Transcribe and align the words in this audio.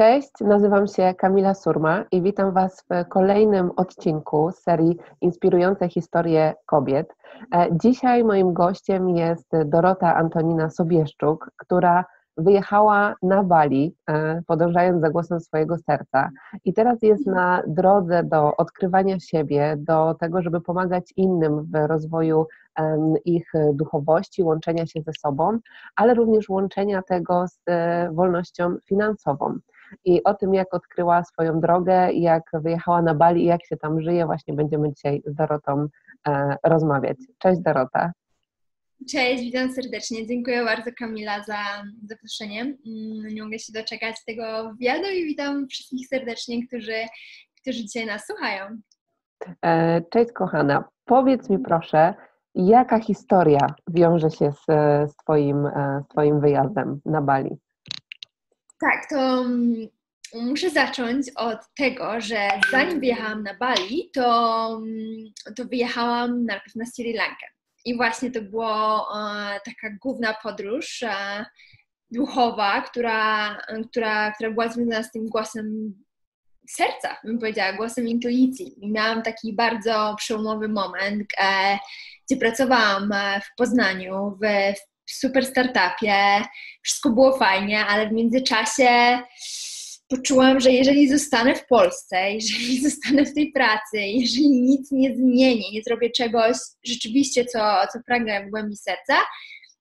Cześć, 0.00 0.30
nazywam 0.40 0.86
się 0.86 1.14
Kamila 1.14 1.54
Surma 1.54 2.04
i 2.12 2.22
witam 2.22 2.52
Was 2.52 2.84
w 2.90 3.08
kolejnym 3.08 3.70
odcinku 3.76 4.50
serii 4.52 4.96
Inspirujące 5.20 5.88
historie 5.88 6.54
kobiet. 6.66 7.14
E, 7.54 7.68
dzisiaj 7.72 8.24
moim 8.24 8.52
gościem 8.52 9.08
jest 9.08 9.52
Dorota 9.64 10.16
Antonina 10.16 10.70
Sobieszczuk, 10.70 11.50
która 11.56 12.04
wyjechała 12.36 13.14
na 13.22 13.42
Bali, 13.42 13.94
e, 14.06 14.42
podążając 14.46 15.00
za 15.00 15.10
głosem 15.10 15.40
swojego 15.40 15.78
serca, 15.78 16.30
i 16.64 16.72
teraz 16.72 17.02
jest 17.02 17.26
na 17.26 17.62
drodze 17.66 18.24
do 18.24 18.56
odkrywania 18.56 19.20
siebie, 19.20 19.74
do 19.78 20.14
tego, 20.14 20.42
żeby 20.42 20.60
pomagać 20.60 21.12
innym 21.16 21.64
w 21.64 21.86
rozwoju 21.86 22.46
ich 23.24 23.52
duchowości, 23.72 24.42
łączenia 24.42 24.86
się 24.86 25.02
ze 25.02 25.12
sobą, 25.12 25.58
ale 25.96 26.14
również 26.14 26.48
łączenia 26.48 27.02
tego 27.02 27.48
z 27.48 27.60
e, 27.66 28.10
wolnością 28.12 28.76
finansową. 28.86 29.58
I 30.04 30.22
o 30.24 30.34
tym, 30.34 30.54
jak 30.54 30.74
odkryła 30.74 31.24
swoją 31.24 31.60
drogę, 31.60 32.12
jak 32.12 32.42
wyjechała 32.54 33.02
na 33.02 33.14
Bali 33.14 33.42
i 33.42 33.46
jak 33.46 33.66
się 33.66 33.76
tam 33.76 34.02
żyje, 34.02 34.26
właśnie 34.26 34.54
będziemy 34.54 34.92
dzisiaj 34.92 35.22
z 35.26 35.34
Dorotą 35.34 35.86
e, 36.28 36.56
rozmawiać. 36.64 37.16
Cześć 37.38 37.60
Dorota. 37.60 38.12
Cześć, 39.08 39.42
witam 39.42 39.72
serdecznie. 39.72 40.26
Dziękuję 40.26 40.64
bardzo 40.64 40.90
Kamila 40.98 41.44
za 41.44 41.58
zaproszenie. 42.08 42.60
Mm, 42.60 43.34
nie 43.34 43.42
mogę 43.42 43.58
się 43.58 43.72
doczekać 43.72 44.16
tego 44.26 44.70
wywiadu 44.70 45.08
i 45.14 45.24
witam 45.24 45.68
wszystkich 45.68 46.08
serdecznie, 46.08 46.66
którzy, 46.66 46.96
którzy 47.60 47.84
dzisiaj 47.84 48.06
nas 48.06 48.26
słuchają. 48.26 48.64
E, 49.64 50.02
cześć 50.10 50.32
kochana. 50.32 50.84
Powiedz 51.04 51.50
mi 51.50 51.58
proszę, 51.58 52.14
jaka 52.54 53.00
historia 53.00 53.66
wiąże 53.88 54.30
się 54.30 54.52
z, 54.52 54.64
z, 55.12 55.16
twoim, 55.16 55.66
e, 55.66 56.02
z 56.04 56.08
Twoim 56.08 56.40
wyjazdem 56.40 57.00
na 57.04 57.22
Bali? 57.22 57.50
Tak, 58.80 59.08
to 59.10 59.40
mm, 59.40 59.88
muszę 60.34 60.70
zacząć 60.70 61.26
od 61.36 61.58
tego, 61.76 62.20
że 62.20 62.48
zanim 62.70 63.00
wyjechałam 63.00 63.42
na 63.42 63.54
Bali, 63.54 64.10
to, 64.14 64.66
mm, 64.82 65.54
to 65.56 65.64
wyjechałam 65.64 66.44
najpierw 66.44 66.76
na 66.76 66.86
Sri 66.86 67.12
Lankę. 67.12 67.46
I 67.84 67.96
właśnie 67.96 68.30
to 68.30 68.42
była 68.42 69.06
e, 69.54 69.60
taka 69.64 69.96
główna 70.02 70.34
podróż 70.42 71.02
e, 71.02 71.44
duchowa, 72.10 72.82
która, 72.82 73.56
która, 73.90 74.32
która 74.32 74.50
była 74.50 74.68
związana 74.68 75.02
z 75.02 75.12
tym 75.12 75.28
głosem 75.28 75.94
serca, 76.68 77.16
bym 77.24 77.38
powiedziała, 77.38 77.72
głosem 77.72 78.08
intuicji. 78.08 78.84
I 78.84 78.90
miałam 78.90 79.22
taki 79.22 79.52
bardzo 79.52 80.14
przełomowy 80.18 80.68
moment, 80.68 81.28
e, 81.38 81.78
gdzie 82.26 82.40
pracowałam 82.40 83.14
w 83.42 83.56
Poznaniu, 83.56 84.38
w, 84.42 84.74
w 85.10 85.14
super 85.14 85.46
startupie, 85.46 86.42
wszystko 86.82 87.10
było 87.10 87.38
fajnie, 87.38 87.86
ale 87.86 88.08
w 88.08 88.12
międzyczasie 88.12 89.18
poczułam, 90.08 90.60
że 90.60 90.72
jeżeli 90.72 91.08
zostanę 91.08 91.54
w 91.54 91.66
Polsce, 91.66 92.32
jeżeli 92.32 92.80
zostanę 92.90 93.24
w 93.24 93.34
tej 93.34 93.52
pracy, 93.52 93.96
jeżeli 93.96 94.50
nic 94.50 94.92
nie 94.92 95.16
zmienię, 95.16 95.72
nie 95.72 95.82
zrobię 95.82 96.10
czegoś 96.10 96.56
rzeczywiście, 96.84 97.44
co, 97.44 97.58
co 97.92 97.98
pragnę 98.06 98.46
w 98.46 98.50
głębi 98.50 98.76
serca, 98.76 99.14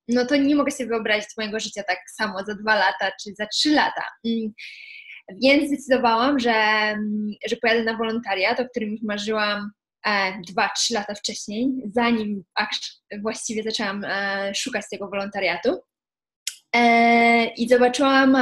no 0.07 0.25
to 0.25 0.35
nie 0.35 0.55
mogę 0.55 0.71
sobie 0.71 0.89
wyobrazić 0.89 1.29
mojego 1.37 1.59
życia 1.59 1.83
tak 1.83 1.97
samo 2.15 2.39
za 2.47 2.55
dwa 2.55 2.75
lata 2.75 3.11
czy 3.23 3.33
za 3.37 3.47
trzy 3.47 3.71
lata. 3.71 4.03
Mm. 4.25 4.53
Więc 5.43 5.67
zdecydowałam, 5.67 6.39
że, 6.39 6.53
że 7.49 7.55
pojadę 7.55 7.83
na 7.83 7.97
wolontariat, 7.97 8.59
o 8.59 8.65
którym 8.69 8.91
już 8.91 9.01
marzyłam 9.01 9.71
e, 10.05 10.41
dwa, 10.47 10.69
trzy 10.69 10.93
lata 10.93 11.15
wcześniej, 11.15 11.69
zanim 11.95 12.43
właściwie 13.21 13.63
zaczęłam 13.63 14.03
e, 14.03 14.51
szukać 14.55 14.85
tego 14.91 15.09
wolontariatu. 15.09 15.79
E, 16.75 17.45
I 17.45 17.69
zobaczyłam 17.69 18.37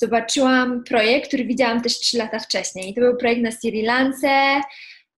zobaczyłam 0.00 0.84
projekt, 0.84 1.28
który 1.28 1.44
widziałam 1.44 1.82
też 1.82 1.98
trzy 1.98 2.18
lata 2.18 2.38
wcześniej. 2.38 2.90
I 2.90 2.94
to 2.94 3.00
był 3.00 3.16
projekt 3.16 3.42
na 3.42 3.50
Sri 3.50 3.82
Lance. 3.82 4.60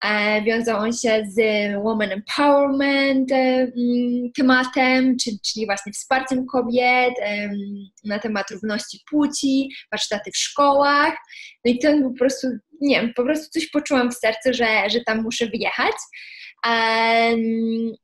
E, 0.05 0.41
wiązał 0.41 0.93
się 0.93 1.23
z 1.29 1.37
Woman 1.83 2.11
Empowerment 2.11 3.31
e, 3.31 3.35
mm, 3.35 4.31
tematem, 4.37 5.17
czyli 5.17 5.65
właśnie 5.65 5.91
wsparciem 5.91 6.45
kobiet 6.45 7.13
na 8.05 8.19
temat 8.19 8.51
równości 8.51 8.99
płci, 9.09 9.69
warsztaty 9.91 10.31
w 10.31 10.37
szkołach. 10.37 11.13
No 11.65 11.71
i 11.71 11.79
to 11.79 11.87
po 12.03 12.17
prostu, 12.19 12.47
nie 12.81 13.01
wiem, 13.01 13.13
po 13.15 13.23
prostu 13.23 13.49
coś 13.49 13.69
poczułam 13.69 14.11
w 14.11 14.15
sercu, 14.15 14.53
że, 14.53 14.89
że 14.89 15.01
tam 15.05 15.21
muszę 15.21 15.47
wyjechać. 15.47 15.95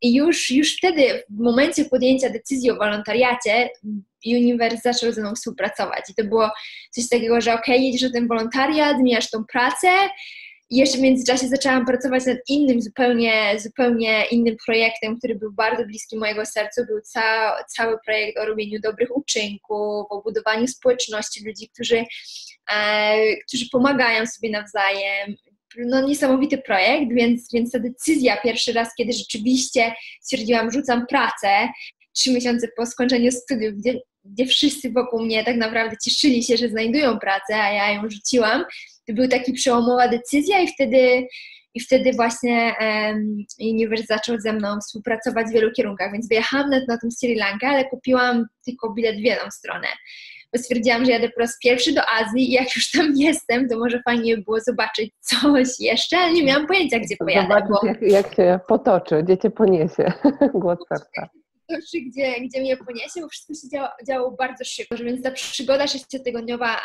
I 0.02 0.16
już, 0.16 0.52
już 0.52 0.78
wtedy, 0.78 1.24
w 1.30 1.40
momencie 1.40 1.86
podjęcia 1.86 2.30
decyzji 2.30 2.72
o 2.72 2.76
wolontariacie, 2.76 3.70
Universe 4.26 4.94
zaczął 4.94 5.12
ze 5.12 5.22
mną 5.22 5.36
współpracować. 5.36 6.10
I 6.10 6.16
to 6.16 6.24
było 6.24 6.50
coś 6.92 7.10
takiego, 7.10 7.42
że 7.42 7.54
ok, 7.54 7.68
jedziesz 7.68 8.02
na 8.02 8.12
ten 8.12 8.28
wolontariat, 8.28 8.98
zmieniasz 8.98 9.30
tą 9.30 9.46
pracę. 9.46 9.88
I 10.70 10.78
jeszcze 10.78 10.98
w 10.98 11.02
międzyczasie 11.02 11.48
zaczęłam 11.48 11.86
pracować 11.86 12.26
nad 12.26 12.38
innym, 12.50 12.82
zupełnie, 12.82 13.60
zupełnie 13.60 14.26
innym 14.32 14.56
projektem, 14.66 15.18
który 15.18 15.36
był 15.36 15.54
bardzo 15.54 15.86
bliski 15.86 16.18
mojego 16.18 16.46
sercu. 16.46 16.86
Był 16.86 17.02
ca 17.02 17.56
cały 17.68 17.98
projekt 18.06 18.40
o 18.40 18.46
robieniu 18.46 18.80
dobrych 18.80 19.18
uczynków, 19.18 20.06
o 20.10 20.22
budowaniu 20.22 20.68
społeczności 20.68 21.46
ludzi, 21.46 21.70
którzy, 21.74 22.06
e, 22.74 23.36
którzy 23.48 23.66
pomagają 23.72 24.26
sobie 24.26 24.50
nawzajem, 24.50 25.36
no, 25.78 26.08
niesamowity 26.08 26.58
projekt, 26.58 27.14
więc, 27.14 27.52
więc 27.54 27.72
ta 27.72 27.80
decyzja 27.80 28.42
pierwszy 28.42 28.74
raz, 28.74 28.90
kiedy 28.98 29.14
rzeczywiście 29.14 29.94
stwierdziłam, 30.22 30.72
rzucam 30.72 31.06
pracę, 31.08 31.70
trzy 32.16 32.34
miesiące 32.34 32.68
po 32.78 32.86
skończeniu 32.86 33.32
studiów, 33.32 33.74
gdzie, 33.74 34.00
gdzie 34.26 34.46
wszyscy 34.46 34.92
wokół 34.92 35.26
mnie 35.26 35.44
tak 35.44 35.58
naprawdę 35.58 35.96
cieszyli 36.04 36.44
się, 36.44 36.58
że 36.58 36.70
znajdują 36.70 37.20
pracę, 37.20 37.56
a 37.56 37.72
ja 37.72 37.92
ją 37.92 38.10
rzuciłam, 38.10 38.66
to 39.08 39.14
była 39.14 39.28
taka 39.28 39.52
przełomowa 39.54 40.08
decyzja 40.08 40.60
i 40.60 40.68
wtedy 40.68 41.28
i 41.74 41.80
wtedy 41.80 42.12
właśnie 42.12 42.76
um, 42.82 43.46
Universe 43.62 44.06
zaczął 44.06 44.40
ze 44.40 44.54
mną 44.54 44.80
współpracować 44.80 45.48
w 45.48 45.54
wielu 45.54 45.72
kierunkach, 45.72 46.12
więc 46.12 46.30
wyjechałam 46.30 46.70
na, 46.70 46.80
na 46.88 46.98
tą 46.98 47.12
Sri 47.12 47.36
Lankę, 47.36 47.68
ale 47.68 47.86
kupiłam 47.86 48.46
tylko 48.66 48.94
bilet 48.94 49.16
w 49.16 49.24
jedną 49.24 49.52
stronę 49.52 49.88
bo 50.54 50.60
stwierdziłam, 50.60 51.06
że 51.06 51.12
jadę 51.12 51.30
po 51.30 51.40
raz 51.40 51.58
pierwszy 51.64 51.94
do 51.94 52.02
Azji 52.20 52.50
i 52.50 52.52
jak 52.52 52.76
już 52.76 52.92
tam 52.92 53.14
jestem, 53.28 53.70
to 53.70 53.80
może 53.80 54.02
fajnie 54.02 54.38
by 54.38 54.44
było 54.44 54.60
zobaczyć 54.60 55.14
coś 55.20 55.68
jeszcze, 55.80 56.18
ale 56.18 56.34
nie 56.34 56.44
miałam 56.44 56.68
pojęcia, 56.68 57.00
gdzie 57.00 57.18
pojadę. 57.18 57.48
Zobaczyć, 57.48 57.70
bo... 57.70 57.88
jak, 57.88 58.02
jak 58.02 58.36
się 58.36 58.60
potoczy, 58.68 59.24
gdzie 59.24 59.38
cię 59.38 59.50
poniesie 59.50 60.12
głos 60.54 60.80
serca 60.90 61.30
gdzie, 62.08 62.42
gdzie 62.42 62.62
mnie 62.62 62.78
poniesie, 62.78 63.22
bo 63.22 63.30
wszystko 63.30 63.54
się 63.54 63.70
działo, 63.70 63.90
działo 64.08 64.32
bardzo 64.32 64.64
szybko, 64.64 64.96
więc 64.96 65.24
ta 65.24 65.32
przygoda 65.32 65.88
sześciotygodniowa 65.88 66.82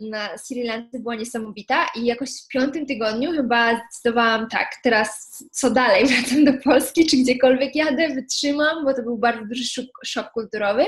na 0.00 0.38
Sri 0.38 0.64
Lance 0.64 0.98
była 0.98 1.14
niesamowita 1.14 1.86
i 1.96 2.04
jakoś 2.04 2.30
w 2.30 2.48
piątym 2.48 2.86
tygodniu 2.86 3.32
chyba 3.32 3.80
zdecydowałam 3.80 4.48
tak, 4.48 4.70
teraz 4.82 5.44
co 5.52 5.70
dalej, 5.70 6.06
wracam 6.06 6.44
do 6.44 6.52
Polski, 6.64 7.06
czy 7.06 7.16
gdziekolwiek 7.16 7.74
jadę, 7.74 8.08
wytrzymam, 8.08 8.84
bo 8.84 8.94
to 8.94 9.02
był 9.02 9.18
bardzo 9.18 9.44
duży 9.44 9.64
szok, 9.64 9.86
szok 10.04 10.30
kulturowy, 10.30 10.84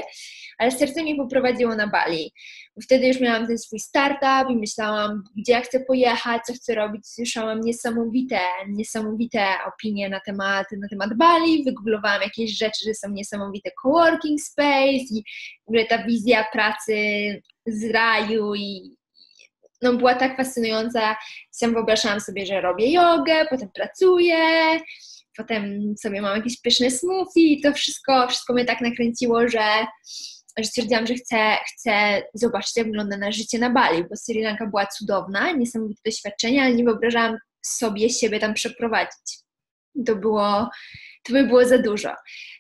ale 0.59 0.71
serce 0.71 1.03
mnie 1.03 1.17
poprowadziło 1.17 1.75
na 1.75 1.87
Bali. 1.87 2.33
Wtedy 2.83 3.07
już 3.07 3.21
miałam 3.21 3.47
ten 3.47 3.59
swój 3.59 3.79
startup 3.79 4.51
i 4.51 4.57
myślałam, 4.57 5.25
gdzie 5.37 5.53
ja 5.53 5.61
chcę 5.61 5.81
pojechać, 5.81 6.43
co 6.47 6.53
chcę 6.53 6.75
robić. 6.75 7.09
Słyszałam 7.09 7.61
niesamowite, 7.61 8.41
niesamowite 8.69 9.45
opinie 9.69 10.09
na 10.09 10.21
temat, 10.21 10.67
na 10.73 10.89
temat 10.89 11.15
Bali, 11.15 11.65
wygooglowałam 11.65 12.23
jakieś 12.23 12.59
rzeczy, 12.59 12.85
że 12.85 12.95
są 12.95 13.09
niesamowite 13.19 13.71
coworking 13.83 14.41
space 14.41 15.05
i 15.11 15.25
w 15.67 15.69
ogóle 15.69 15.87
ta 15.87 16.05
wizja 16.05 16.45
pracy 16.53 16.97
z 17.67 17.91
raju 17.91 18.55
i 18.55 18.97
no, 19.83 19.93
była 19.93 20.15
tak 20.15 20.37
fascynująca. 20.37 21.17
Sam 21.51 21.73
wyobrażałam 21.73 22.21
sobie, 22.21 22.47
że 22.47 22.61
robię 22.61 22.93
jogę, 22.93 23.47
potem 23.51 23.69
pracuję, 23.75 24.39
potem 25.37 25.95
sobie 26.03 26.23
mam 26.23 26.37
jakieś 26.37 26.61
pyszne 26.61 26.91
smoothie 26.91 27.41
i 27.53 27.61
to 27.61 27.73
wszystko, 27.73 28.29
wszystko 28.29 28.53
mnie 28.55 28.65
tak 28.65 28.81
nakręciło, 28.81 29.49
że 29.49 29.87
że 30.59 30.65
stwierdziłam, 30.65 31.07
że 31.07 31.15
chcę, 31.15 31.57
chcę 31.67 32.23
zobaczyć, 32.35 32.77
jak 32.77 32.87
wygląda 32.87 33.17
na 33.17 33.33
życie 33.33 33.59
na 33.59 33.71
Bali, 33.71 34.05
bo 34.11 34.17
Sri 34.17 34.43
Lanka 34.43 34.67
była 34.67 34.87
cudowna, 34.87 35.53
niesamowite 35.53 36.01
doświadczenie, 36.05 36.63
ale 36.63 36.75
nie 36.75 36.85
wyobrażałam 36.85 37.37
sobie 37.63 38.11
siebie 38.11 38.41
tam 38.41 38.55
przeprowadzić. 38.55 39.39
To 40.07 40.17
było, 40.17 40.69
to 41.29 41.33
by 41.33 41.45
było 41.45 41.65
za 41.65 41.79
dużo. 41.79 42.11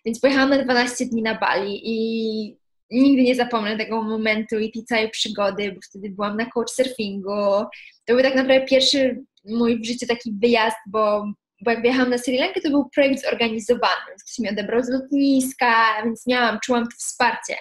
Więc 0.05 0.21
pojechałam 0.21 0.51
na 0.51 0.65
12 0.65 1.07
dni 1.07 1.23
na 1.23 1.35
Bali 1.35 1.81
i 1.85 2.59
nigdy 2.91 3.23
nie 3.23 3.35
zapomnę 3.35 3.77
tego 3.77 4.03
momentu 4.03 4.59
i 4.59 4.73
tej 4.73 4.85
całej 4.85 5.11
przygody, 5.11 5.73
bo 5.73 5.81
wtedy 5.91 6.11
byłam 6.11 6.37
na 6.37 6.47
couchsurfingu. 6.47 7.65
To 8.05 8.15
był 8.15 8.23
tak 8.23 8.35
naprawdę 8.35 8.67
pierwszy 8.67 9.21
mój 9.45 9.81
w 9.81 9.87
życiu 9.87 10.07
taki 10.07 10.33
wyjazd, 10.43 10.77
bo 10.87 11.25
bo 11.65 11.71
jak 11.71 11.83
wyjechałam 11.83 12.11
na 12.11 12.19
Sri 12.19 12.39
Lankę, 12.39 12.61
to 12.61 12.71
był 12.71 12.89
projekt 12.95 13.23
zorganizowany, 13.23 14.03
więc 14.09 14.25
ktoś 14.25 14.39
mnie 14.39 14.51
odebrał 14.51 14.83
z 14.83 14.89
lotniska, 14.89 16.03
więc 16.05 16.27
miałam, 16.27 16.59
czułam 16.65 16.85
to 16.85 16.97
wsparcie. 16.99 17.57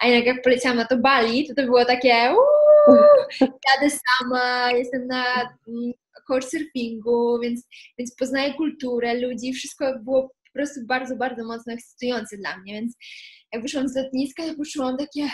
A 0.00 0.06
jednak 0.06 0.26
jak 0.26 0.44
poleciałam 0.44 0.78
na 0.78 0.84
to 0.84 0.96
Bali, 0.96 1.48
to 1.48 1.54
to 1.54 1.62
było 1.62 1.84
takie 1.84 2.32
uuu, 2.32 2.96
jadę 3.40 3.96
sama, 3.96 4.70
jestem 4.72 5.06
na 5.06 5.24
mm, 5.68 5.92
couchsurfingu, 6.26 7.38
więc, 7.42 7.66
więc 7.98 8.14
poznaję 8.16 8.54
kulturę, 8.54 9.14
ludzi, 9.14 9.52
wszystko 9.52 9.98
było 9.98 10.30
po 10.52 10.58
prostu 10.58 10.80
bardzo, 10.86 11.16
bardzo 11.16 11.44
mocno 11.44 11.72
ekscytujące 11.72 12.36
dla 12.36 12.58
mnie, 12.58 12.74
więc 12.74 12.96
jak 13.52 13.62
wyszłam 13.62 13.88
z 13.88 13.96
lotniska, 13.96 14.42
to 14.42 14.54
poczułam 14.54 14.96
takie 14.96 15.28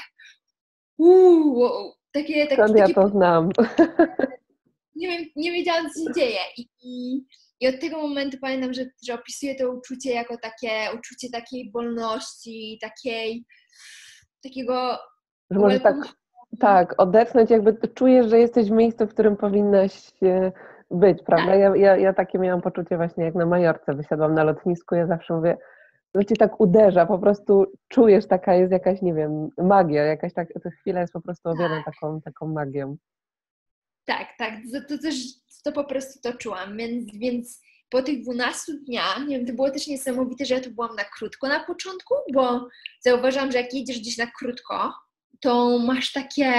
uuu, 0.98 1.92
takie... 2.12 2.46
takie 2.46 2.62
Skąd 2.62 2.78
ja 2.78 2.88
to 2.88 3.08
znam? 3.08 3.48
Nie, 4.96 5.08
wiem, 5.08 5.26
nie 5.36 5.52
wiedziałam, 5.52 5.86
co 5.90 6.04
się 6.04 6.14
dzieje. 6.14 6.38
I, 6.56 6.68
i, 6.82 7.24
i 7.60 7.68
od 7.68 7.80
tego 7.80 7.96
momentu 7.96 8.38
pamiętam, 8.40 8.74
że, 8.74 8.84
że 9.06 9.14
opisuję 9.14 9.54
to 9.54 9.70
uczucie 9.70 10.10
jako 10.14 10.36
takie 10.42 10.70
uczucie 10.98 11.30
takiej 11.32 11.70
wolności, 11.74 12.78
takiej 12.80 13.44
takiego... 14.42 14.98
Że 15.50 15.58
może 15.58 15.80
tak, 15.80 15.96
tak, 16.60 16.94
odetchnąć, 16.98 17.50
jakby 17.50 17.88
czujesz, 17.94 18.30
że 18.30 18.38
jesteś 18.38 18.68
w 18.68 18.72
miejscu, 18.72 19.06
w 19.06 19.10
którym 19.10 19.36
powinnaś 19.36 19.92
być, 20.90 21.22
prawda? 21.22 21.52
Tak. 21.52 21.60
Ja, 21.60 21.76
ja, 21.76 21.96
ja 21.96 22.12
takie 22.12 22.38
miałam 22.38 22.62
poczucie 22.62 22.96
właśnie, 22.96 23.24
jak 23.24 23.34
na 23.34 23.46
Majorce 23.46 23.94
wysiadłam 23.94 24.34
na 24.34 24.44
lotnisku, 24.44 24.94
ja 24.94 25.06
zawsze 25.06 25.34
mówię, 25.34 25.56
to 26.12 26.24
cię 26.24 26.36
tak 26.36 26.60
uderza, 26.60 27.06
po 27.06 27.18
prostu 27.18 27.72
czujesz, 27.88 28.26
taka 28.26 28.54
jest 28.54 28.72
jakaś, 28.72 29.02
nie 29.02 29.14
wiem, 29.14 29.48
magia, 29.58 30.04
jakaś 30.04 30.34
tak, 30.34 30.48
ta 30.62 30.70
chwila 30.70 31.00
jest 31.00 31.12
po 31.12 31.20
prostu 31.20 31.50
tak. 31.58 31.84
taką, 31.84 32.20
taką 32.20 32.46
magią. 32.46 32.96
Tak, 34.04 34.26
tak, 34.38 34.54
to, 34.72 34.80
to 34.88 35.02
też 35.02 35.14
to 35.64 35.72
po 35.72 35.84
prostu 35.84 36.20
to 36.22 36.38
czułam, 36.38 36.76
więc, 36.76 37.18
więc 37.18 37.60
po 37.90 38.02
tych 38.02 38.22
12 38.22 38.72
dniach, 38.86 39.26
nie 39.26 39.38
wiem, 39.38 39.46
to 39.46 39.52
było 39.52 39.70
też 39.70 39.86
niesamowite, 39.86 40.44
że 40.44 40.54
ja 40.54 40.60
tu 40.60 40.70
byłam 40.70 40.96
na 40.96 41.04
krótko 41.04 41.48
na 41.48 41.64
początku, 41.64 42.14
bo 42.34 42.68
zauważyłam, 43.00 43.52
że 43.52 43.58
jak 43.58 43.74
jedziesz 43.74 44.00
gdzieś 44.00 44.18
na 44.18 44.26
krótko, 44.26 44.92
to 45.40 45.78
masz 45.78 46.12
takie 46.12 46.52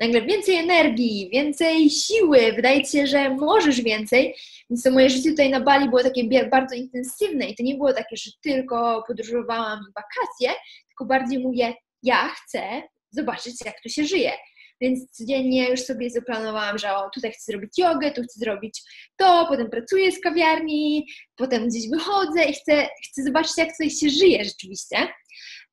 nagle 0.00 0.22
więcej 0.22 0.54
energii, 0.54 1.30
więcej 1.32 1.90
siły, 1.90 2.52
wydaje 2.52 2.84
ci 2.84 2.92
się, 2.92 3.06
że 3.06 3.30
możesz 3.30 3.80
więcej. 3.80 4.36
Więc 4.70 4.82
to 4.82 4.90
moje 4.90 5.10
życie 5.10 5.30
tutaj 5.30 5.50
na 5.50 5.60
Bali 5.60 5.88
było 5.88 6.02
takie 6.02 6.48
bardzo 6.50 6.74
intensywne 6.74 7.46
i 7.46 7.56
to 7.56 7.62
nie 7.62 7.74
było 7.74 7.92
takie, 7.92 8.16
że 8.16 8.30
tylko 8.42 9.04
podróżowałam 9.06 9.78
w 9.78 9.94
wakacje, 9.94 10.60
tylko 10.88 11.04
bardziej 11.04 11.38
mówię, 11.38 11.74
ja 12.02 12.28
chcę 12.28 12.82
zobaczyć, 13.10 13.54
jak 13.64 13.80
tu 13.80 13.88
się 13.88 14.04
żyje. 14.04 14.32
Więc 14.80 15.10
codziennie 15.10 15.70
już 15.70 15.80
sobie 15.80 16.10
zaplanowałam, 16.10 16.78
że 16.78 16.96
o, 16.96 17.10
tutaj 17.10 17.32
chcę 17.32 17.52
zrobić 17.52 17.78
jogę, 17.78 18.10
tu 18.10 18.22
chcę 18.22 18.40
zrobić 18.40 18.82
to, 19.16 19.46
potem 19.48 19.70
pracuję 19.70 20.12
z 20.12 20.20
kawiarni, 20.20 21.06
potem 21.36 21.68
gdzieś 21.68 21.90
wychodzę 21.90 22.44
i 22.44 22.52
chcę, 22.52 22.88
chcę 23.10 23.22
zobaczyć, 23.22 23.52
jak 23.56 23.70
tutaj 23.70 23.90
się 23.90 24.10
żyje 24.10 24.44
rzeczywiście. 24.44 24.96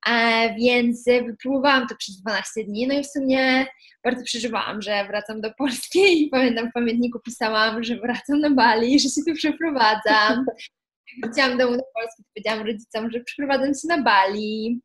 E, 0.10 0.56
więc 0.56 1.06
wypróbowałam 1.06 1.88
to 1.88 1.96
przez 1.96 2.22
12 2.22 2.64
dni, 2.64 2.88
no 2.88 2.94
i 2.94 3.04
w 3.04 3.08
sumie 3.08 3.66
bardzo 4.04 4.24
przeżywałam, 4.24 4.82
że 4.82 5.06
wracam 5.08 5.42
do 5.42 5.54
Polski 5.54 6.00
i 6.24 6.30
pamiętam 6.30 6.70
w 6.70 6.74
pamiętniku 6.74 7.20
pisałam, 7.20 7.84
że 7.84 7.96
wracam 7.96 8.40
na 8.40 8.50
Bali, 8.50 9.00
że 9.00 9.10
się 9.10 9.22
tu 9.28 9.34
przeprowadzam. 9.34 10.46
Chciałam 11.34 11.58
domu 11.58 11.78
do 11.78 11.84
Polski, 11.96 12.24
powiedziałam 12.34 12.68
rodzicom, 12.68 13.12
że 13.12 13.20
przeprowadzam 13.20 13.74
się 13.74 13.88
na 13.88 14.02
Bali. 14.02 14.82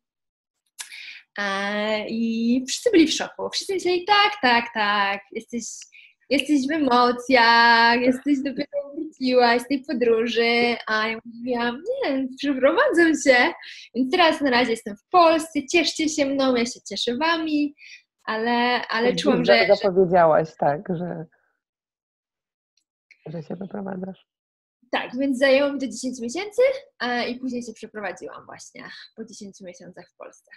E, 1.39 2.05
I 2.09 2.63
wszyscy 2.67 2.91
byli 2.91 3.07
w 3.07 3.13
szoku. 3.13 3.49
Wszyscy 3.53 3.73
myśleli, 3.73 4.05
tak, 4.05 4.33
tak, 4.41 4.65
tak, 4.73 5.21
jesteś, 5.31 5.63
jesteś 6.29 6.67
w 6.67 6.71
emocjach, 6.71 8.01
jesteś 8.01 8.39
dopiero 8.43 8.93
wróciłaś 8.95 9.61
z 9.61 9.67
tej 9.67 9.83
podróży, 9.83 10.75
a 10.87 11.07
ja 11.07 11.19
mówiłam, 11.25 11.83
nie, 12.03 12.27
przeprowadzam 12.37 13.13
się. 13.25 13.53
Więc 13.95 14.11
teraz 14.11 14.41
na 14.41 14.49
razie 14.49 14.71
jestem 14.71 14.97
w 14.97 15.09
Polsce, 15.09 15.67
cieszcie 15.67 16.09
się 16.09 16.25
mną, 16.25 16.55
ja 16.55 16.65
się 16.65 16.79
cieszę 16.89 17.17
wami, 17.17 17.75
ale, 18.23 18.87
ale 18.87 19.15
czułam, 19.15 19.45
że... 19.45 19.67
Zapowiedziałaś, 19.75 20.49
tak, 20.59 20.81
że, 20.97 21.25
że 23.25 23.43
się 23.43 23.55
wyprowadzasz. 23.55 24.27
Tak, 24.91 25.17
więc 25.17 25.37
zajęło 25.39 25.73
mi 25.73 25.79
to 25.79 25.87
10 25.87 26.21
miesięcy 26.21 26.61
i 27.29 27.35
później 27.35 27.63
się 27.63 27.73
przeprowadziłam 27.73 28.45
właśnie 28.45 28.83
po 29.15 29.25
10 29.25 29.61
miesiącach 29.61 30.09
w 30.13 30.15
Polsce. 30.15 30.51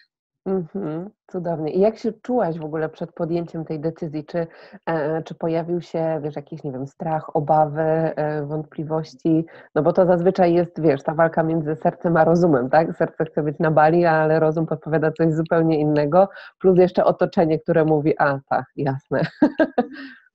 Mhm, 0.47 1.11
cudownie. 1.27 1.73
I 1.73 1.81
jak 1.81 1.99
się 1.99 2.13
czułaś 2.13 2.59
w 2.59 2.65
ogóle 2.65 2.89
przed 2.89 3.13
podjęciem 3.13 3.65
tej 3.65 3.81
decyzji? 3.81 4.25
Czy, 4.25 4.47
e, 4.87 5.23
czy 5.23 5.35
pojawił 5.35 5.81
się, 5.81 6.21
wiesz, 6.25 6.37
jakiś, 6.37 6.65
nie 6.65 6.73
wiem, 6.73 6.87
strach, 6.87 7.37
obawy, 7.37 7.83
e, 7.83 8.47
wątpliwości? 8.47 9.45
No 9.75 9.83
bo 9.83 9.93
to 9.93 10.07
zazwyczaj 10.07 10.55
jest, 10.55 10.83
wiesz, 10.83 11.03
ta 11.03 11.15
walka 11.15 11.43
między 11.43 11.77
sercem 11.83 12.17
a 12.17 12.25
rozumem, 12.25 12.71
tak? 12.71 12.97
Serce 12.97 13.25
chce 13.25 13.43
być 13.43 13.59
na 13.59 13.71
Bali, 13.71 14.07
ale 14.07 14.41
rozum 14.41 14.67
podpowiada 14.67 15.13
coś 15.13 15.35
zupełnie 15.35 15.81
innego, 15.81 16.29
plus 16.59 16.79
jeszcze 16.79 17.05
otoczenie, 17.05 17.59
które 17.59 17.85
mówi, 17.85 18.15
a 18.19 18.41
tak, 18.49 18.65
jasne. 18.77 19.23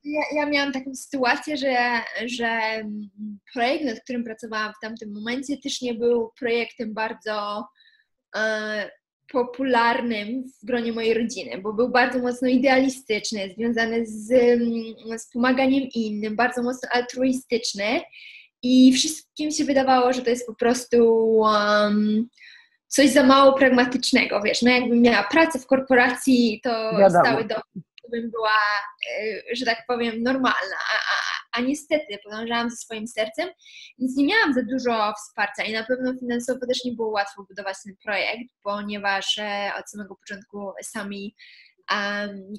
Ja, 0.07 0.21
ja 0.35 0.45
miałam 0.45 0.71
taką 0.71 0.95
sytuację, 0.95 1.57
że, 1.57 1.77
że 2.25 2.59
projekt, 3.53 3.85
nad 3.85 3.99
którym 3.99 4.23
pracowałam 4.23 4.73
w 4.73 4.79
tamtym 4.81 5.13
momencie, 5.13 5.57
też 5.57 5.81
nie 5.81 5.93
był 5.93 6.31
projektem 6.39 6.93
bardzo 6.93 7.67
e, 8.35 8.89
popularnym 9.31 10.43
w 10.61 10.65
gronie 10.65 10.93
mojej 10.93 11.13
rodziny, 11.13 11.57
bo 11.57 11.73
był 11.73 11.89
bardzo 11.89 12.19
mocno 12.19 12.47
idealistyczny, 12.47 13.53
związany 13.57 14.05
z, 14.05 14.31
mm, 14.31 15.19
z 15.19 15.31
pomaganiem 15.31 15.83
innym, 15.95 16.35
bardzo 16.35 16.63
mocno 16.63 16.89
altruistyczny 16.91 18.01
i 18.63 18.93
wszystkim 18.93 19.51
się 19.51 19.63
wydawało, 19.63 20.13
że 20.13 20.21
to 20.21 20.29
jest 20.29 20.47
po 20.47 20.55
prostu 20.55 21.25
um, 21.37 22.27
coś 22.87 23.09
za 23.09 23.23
mało 23.23 23.53
pragmatycznego, 23.53 24.41
wiesz, 24.41 24.61
no 24.61 24.71
jakbym 24.71 25.01
miała 25.01 25.23
pracę 25.23 25.59
w 25.59 25.65
korporacji, 25.65 26.59
to 26.63 26.69
Wiadomo. 26.99 27.25
stały 27.25 27.45
dochód 27.45 27.83
bym 28.11 28.31
była, 28.31 28.59
e, 29.09 29.55
że 29.55 29.65
tak 29.65 29.83
powiem, 29.87 30.23
normalna, 30.23 30.77
a, 30.93 30.95
a, 30.95 31.34
a 31.55 31.61
niestety 31.61 32.17
podążałam 32.23 32.69
ze 32.69 32.75
swoim 32.75 33.07
sercem, 33.07 33.49
więc 33.99 34.17
nie 34.17 34.25
miałam 34.25 34.53
za 34.53 34.61
dużo 34.63 35.13
wsparcia 35.17 35.63
i 35.63 35.73
na 35.73 35.83
pewno 35.83 36.13
finansowo 36.19 36.59
też 36.67 36.85
nie 36.85 36.91
było 36.91 37.09
łatwo 37.09 37.43
budować 37.43 37.77
ten 37.83 37.95
projekt, 38.03 38.53
ponieważ 38.63 39.37
e, 39.37 39.71
od 39.79 39.89
samego 39.89 40.15
początku 40.15 40.71
sami 40.83 41.35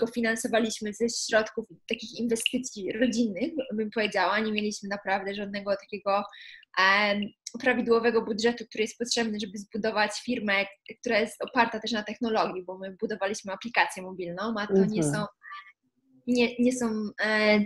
go 0.00 0.06
finansowaliśmy 0.06 0.92
ze 0.94 1.04
środków 1.26 1.64
takich 1.88 2.18
inwestycji 2.20 2.92
rodzinnych, 2.92 3.52
bym 3.72 3.90
powiedziała. 3.90 4.40
Nie 4.40 4.52
mieliśmy 4.52 4.88
naprawdę 4.88 5.34
żadnego 5.34 5.76
takiego 5.76 6.24
prawidłowego 7.60 8.22
budżetu, 8.22 8.64
który 8.68 8.84
jest 8.84 8.98
potrzebny, 8.98 9.38
żeby 9.40 9.58
zbudować 9.58 10.10
firmę, 10.24 10.52
która 11.00 11.20
jest 11.20 11.42
oparta 11.42 11.80
też 11.80 11.92
na 11.92 12.02
technologii, 12.02 12.64
bo 12.64 12.78
my 12.78 12.96
budowaliśmy 13.00 13.52
aplikację 13.52 14.02
mobilną, 14.02 14.54
a 14.58 14.66
to 14.66 14.72
mhm. 14.72 14.90
nie 14.90 15.02
są, 15.02 15.24
nie, 16.26 16.56
nie 16.58 16.72
są 16.72 16.86
e, 17.24 17.60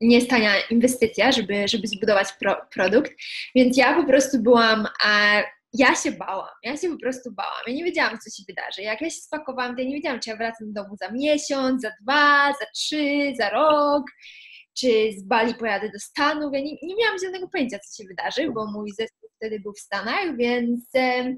nie 0.00 0.16
jest 0.16 0.30
tania 0.30 0.52
inwestycja, 0.70 1.32
żeby, 1.32 1.68
żeby 1.68 1.88
zbudować 1.88 2.28
pro, 2.40 2.56
produkt, 2.74 3.12
więc 3.54 3.76
ja 3.76 3.94
po 3.94 4.04
prostu 4.04 4.42
byłam 4.42 4.86
e, 5.06 5.42
ja 5.72 5.94
się 5.94 6.12
bałam, 6.12 6.48
ja 6.62 6.76
się 6.76 6.90
po 6.90 6.98
prostu 6.98 7.32
bałam. 7.32 7.62
Ja 7.66 7.72
nie 7.72 7.84
wiedziałam, 7.84 8.18
co 8.18 8.30
się 8.30 8.42
wydarzy. 8.48 8.82
Jak 8.82 9.00
ja 9.00 9.10
się 9.10 9.20
spakowałam, 9.20 9.76
to 9.76 9.82
ja 9.82 9.88
nie 9.88 9.94
wiedziałam, 9.94 10.20
czy 10.20 10.30
ja 10.30 10.36
wracam 10.36 10.72
do 10.72 10.82
domu 10.82 10.96
za 11.00 11.10
miesiąc, 11.10 11.82
za 11.82 11.90
dwa, 12.02 12.52
za 12.60 12.66
trzy, 12.74 13.32
za 13.38 13.50
rok, 13.50 14.04
czy 14.78 15.12
z 15.18 15.22
Bali 15.22 15.54
pojadę 15.54 15.90
do 15.90 15.98
Stanów. 15.98 16.52
Ja 16.52 16.60
nie, 16.60 16.76
nie 16.82 16.96
miałam 16.96 17.18
żadnego 17.24 17.48
pojęcia, 17.48 17.78
co 17.78 18.02
się 18.02 18.08
wydarzy, 18.08 18.50
bo 18.50 18.66
mój 18.66 18.92
zespół 18.92 19.30
wtedy 19.36 19.60
był 19.60 19.72
w 19.72 19.80
Stanach, 19.80 20.36
więc 20.36 20.84
e, 20.94 21.34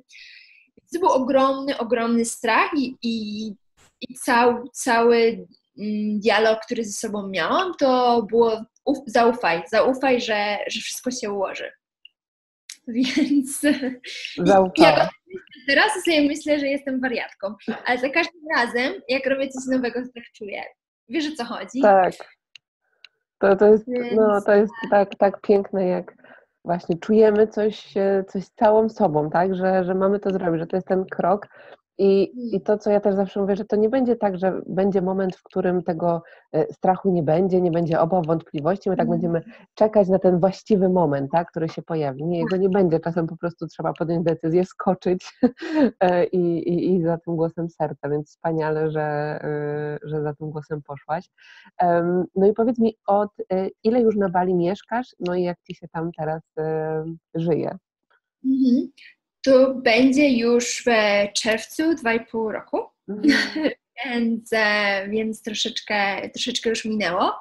to 0.93 1.01
był 1.01 1.09
ogromny, 1.09 1.79
ogromny 1.79 2.25
strach 2.25 2.71
i, 2.77 2.97
i, 3.03 3.47
i 4.01 4.15
cał, 4.15 4.69
cały 4.73 5.47
dialog, 6.19 6.59
który 6.65 6.85
ze 6.85 6.93
sobą 6.93 7.29
miałam, 7.29 7.73
to 7.79 8.23
było 8.23 8.65
uf, 8.85 8.99
zaufaj, 9.07 9.63
zaufaj, 9.73 10.21
że, 10.21 10.59
że 10.69 10.81
wszystko 10.81 11.11
się 11.11 11.33
ułoży. 11.33 11.73
Więc 12.89 13.63
ja 14.77 15.09
teraz 15.67 15.93
sobie 16.05 16.23
myślę, 16.23 16.59
że 16.59 16.67
jestem 16.67 17.01
wariatką, 17.01 17.55
ale 17.87 17.99
za 17.99 18.09
każdym 18.09 18.43
razem, 18.57 18.93
jak 19.09 19.27
robię 19.27 19.49
coś 19.49 19.65
nowego, 19.77 20.01
tak 20.15 20.25
czuję. 20.35 20.63
Wiesz 21.09 21.33
o 21.33 21.37
co 21.37 21.45
chodzi? 21.45 21.81
Tak. 21.83 22.13
To, 23.39 23.57
to, 23.57 23.67
jest, 23.67 23.85
Więc... 23.89 24.17
no, 24.17 24.41
to 24.43 24.55
jest 24.55 24.73
tak, 24.91 25.15
tak 25.19 25.41
piękne, 25.41 25.87
jak 25.87 26.15
właśnie 26.65 26.99
czujemy 26.99 27.47
coś, 27.47 27.95
coś 28.29 28.45
całą 28.45 28.89
sobą, 28.89 29.31
tak? 29.31 29.55
Że, 29.55 29.85
że 29.85 29.95
mamy 29.95 30.21
to 30.21 30.31
zrobić, 30.31 30.61
że 30.61 30.67
to 30.67 30.77
jest 30.77 30.89
ten 30.89 31.05
krok, 31.05 31.49
i, 32.01 32.23
I 32.35 32.49
mm. 32.49 32.61
to, 32.61 32.79
co 32.79 32.91
ja 32.91 33.01
też 33.01 33.15
zawsze 33.15 33.41
mówię, 33.41 33.57
że 33.57 33.65
to 33.65 33.77
nie 33.77 33.89
będzie 33.89 34.17
tak, 34.17 34.39
że 34.39 34.61
będzie 34.67 35.03
moment, 35.03 35.37
w 35.37 35.43
którym 35.43 35.83
tego 35.83 36.23
e, 36.53 36.73
strachu 36.73 37.13
nie 37.13 37.23
będzie, 37.23 37.61
nie 37.61 37.71
będzie 37.71 38.01
obaw, 38.01 38.27
wątpliwości, 38.27 38.91
my 38.91 38.97
tak 38.97 39.07
mm. 39.07 39.19
będziemy 39.19 39.43
czekać 39.75 40.09
na 40.09 40.19
ten 40.19 40.41
właściwy 40.41 40.89
moment, 40.89 41.31
tak, 41.33 41.51
który 41.51 41.69
się 41.69 41.83
pojawi. 41.83 42.25
Nie, 42.25 42.39
jego 42.39 42.57
nie 42.57 42.69
będzie, 42.69 43.01
czasem 43.01 43.27
po 43.27 43.37
prostu 43.37 43.67
trzeba 43.67 43.93
podjąć 43.93 44.25
decyzję, 44.25 44.65
skoczyć 44.65 45.39
e, 46.01 46.25
i, 46.25 46.69
i, 46.69 46.95
i 46.95 47.03
za 47.03 47.19
tym 47.19 47.37
głosem 47.37 47.69
serca, 47.69 48.09
więc 48.09 48.29
wspaniale, 48.29 48.91
że, 48.91 49.03
e, 49.03 49.99
że 50.03 50.23
za 50.23 50.35
tym 50.35 50.51
głosem 50.51 50.83
poszłaś. 50.83 51.31
No 52.37 52.47
i 52.47 52.53
powiedz 52.53 52.79
mi, 52.79 52.97
od 53.07 53.31
ile 53.85 54.01
już 54.01 54.17
na 54.17 54.29
Bali 54.29 54.55
mieszkasz, 54.55 55.15
no 55.21 55.35
i 55.35 55.43
jak 55.43 55.59
Ci 55.63 55.75
się 55.75 55.89
tam 55.89 56.11
teraz 56.19 56.43
żyje? 57.35 57.79
To 59.43 59.75
będzie 59.75 60.29
już 60.29 60.85
w 60.87 60.91
czerwcu 61.33 61.83
2,5 61.83 62.53
roku, 62.53 62.79
mhm. 63.09 63.71
więc, 64.05 64.51
e, 64.53 65.09
więc 65.09 65.43
troszeczkę, 65.43 66.29
troszeczkę 66.29 66.71
już 66.71 66.85
minęło. 66.85 67.33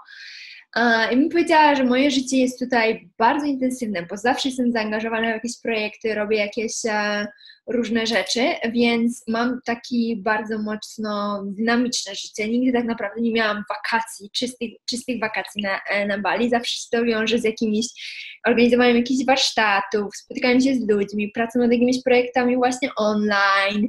I 1.11 1.15
bym 1.15 1.29
powiedziała, 1.29 1.75
że 1.75 1.83
moje 1.83 2.11
życie 2.11 2.37
jest 2.37 2.59
tutaj 2.59 3.09
bardzo 3.17 3.45
intensywne, 3.45 4.05
bo 4.05 4.17
zawsze 4.17 4.49
jestem 4.49 4.71
zaangażowana 4.71 5.27
w 5.27 5.33
jakieś 5.33 5.61
projekty, 5.61 6.15
robię 6.15 6.37
jakieś, 6.37 6.73
e, 6.85 7.27
różne 7.69 8.07
rzeczy, 8.07 8.41
więc 8.71 9.23
mam 9.27 9.59
taki 9.65 10.21
bardzo 10.23 10.57
mocno 10.57 11.43
dynamiczne 11.45 12.15
życie. 12.15 12.49
Nigdy 12.49 12.79
tak 12.79 12.85
naprawdę 12.85 13.21
nie 13.21 13.31
miałam 13.31 13.63
wakacji, 13.69 14.29
czystych, 14.31 14.69
czystych 14.89 15.19
wakacji 15.19 15.63
na, 15.63 16.05
na 16.05 16.17
Bali. 16.17 16.49
Zawsze 16.49 16.77
się 16.77 16.87
to 16.91 17.03
wiąże 17.03 17.39
z 17.39 17.43
jakimiś 17.43 17.85
organizowaniem 18.47 18.97
jakichś 18.97 19.25
warsztatów, 19.25 20.15
spotykaniem 20.15 20.61
się 20.61 20.75
z 20.75 20.89
ludźmi, 20.89 21.31
pracą 21.31 21.59
nad 21.59 21.71
jakimiś 21.71 22.03
projektami 22.03 22.55
właśnie 22.55 22.89
online, 22.95 23.87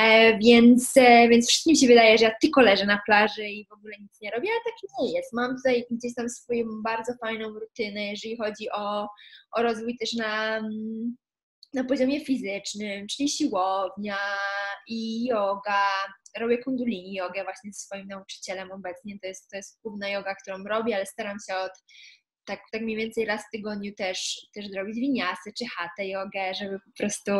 e, 0.00 0.38
więc, 0.38 0.96
e, 0.96 1.28
więc 1.28 1.48
wszystkim 1.48 1.76
się 1.76 1.86
wydaje, 1.86 2.18
że 2.18 2.24
ja 2.24 2.34
tylko 2.40 2.60
leżę 2.60 2.86
na 2.86 3.00
plaży 3.06 3.48
i 3.48 3.66
w 3.66 3.72
ogóle 3.72 3.94
nic 4.00 4.20
nie 4.22 4.30
robię, 4.30 4.48
ale 4.50 4.60
tak 4.64 4.90
nie 5.00 5.12
jest. 5.16 5.32
Mam 5.32 5.56
tutaj 5.56 5.84
gdzieś 5.90 6.14
tam 6.14 6.28
swoją 6.28 6.64
bardzo 6.84 7.12
fajną 7.20 7.48
rutynę, 7.48 8.04
jeżeli 8.04 8.36
chodzi 8.36 8.70
o, 8.70 9.08
o 9.52 9.62
rozwój 9.62 9.96
też 9.98 10.12
na 10.12 10.60
na 11.74 11.84
poziomie 11.84 12.24
fizycznym, 12.24 13.06
czyli 13.06 13.28
siłownia 13.28 14.18
i 14.88 15.26
yoga. 15.26 15.88
Robię 16.38 16.58
kundulini 16.58 17.14
jogę 17.14 17.44
właśnie 17.44 17.72
ze 17.72 17.80
swoim 17.80 18.06
nauczycielem 18.06 18.72
obecnie. 18.72 19.18
To 19.22 19.26
jest, 19.26 19.50
to 19.50 19.56
jest 19.56 19.80
główna 19.82 20.08
yoga, 20.08 20.34
którą 20.34 20.64
robię, 20.64 20.96
ale 20.96 21.06
staram 21.06 21.36
się 21.48 21.56
od 21.56 21.72
tak, 22.48 22.60
tak 22.72 22.82
mniej 22.82 22.96
więcej 22.96 23.24
raz 23.24 23.42
w 23.42 23.50
tygodniu 23.52 23.92
też, 23.94 24.46
też 24.54 24.68
zrobić 24.68 24.96
winiasy 24.96 25.52
czy 25.58 25.64
hatę 25.76 26.08
jogę, 26.08 26.54
żeby 26.54 26.78
po 26.80 26.90
prostu 26.98 27.32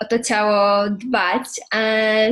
o 0.00 0.04
to 0.10 0.18
ciało 0.18 0.90
dbać. 0.90 1.48
E, 1.74 2.30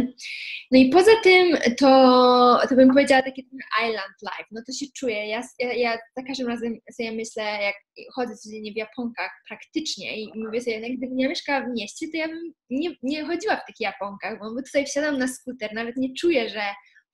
no 0.71 0.79
i 0.79 0.89
poza 0.89 1.11
tym 1.23 1.57
to, 1.79 2.61
to 2.69 2.77
bym 2.77 2.89
powiedziała 2.89 3.23
takie 3.23 3.43
island 3.83 4.17
life, 4.23 4.49
no 4.51 4.61
to 4.67 4.73
się 4.73 4.87
czuję, 4.97 5.29
ja, 5.29 5.43
ja, 5.59 5.73
ja 5.73 5.99
za 6.17 6.23
każdym 6.23 6.49
razem 6.49 6.79
sobie 6.93 7.13
myślę, 7.13 7.43
jak 7.63 7.75
chodzę 8.15 8.37
codziennie 8.37 8.73
w 8.73 8.77
japonkach 8.77 9.31
praktycznie 9.49 10.21
i 10.21 10.33
mówię 10.37 10.61
sobie, 10.61 10.81
jak 10.81 10.97
gdybym 10.99 11.17
nie 11.17 11.29
mieszkała 11.29 11.61
w 11.61 11.71
mieście, 11.77 12.07
to 12.13 12.17
ja 12.17 12.29
bym 12.29 12.53
nie, 12.71 12.91
nie 13.03 13.25
chodziła 13.25 13.57
w 13.57 13.67
tych 13.67 13.81
japonkach, 13.81 14.39
bo 14.39 14.63
tutaj 14.63 14.87
wsiadam 14.87 15.19
na 15.19 15.29
skuter, 15.29 15.75
nawet 15.75 15.97
nie 15.97 16.15
czuję, 16.15 16.49
że 16.49 16.63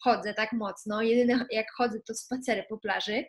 chodzę 0.01 0.35
tak 0.35 0.53
mocno. 0.53 1.03
Jedyne 1.03 1.47
jak 1.51 1.67
chodzę 1.77 2.01
to 2.09 2.15
spacery 2.15 2.65
po 2.69 2.79
plaży, 2.79 3.25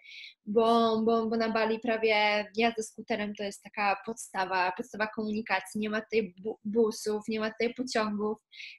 bo, 0.45 1.01
bo, 1.05 1.25
bo 1.25 1.37
na 1.37 1.49
Bali 1.49 1.79
prawie 1.79 2.45
jazda 2.55 2.83
skuterem 2.83 3.35
to 3.35 3.43
jest 3.43 3.63
taka 3.63 3.97
podstawa, 4.05 4.71
podstawa 4.77 5.07
komunikacji. 5.07 5.81
Nie 5.81 5.89
ma 5.89 6.01
tutaj 6.01 6.33
busów, 6.63 7.23
nie 7.27 7.39
ma 7.39 7.51
tutaj 7.51 7.73
pociągów, 7.73 8.37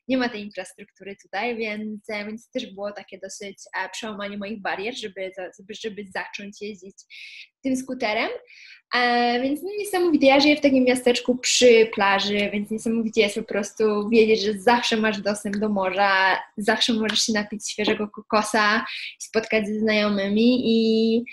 nie 0.09 0.16
ma 0.16 0.28
tej 0.28 0.42
infrastruktury 0.42 1.16
tutaj, 1.23 1.57
więc, 1.57 2.11
e, 2.11 2.26
więc 2.26 2.50
też 2.50 2.75
było 2.75 2.92
takie 2.92 3.19
dosyć 3.19 3.59
e, 3.78 3.88
przełamanie 3.88 4.38
moich 4.38 4.62
barier, 4.62 4.99
żeby, 4.99 5.31
żeby 5.83 6.04
zacząć 6.14 6.62
jeździć 6.62 6.97
tym 7.62 7.76
skuterem. 7.76 8.31
E, 8.95 9.40
więc 9.42 9.62
no, 9.62 9.69
niesamowite. 9.78 10.26
Ja 10.26 10.40
żyję 10.40 10.57
w 10.57 10.61
takim 10.61 10.85
miasteczku 10.85 11.38
przy 11.38 11.90
plaży, 11.95 12.50
więc 12.52 12.71
niesamowicie 12.71 13.21
jest 13.21 13.35
po 13.35 13.42
prostu 13.42 14.09
wiedzieć, 14.09 14.42
że 14.42 14.59
zawsze 14.59 14.97
masz 14.97 15.21
dostęp 15.21 15.57
do 15.57 15.69
morza, 15.69 16.38
zawsze 16.57 16.92
możesz 16.92 17.23
się 17.23 17.33
napić 17.33 17.71
świeżego 17.71 18.09
kokosa, 18.09 18.85
spotkać 19.19 19.66
ze 19.66 19.78
znajomymi 19.78 20.61
i, 20.64 21.25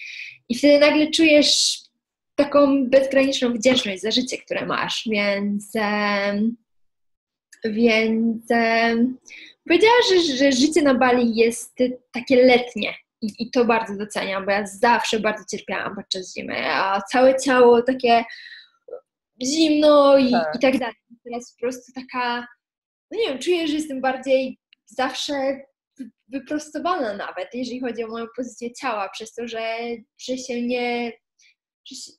i 0.50 0.58
wtedy 0.58 0.80
nagle 0.80 1.12
czujesz 1.12 1.80
taką 2.36 2.90
bezgraniczną 2.90 3.54
wdzięczność 3.54 4.02
za 4.02 4.12
życie, 4.12 4.38
które 4.38 4.66
masz, 4.66 5.08
więc 5.12 5.72
więc 7.66 8.44
powiedziała, 9.68 9.96
że, 10.10 10.36
że 10.36 10.52
życie 10.52 10.82
na 10.82 10.94
Bali 10.94 11.36
jest 11.36 11.78
takie 12.12 12.46
letnie, 12.46 12.94
i, 13.22 13.34
I, 13.40 13.52
to 13.52 13.66
bardzo 13.66 13.98
doceniam, 13.98 14.46
bo 14.46 14.52
ja 14.52 14.68
zawsze 14.68 15.20
bardzo 15.20 15.44
cierpiałam 15.52 15.96
podczas 15.96 16.34
zimy, 16.34 16.74
a 16.74 17.02
całe 17.02 17.40
ciało 17.40 17.82
takie 17.82 18.24
zimno 19.44 20.18
i 20.18 20.32
tak, 20.32 20.56
i 20.56 20.60
tak 20.60 20.78
dalej. 20.78 20.96
Teraz 21.24 21.54
po 21.54 21.60
prostu 21.60 21.92
taka, 21.94 22.48
no 23.12 23.20
nie 23.20 23.28
wiem, 23.30 23.40
czuję, 23.40 23.68
że 23.68 23.74
jestem 23.74 24.02
bardziej 24.02 24.60
zawsze 24.86 25.62
wyprostowana 26.28 27.14
nawet, 27.14 27.48
jeżeli 27.54 27.80
chodzi 27.80 28.04
o 28.04 28.08
moją 28.08 28.26
pozycję 28.38 28.72
ciała, 28.74 29.10
przez 29.10 29.34
to, 29.34 29.48
że, 29.48 29.78
że 30.20 30.38
się 30.38 30.68
nie, 30.68 31.12
że, 31.88 31.96
się, 31.96 32.12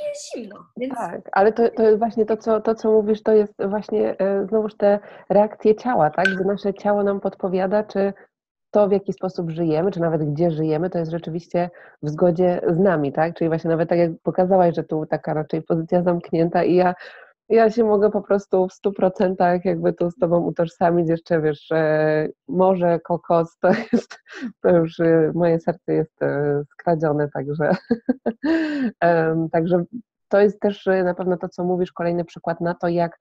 nie 0.00 0.08
jest 0.08 0.34
zimno. 0.34 0.66
Więc... 0.76 0.94
Tak, 0.94 1.20
ale 1.32 1.52
to, 1.52 1.70
to 1.70 1.82
jest 1.82 1.98
właśnie 1.98 2.26
to 2.26 2.36
co, 2.36 2.60
to, 2.60 2.74
co 2.74 2.92
mówisz, 2.92 3.22
to 3.22 3.32
jest 3.32 3.54
właśnie 3.68 4.18
e, 4.18 4.46
znowuż 4.48 4.76
te 4.76 4.98
reakcje 5.28 5.74
ciała, 5.74 6.10
tak? 6.10 6.26
Gdy 6.34 6.44
nasze 6.44 6.74
ciało 6.74 7.02
nam 7.02 7.20
podpowiada, 7.20 7.84
czy 7.84 8.12
to, 8.70 8.88
w 8.88 8.92
jaki 8.92 9.12
sposób 9.12 9.50
żyjemy, 9.50 9.90
czy 9.90 10.00
nawet 10.00 10.32
gdzie 10.32 10.50
żyjemy, 10.50 10.90
to 10.90 10.98
jest 10.98 11.10
rzeczywiście 11.10 11.70
w 12.02 12.08
zgodzie 12.08 12.60
z 12.68 12.78
nami, 12.78 13.12
tak? 13.12 13.34
Czyli 13.34 13.48
właśnie 13.48 13.70
nawet 13.70 13.88
tak 13.88 13.98
jak 13.98 14.10
pokazałaś, 14.22 14.74
że 14.74 14.84
tu 14.84 15.06
taka 15.06 15.34
raczej 15.34 15.62
pozycja 15.62 16.02
zamknięta 16.02 16.64
i 16.64 16.74
ja, 16.74 16.94
ja 17.48 17.70
się 17.70 17.84
mogę 17.84 18.10
po 18.10 18.22
prostu 18.22 18.68
w 18.68 18.72
stu 18.72 18.92
procentach 18.92 19.64
jakby 19.64 19.92
tu 19.92 20.10
z 20.10 20.16
Tobą 20.16 20.40
utożsamić, 20.40 21.08
jeszcze 21.08 21.40
wiesz, 21.40 21.68
morze, 22.48 23.00
kokos, 23.00 23.58
to 23.58 23.68
jest, 23.92 24.18
to 24.62 24.70
już 24.70 24.98
y, 24.98 25.32
moje 25.34 25.60
serce 25.60 25.92
jest 25.92 26.22
y, 26.22 26.26
skradzione, 26.72 27.28
także 27.28 27.70
także 29.52 29.84
to 30.28 30.40
jest 30.40 30.60
też 30.60 30.86
y, 30.86 31.04
na 31.04 31.14
pewno 31.14 31.36
to, 31.36 31.48
co 31.48 31.64
mówisz, 31.64 31.92
kolejny 31.92 32.24
przykład 32.24 32.60
na 32.60 32.74
to, 32.74 32.88
jak 32.88 33.18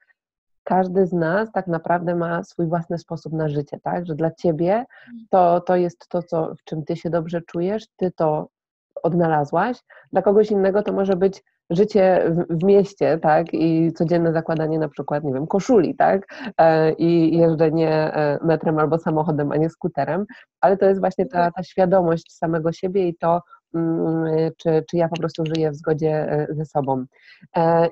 każdy 0.63 1.07
z 1.07 1.13
nas 1.13 1.51
tak 1.51 1.67
naprawdę 1.67 2.15
ma 2.15 2.43
swój 2.43 2.67
własny 2.67 2.97
sposób 2.97 3.33
na 3.33 3.49
życie, 3.49 3.79
tak? 3.83 4.05
Że 4.05 4.15
dla 4.15 4.31
ciebie 4.31 4.73
mm. 4.73 4.87
to, 5.29 5.61
to 5.61 5.75
jest 5.75 6.07
to, 6.09 6.23
co, 6.23 6.55
w 6.55 6.63
czym 6.63 6.85
ty 6.85 6.95
się 6.95 7.09
dobrze 7.09 7.41
czujesz, 7.41 7.87
ty 7.95 8.11
to 8.11 8.47
odnalazłaś. 9.03 9.77
Dla 10.11 10.21
kogoś 10.21 10.51
innego 10.51 10.83
to 10.83 10.93
może 10.93 11.15
być 11.15 11.43
życie 11.75 12.23
w, 12.29 12.59
w, 12.59 12.63
mieście, 12.63 13.17
tak, 13.17 13.53
i 13.53 13.93
codzienne 13.93 14.33
zakładanie 14.33 14.79
na 14.79 14.89
przykład, 14.89 15.23
nie 15.23 15.33
wiem, 15.33 15.47
koszuli, 15.47 15.95
tak, 15.95 16.27
e, 16.57 16.91
i 16.91 17.37
jeżdżenie 17.37 17.89
e, 17.89 18.39
metrem 18.43 18.79
albo 18.79 18.97
samochodem, 18.97 19.51
a 19.51 19.55
nie 19.57 19.69
skuterem, 19.69 20.25
ale 20.61 20.77
to 20.77 20.85
jest 20.85 20.99
właśnie 20.99 21.25
ta, 21.25 21.51
ta 21.51 21.63
świadomość 21.63 22.33
samego 22.33 22.71
siebie 22.71 23.07
i 23.07 23.15
to, 23.15 23.41
Mm, 23.75 24.51
czy, 24.57 24.83
czy 24.89 24.97
ja 24.97 25.09
po 25.09 25.15
prostu 25.15 25.43
żyję 25.45 25.71
w 25.71 25.75
zgodzie 25.75 26.31
e, 26.31 26.47
ze 26.49 26.65
sobą. 26.65 27.05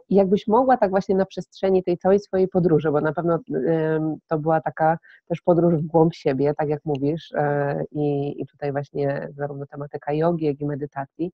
Jakbyś 0.09 0.47
mogła 0.47 0.77
tak 0.77 0.89
właśnie 0.89 1.15
na 1.15 1.25
przestrzeni 1.25 1.83
tej 1.83 1.97
całej 1.97 2.19
swojej 2.19 2.47
podróży, 2.47 2.91
bo 2.91 3.01
na 3.01 3.13
pewno 3.13 3.39
to 4.27 4.39
była 4.39 4.61
taka 4.61 4.97
też 5.27 5.41
podróż 5.41 5.75
w 5.75 5.88
głąb 5.88 6.13
siebie, 6.13 6.53
tak 6.57 6.69
jak 6.69 6.85
mówisz, 6.85 7.33
i, 7.91 8.35
i 8.41 8.47
tutaj 8.47 8.71
właśnie 8.71 9.27
zarówno 9.35 9.65
tematyka 9.65 10.13
jogi, 10.13 10.45
jak 10.45 10.59
i 10.59 10.65
medytacji, 10.65 11.31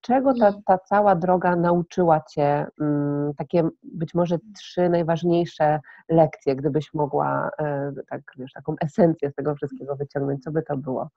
czego 0.00 0.34
ta, 0.34 0.52
ta 0.66 0.78
cała 0.78 1.16
droga 1.16 1.56
nauczyła 1.56 2.20
Cię, 2.30 2.66
mm, 2.80 3.34
takie 3.34 3.68
być 3.82 4.14
może 4.14 4.38
trzy 4.58 4.88
najważniejsze 4.88 5.80
lekcje, 6.08 6.56
gdybyś 6.56 6.94
mogła 6.94 7.50
tak, 8.10 8.20
wiesz, 8.38 8.52
taką 8.52 8.74
esencję 8.80 9.30
z 9.30 9.34
tego 9.34 9.54
wszystkiego 9.54 9.96
wyciągnąć, 9.96 10.42
co 10.42 10.50
by 10.50 10.62
to 10.62 10.76
było? 10.76 11.08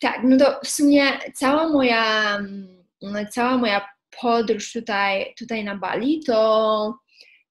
Tak, 0.00 0.20
no 0.24 0.36
to 0.36 0.60
w 0.64 0.68
sumie 0.68 1.02
cała 1.34 1.68
moja, 1.68 2.36
mm, 2.36 3.26
cała 3.30 3.56
moja 3.56 3.88
podróż 4.20 4.72
tutaj, 4.72 5.34
tutaj 5.38 5.64
na 5.64 5.76
Bali 5.76 6.22
to 6.26 6.94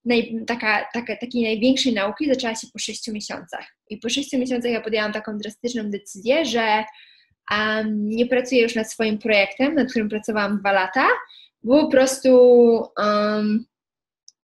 naj, 0.05 0.45
taka, 0.47 0.85
taka, 0.93 1.15
takiej 1.15 1.43
największej 1.43 1.93
nauki 1.93 2.27
zaczęła 2.27 2.55
się 2.55 2.67
po 2.73 2.79
6 2.79 3.07
miesiącach. 3.07 3.75
I 3.89 3.97
po 3.97 4.09
6 4.09 4.33
miesiącach 4.33 4.71
ja 4.71 4.81
podjęłam 4.81 5.13
taką 5.13 5.37
drastyczną 5.37 5.89
decyzję, 5.89 6.45
że 6.45 6.83
nie 7.91 8.25
pracuję 8.25 8.61
już 8.61 8.75
nad 8.75 8.91
swoim 8.91 9.17
projektem, 9.17 9.75
nad 9.75 9.89
którym 9.89 10.09
pracowałam 10.09 10.59
dwa 10.59 10.71
lata, 10.71 11.07
bo 11.63 11.81
po 11.81 11.91
prostu 11.91 12.29
um, 12.97 13.65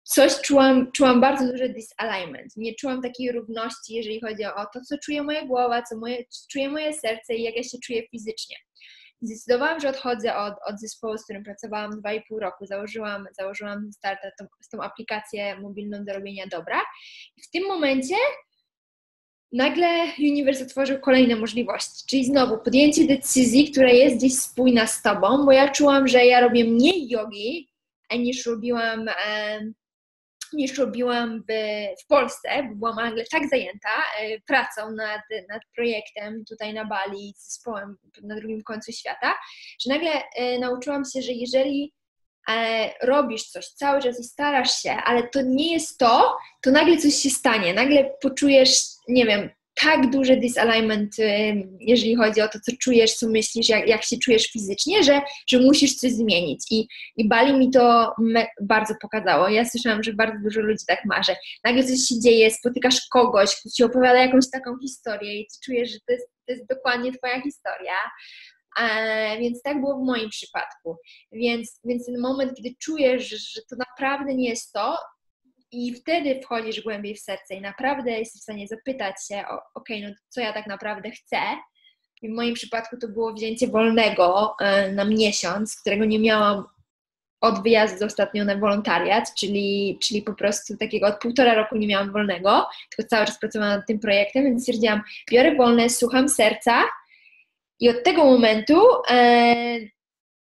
coś 0.03 0.41
czułam, 0.41 0.93
czułam 0.93 1.21
bardzo 1.21 1.53
duży 1.53 1.69
disalignment. 1.69 2.57
Nie 2.57 2.75
czułam 2.75 3.03
takiej 3.03 3.33
równości, 3.33 3.95
jeżeli 3.95 4.21
chodzi 4.21 4.45
o 4.45 4.67
to, 4.73 4.81
co 4.81 4.99
czuje 4.99 5.23
moja 5.23 5.47
głowa, 5.47 5.83
co 5.83 5.97
moje, 5.97 6.25
czuje 6.51 6.69
moje 6.69 6.93
serce 6.93 7.35
i 7.35 7.43
jak 7.43 7.57
ja 7.57 7.63
się 7.63 7.79
czuję 7.85 8.09
fizycznie. 8.09 8.57
Zdecydowałam, 9.23 9.81
że 9.81 9.89
odchodzę 9.89 10.37
od, 10.37 10.55
od 10.67 10.81
zespołu, 10.81 11.19
z 11.19 11.25
którym 11.25 11.45
pracowałam 11.45 12.03
2,5 12.03 12.21
roku. 12.41 12.67
Założyłam, 12.67 13.27
założyłam 13.39 13.93
starta 13.93 14.31
tą, 14.39 14.47
tą 14.73 14.83
aplikację 14.83 15.61
mobilną 15.61 16.05
do 16.05 16.13
robienia 16.13 16.45
dobra. 16.47 16.83
I 17.37 17.43
w 17.43 17.51
tym 17.51 17.67
momencie 17.67 18.15
nagle 19.55 19.89
uniwers 20.19 20.63
otworzył 20.63 21.01
kolejne 21.01 21.37
możliwości, 21.37 22.05
czyli 22.09 22.25
znowu 22.25 22.59
podjęcie 22.59 23.07
decyzji, 23.07 23.71
która 23.71 23.91
jest 23.91 24.17
gdzieś 24.17 24.39
spójna 24.39 24.87
z 24.87 25.03
tobą, 25.03 25.45
bo 25.45 25.53
ja 25.53 25.69
czułam, 25.69 26.09
że 26.09 26.27
ja 26.27 26.41
robię 26.41 26.65
mniej 26.65 27.09
jogi, 27.09 27.69
niż 28.19 28.47
robiłam 28.47 29.09
niż 30.55 30.79
robiłam 30.79 31.43
w, 31.49 31.53
w 32.03 32.07
Polsce, 32.07 32.49
bo 32.63 32.75
byłam 32.75 32.97
nagle 32.97 33.25
tak 33.31 33.49
zajęta 33.49 33.89
e, 34.21 34.41
pracą 34.41 34.91
nad, 34.91 35.21
nad 35.49 35.63
projektem 35.75 36.45
tutaj 36.45 36.75
na 36.75 36.85
Bali 36.85 37.35
z 37.37 37.49
zespołem 37.49 37.97
na 38.23 38.37
drugim 38.37 38.63
końcu 38.63 38.93
świata, 38.93 39.35
że 39.81 39.91
nagle 39.91 40.11
e, 40.37 40.59
nauczyłam 40.59 41.03
się, 41.05 41.23
że 41.23 41.33
jeżeli 41.33 41.85
e, 41.85 42.04
robisz 43.03 43.43
coś 43.43 43.67
cały 43.67 44.03
czas 44.03 44.21
i 44.21 44.25
starasz 44.25 44.83
się, 44.83 44.93
ale 44.93 45.29
to 45.29 45.43
nie 45.43 45.73
jest 45.73 45.99
to, 45.99 46.37
to 46.63 46.71
nagle 46.71 46.97
coś 46.97 47.15
się 47.15 47.31
stanie, 47.31 47.75
nagle 47.75 48.11
poczujesz, 48.21 48.81
nie 49.09 49.27
wiem, 49.27 49.51
tak 49.83 50.11
duży 50.11 50.37
disalignment, 50.37 51.17
jeżeli 51.81 52.17
chodzi 52.17 52.41
o 52.41 52.49
to, 52.49 52.59
co 52.61 52.73
czujesz, 52.81 53.15
co 53.15 53.29
myślisz, 53.29 53.69
jak, 53.69 53.89
jak 53.89 54.05
się 54.05 54.17
czujesz 54.19 54.47
fizycznie, 54.47 55.03
że, 55.03 55.21
że 55.49 55.59
musisz 55.59 55.95
coś 55.95 56.13
zmienić. 56.13 56.61
I, 56.71 56.89
i 57.17 57.29
Bali 57.29 57.53
mi 57.53 57.71
to 57.71 58.15
bardzo 58.61 58.95
pokazało. 59.03 59.49
Ja 59.49 59.65
słyszałam, 59.65 60.03
że 60.03 60.13
bardzo 60.13 60.39
dużo 60.43 60.61
ludzi 60.61 60.85
tak 60.87 61.05
ma, 61.05 61.23
że 61.23 61.37
nagle 61.65 61.85
coś 61.85 61.99
się 61.99 62.21
dzieje, 62.21 62.51
spotykasz 62.51 63.07
kogoś, 63.13 63.57
kto 63.61 63.69
ci 63.77 63.85
opowiada 63.85 64.19
jakąś 64.19 64.51
taką 64.51 64.79
historię 64.83 65.41
i 65.41 65.47
ty 65.47 65.57
czujesz, 65.65 65.91
że 65.91 65.99
to 66.07 66.13
jest, 66.13 66.29
to 66.47 66.53
jest 66.53 66.67
dokładnie 66.69 67.13
twoja 67.13 67.43
historia. 67.43 67.95
E, 68.81 69.39
więc 69.39 69.63
tak 69.63 69.81
było 69.81 69.99
w 69.99 70.07
moim 70.07 70.31
przypadku. 70.31 70.97
Więc, 71.33 71.81
więc 71.85 72.07
ten 72.07 72.21
moment, 72.21 72.53
kiedy 72.57 72.75
czujesz, 72.83 73.29
że 73.29 73.61
to 73.71 73.77
naprawdę 73.77 74.35
nie 74.35 74.49
jest 74.49 74.73
to, 74.73 74.99
i 75.75 75.95
wtedy 75.95 76.41
wchodzisz 76.41 76.83
głębiej 76.83 77.15
w 77.15 77.21
serce 77.21 77.55
i 77.55 77.61
naprawdę 77.61 78.11
jesteś 78.11 78.41
w 78.41 78.43
stanie 78.43 78.67
zapytać 78.69 79.15
się, 79.29 79.45
ok, 79.75 79.89
no 80.03 80.09
co 80.29 80.41
ja 80.41 80.53
tak 80.53 80.67
naprawdę 80.67 81.11
chcę. 81.11 81.39
I 82.23 82.29
w 82.29 82.33
moim 82.33 82.55
przypadku 82.55 82.97
to 82.97 83.09
było 83.09 83.33
wzięcie 83.33 83.69
wolnego 83.69 84.55
e, 84.61 84.93
na 84.93 85.05
miesiąc, 85.05 85.81
którego 85.81 86.05
nie 86.05 86.19
miałam 86.19 86.65
od 87.41 87.63
wyjazdu 87.63 88.07
ostatnio 88.07 88.45
na 88.45 88.57
wolontariat, 88.57 89.35
czyli, 89.35 89.99
czyli 90.03 90.23
po 90.23 90.35
prostu 90.35 90.77
takiego 90.77 91.07
od 91.07 91.19
półtora 91.19 91.55
roku 91.55 91.77
nie 91.77 91.87
miałam 91.87 92.13
wolnego, 92.13 92.67
tylko 92.91 93.11
cały 93.11 93.27
czas 93.27 93.39
pracowałam 93.39 93.77
nad 93.77 93.87
tym 93.87 93.99
projektem, 93.99 94.45
więc 94.45 94.63
stwierdziłam, 94.63 95.03
biorę 95.31 95.55
wolne, 95.55 95.91
słucham 95.91 96.29
serca 96.29 96.85
i 97.81 97.89
od 97.89 98.05
tego 98.05 98.25
momentu 98.25 98.81
e, 99.11 99.79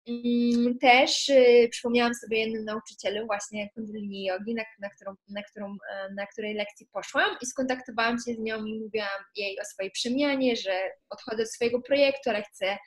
Mm, 0.08 0.78
też 0.78 1.28
y, 1.28 1.68
przypomniałam 1.70 2.14
sobie 2.14 2.38
jednym 2.38 2.64
nauczycielu 2.64 3.26
właśnie 3.26 3.70
kundalini 3.74 4.24
jogi, 4.24 4.54
na, 4.54 4.62
na, 4.80 4.90
którą, 4.90 5.14
na, 5.28 5.42
którą, 5.42 5.66
e, 5.66 6.12
na 6.14 6.26
której 6.26 6.54
lekcji 6.54 6.86
poszłam 6.92 7.36
i 7.42 7.46
skontaktowałam 7.46 8.16
się 8.18 8.34
z 8.34 8.38
nią 8.38 8.64
i 8.64 8.80
mówiłam 8.80 9.22
jej 9.36 9.60
o 9.60 9.64
swojej 9.64 9.90
przemianie, 9.90 10.56
że 10.56 10.80
odchodzę 11.10 11.42
od 11.42 11.50
swojego 11.50 11.80
projektu, 11.80 12.30
ale 12.30 12.42
chcę, 12.42 12.78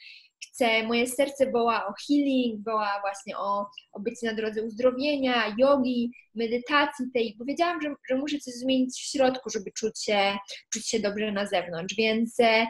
chcę 0.50 0.84
moje 0.84 1.08
serce 1.08 1.52
woła 1.52 1.88
o 1.88 1.94
healing, 2.08 2.66
woła 2.66 3.00
właśnie 3.02 3.38
o, 3.38 3.66
o 3.92 4.00
bycie 4.00 4.28
na 4.28 4.34
drodze 4.34 4.64
uzdrowienia, 4.64 5.56
jogi, 5.58 6.12
medytacji 6.36 7.06
tej. 7.14 7.36
Powiedziałam, 7.38 7.82
że, 7.82 7.96
że 8.10 8.16
muszę 8.16 8.38
coś 8.38 8.54
zmienić 8.54 8.94
w 8.94 9.12
środku, 9.12 9.50
żeby 9.50 9.72
czuć 9.72 10.04
się, 10.04 10.38
czuć 10.74 10.90
się 10.90 11.00
dobrze 11.00 11.32
na 11.32 11.46
zewnątrz, 11.46 11.96
więc 11.98 12.40
e, 12.40 12.68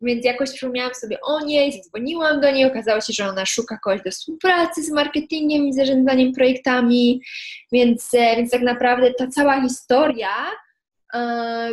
więc 0.00 0.24
jakoś 0.24 0.52
przypomniałam 0.52 0.94
sobie 0.94 1.20
o 1.20 1.40
niej, 1.40 1.72
zadzwoniłam 1.72 2.40
do 2.40 2.50
niej, 2.50 2.64
okazało 2.64 3.00
się, 3.00 3.12
że 3.12 3.28
ona 3.28 3.46
szuka 3.46 3.78
kogoś 3.84 4.02
do 4.02 4.10
współpracy 4.10 4.82
z 4.82 4.90
marketingiem 4.90 5.66
i 5.66 5.72
zarządzaniem 5.72 6.32
projektami, 6.32 7.22
więc, 7.72 8.14
e, 8.14 8.36
więc 8.36 8.50
tak 8.50 8.62
naprawdę 8.62 9.14
ta 9.14 9.26
cała 9.26 9.62
historia 9.62 10.30
e, 11.14 11.70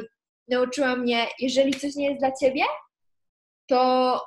nauczyła 0.47 0.95
mnie, 0.95 1.27
jeżeli 1.39 1.73
coś 1.73 1.95
nie 1.95 2.05
jest 2.09 2.19
dla 2.19 2.31
Ciebie, 2.31 2.63
to 3.67 4.21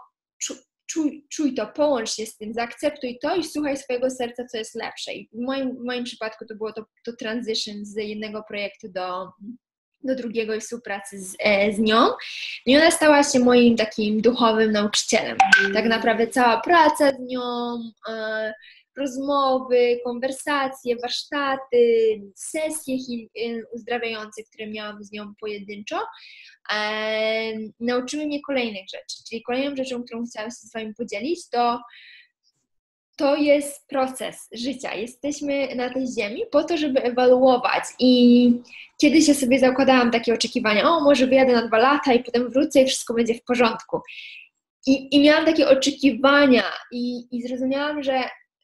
czuj, 0.91 1.27
czuj 1.31 1.55
to, 1.55 1.67
połącz 1.67 2.11
się 2.11 2.27
z 2.27 2.37
tym, 2.37 2.55
zaakceptuj 2.55 3.19
to 3.23 3.37
i 3.37 3.45
słuchaj 3.45 3.77
swojego 3.77 4.11
serca, 4.11 4.45
co 4.45 4.59
jest 4.59 4.75
lepsze. 4.75 5.13
I 5.13 5.29
w 5.33 5.41
moim, 5.41 5.77
w 5.77 5.85
moim 5.85 6.05
przypadku 6.05 6.47
to 6.47 6.55
było 6.55 6.73
to, 6.73 6.85
to 7.05 7.13
transition 7.13 7.75
z 7.85 7.97
jednego 7.97 8.43
projektu 8.49 8.89
do, 8.89 9.29
do 10.05 10.15
drugiego 10.15 10.55
i 10.55 10.61
współpracy 10.61 11.19
z, 11.21 11.37
e, 11.39 11.73
z 11.73 11.79
nią. 11.79 12.09
I 12.67 12.77
ona 12.77 12.91
stała 12.91 13.23
się 13.23 13.39
moim 13.39 13.77
takim 13.77 14.21
duchowym 14.21 14.73
nauczycielem. 14.73 15.37
Tak 15.75 15.85
naprawdę 15.85 16.27
cała 16.27 16.61
praca 16.61 17.11
z 17.11 17.19
nią, 17.21 17.43
e, 18.09 18.55
rozmowy, 18.97 20.01
konwersacje, 20.05 20.97
warsztaty, 20.97 22.21
sesje 22.35 22.95
e, 22.95 23.63
uzdrawiające, 23.73 24.43
które 24.43 24.67
miałam 24.67 25.05
z 25.05 25.13
nią 25.13 25.33
pojedynczo, 25.41 25.99
nauczyły 27.81 28.27
mnie 28.27 28.43
kolejnych 28.43 28.85
rzeczy. 28.95 29.25
Czyli 29.29 29.43
kolejną 29.43 29.77
rzeczą, 29.77 30.05
którą 30.05 30.25
chciałam 30.25 30.51
się 30.51 30.57
z 30.57 30.73
Wami 30.73 30.95
podzielić, 30.95 31.49
to 31.49 31.81
to 33.19 33.37
jest 33.37 33.89
proces 33.89 34.49
życia. 34.53 34.95
Jesteśmy 34.95 35.75
na 35.75 35.95
tej 35.95 36.07
ziemi 36.19 36.43
po 36.51 36.65
to, 36.65 36.77
żeby 36.77 37.03
ewaluować. 37.03 37.85
I 37.99 38.53
kiedyś 39.01 39.29
ja 39.29 39.35
sobie 39.35 39.59
zakładałam 39.59 40.11
takie 40.11 40.35
oczekiwania, 40.35 40.91
o 40.91 41.01
może 41.01 41.27
wyjadę 41.27 41.53
na 41.53 41.67
dwa 41.67 41.79
lata 41.79 42.13
i 42.13 42.25
potem 42.25 42.51
wrócę 42.51 42.83
i 42.83 42.87
wszystko 42.87 43.15
będzie 43.15 43.35
w 43.35 43.45
porządku. 43.45 44.01
I, 44.87 45.17
i 45.17 45.21
miałam 45.21 45.45
takie 45.45 45.69
oczekiwania 45.69 46.65
i, 46.93 47.37
i 47.37 47.49
zrozumiałam, 47.49 48.03
że, 48.03 48.23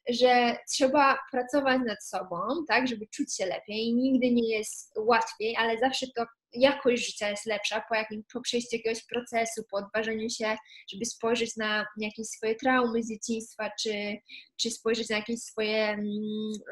że 0.09 0.57
trzeba 0.71 1.17
pracować 1.31 1.81
nad 1.87 2.05
sobą, 2.05 2.37
tak, 2.67 2.87
żeby 2.87 3.07
czuć 3.07 3.35
się 3.35 3.45
lepiej. 3.45 3.93
Nigdy 3.93 4.31
nie 4.31 4.57
jest 4.57 4.93
łatwiej, 4.97 5.55
ale 5.55 5.77
zawsze 5.79 6.07
to 6.15 6.25
jakość 6.55 7.05
życia 7.07 7.29
jest 7.29 7.45
lepsza 7.45 7.83
po, 7.89 7.95
jakim, 7.95 8.23
po 8.33 8.41
przejściu 8.41 8.75
jakiegoś 8.77 9.05
procesu, 9.05 9.63
po 9.71 9.77
odważeniu 9.77 10.29
się, 10.29 10.55
żeby 10.93 11.05
spojrzeć 11.05 11.57
na 11.57 11.85
jakieś 11.97 12.27
swoje 12.27 12.55
traumy 12.55 13.03
z 13.03 13.09
dzieciństwa, 13.09 13.69
czy, 13.81 14.17
czy 14.61 14.71
spojrzeć 14.71 15.09
na 15.09 15.15
jakieś 15.15 15.39
swoje. 15.39 15.97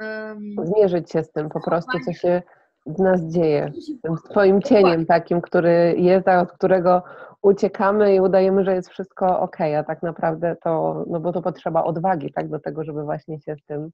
Um, 0.01 0.55
Zmierzyć 0.63 1.11
się 1.11 1.23
z 1.23 1.31
tym 1.31 1.49
po 1.49 1.61
prostu, 1.61 1.99
co 2.05 2.13
się 2.13 2.41
w 2.85 2.99
nas 2.99 3.21
dzieje, 3.21 3.71
tym 4.03 4.17
swoim 4.17 4.61
cieniem 4.61 5.05
takim, 5.05 5.41
który 5.41 5.95
jest, 5.97 6.27
a 6.27 6.41
od 6.41 6.51
którego 6.51 7.03
uciekamy 7.41 8.15
i 8.15 8.19
udajemy, 8.19 8.63
że 8.63 8.75
jest 8.75 8.89
wszystko 8.89 9.39
ok, 9.39 9.61
a 9.61 9.83
tak 9.83 10.03
naprawdę 10.03 10.55
to, 10.63 11.05
no 11.07 11.19
bo 11.19 11.31
to 11.31 11.41
potrzeba 11.41 11.83
odwagi, 11.83 12.33
tak, 12.33 12.49
do 12.49 12.59
tego, 12.59 12.83
żeby 12.83 13.03
właśnie 13.03 13.39
się 13.39 13.55
z 13.55 13.65
tym 13.65 13.89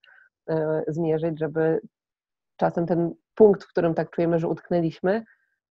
y, 0.49 0.55
zmierzyć, 0.87 1.39
żeby 1.39 1.79
czasem 2.57 2.85
ten 2.85 3.13
punkt, 3.35 3.63
w 3.63 3.67
którym 3.67 3.93
tak 3.93 4.09
czujemy, 4.09 4.39
że 4.39 4.47
utknęliśmy, 4.47 5.23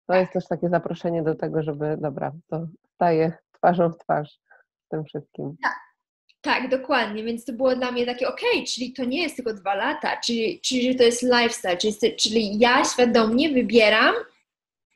to 0.06 0.14
jest 0.14 0.32
też 0.32 0.48
takie 0.48 0.68
zaproszenie 0.68 1.22
do 1.22 1.34
tego, 1.34 1.62
żeby, 1.62 1.96
dobra, 2.00 2.32
to 2.50 2.66
staję 2.94 3.32
twarzą 3.52 3.90
w 3.90 3.98
twarz 3.98 4.38
z 4.86 4.88
tym 4.88 5.04
wszystkim. 5.04 5.56
Tak. 5.62 5.84
Tak, 6.40 6.68
dokładnie, 6.68 7.24
więc 7.24 7.44
to 7.44 7.52
było 7.52 7.76
dla 7.76 7.92
mnie 7.92 8.06
takie, 8.06 8.28
okej, 8.28 8.50
okay, 8.52 8.66
czyli 8.66 8.92
to 8.92 9.04
nie 9.04 9.22
jest 9.22 9.36
tylko 9.36 9.54
dwa 9.54 9.74
lata, 9.74 10.20
czyli, 10.24 10.60
czyli 10.60 10.96
to 10.96 11.04
jest 11.04 11.22
lifestyle, 11.22 11.76
czyli, 11.76 12.16
czyli 12.16 12.58
ja 12.58 12.84
świadomie 12.84 13.48
wybieram 13.48 14.14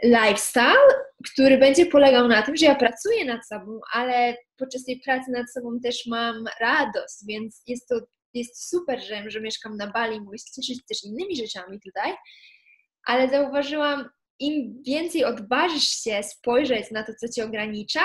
lifestyle, 0.02 0.88
który 1.32 1.58
będzie 1.58 1.86
polegał 1.86 2.28
na 2.28 2.42
tym, 2.42 2.56
że 2.56 2.66
ja 2.66 2.74
pracuję 2.74 3.24
nad 3.24 3.46
sobą, 3.46 3.80
ale 3.92 4.36
podczas 4.56 4.84
tej 4.84 5.00
pracy 5.00 5.30
nad 5.30 5.52
sobą 5.52 5.80
też 5.80 6.06
mam 6.06 6.44
radość, 6.60 7.14
więc 7.26 7.62
jest 7.66 7.88
to 7.88 8.00
jest 8.34 8.68
super, 8.70 9.00
że, 9.00 9.30
że 9.30 9.40
mieszkam 9.40 9.76
na 9.76 9.86
Bali, 9.86 10.20
mogę 10.20 10.38
się 10.38 10.62
cieszyć 10.62 10.86
też 10.88 11.04
innymi 11.04 11.36
rzeczami 11.36 11.80
tutaj, 11.80 12.14
ale 13.06 13.28
zauważyłam, 13.28 14.08
im 14.40 14.82
więcej 14.86 15.24
odważysz 15.24 15.88
się 15.88 16.22
spojrzeć 16.22 16.90
na 16.90 17.02
to, 17.02 17.12
co 17.20 17.28
cię 17.28 17.44
ogranicza 17.44 18.04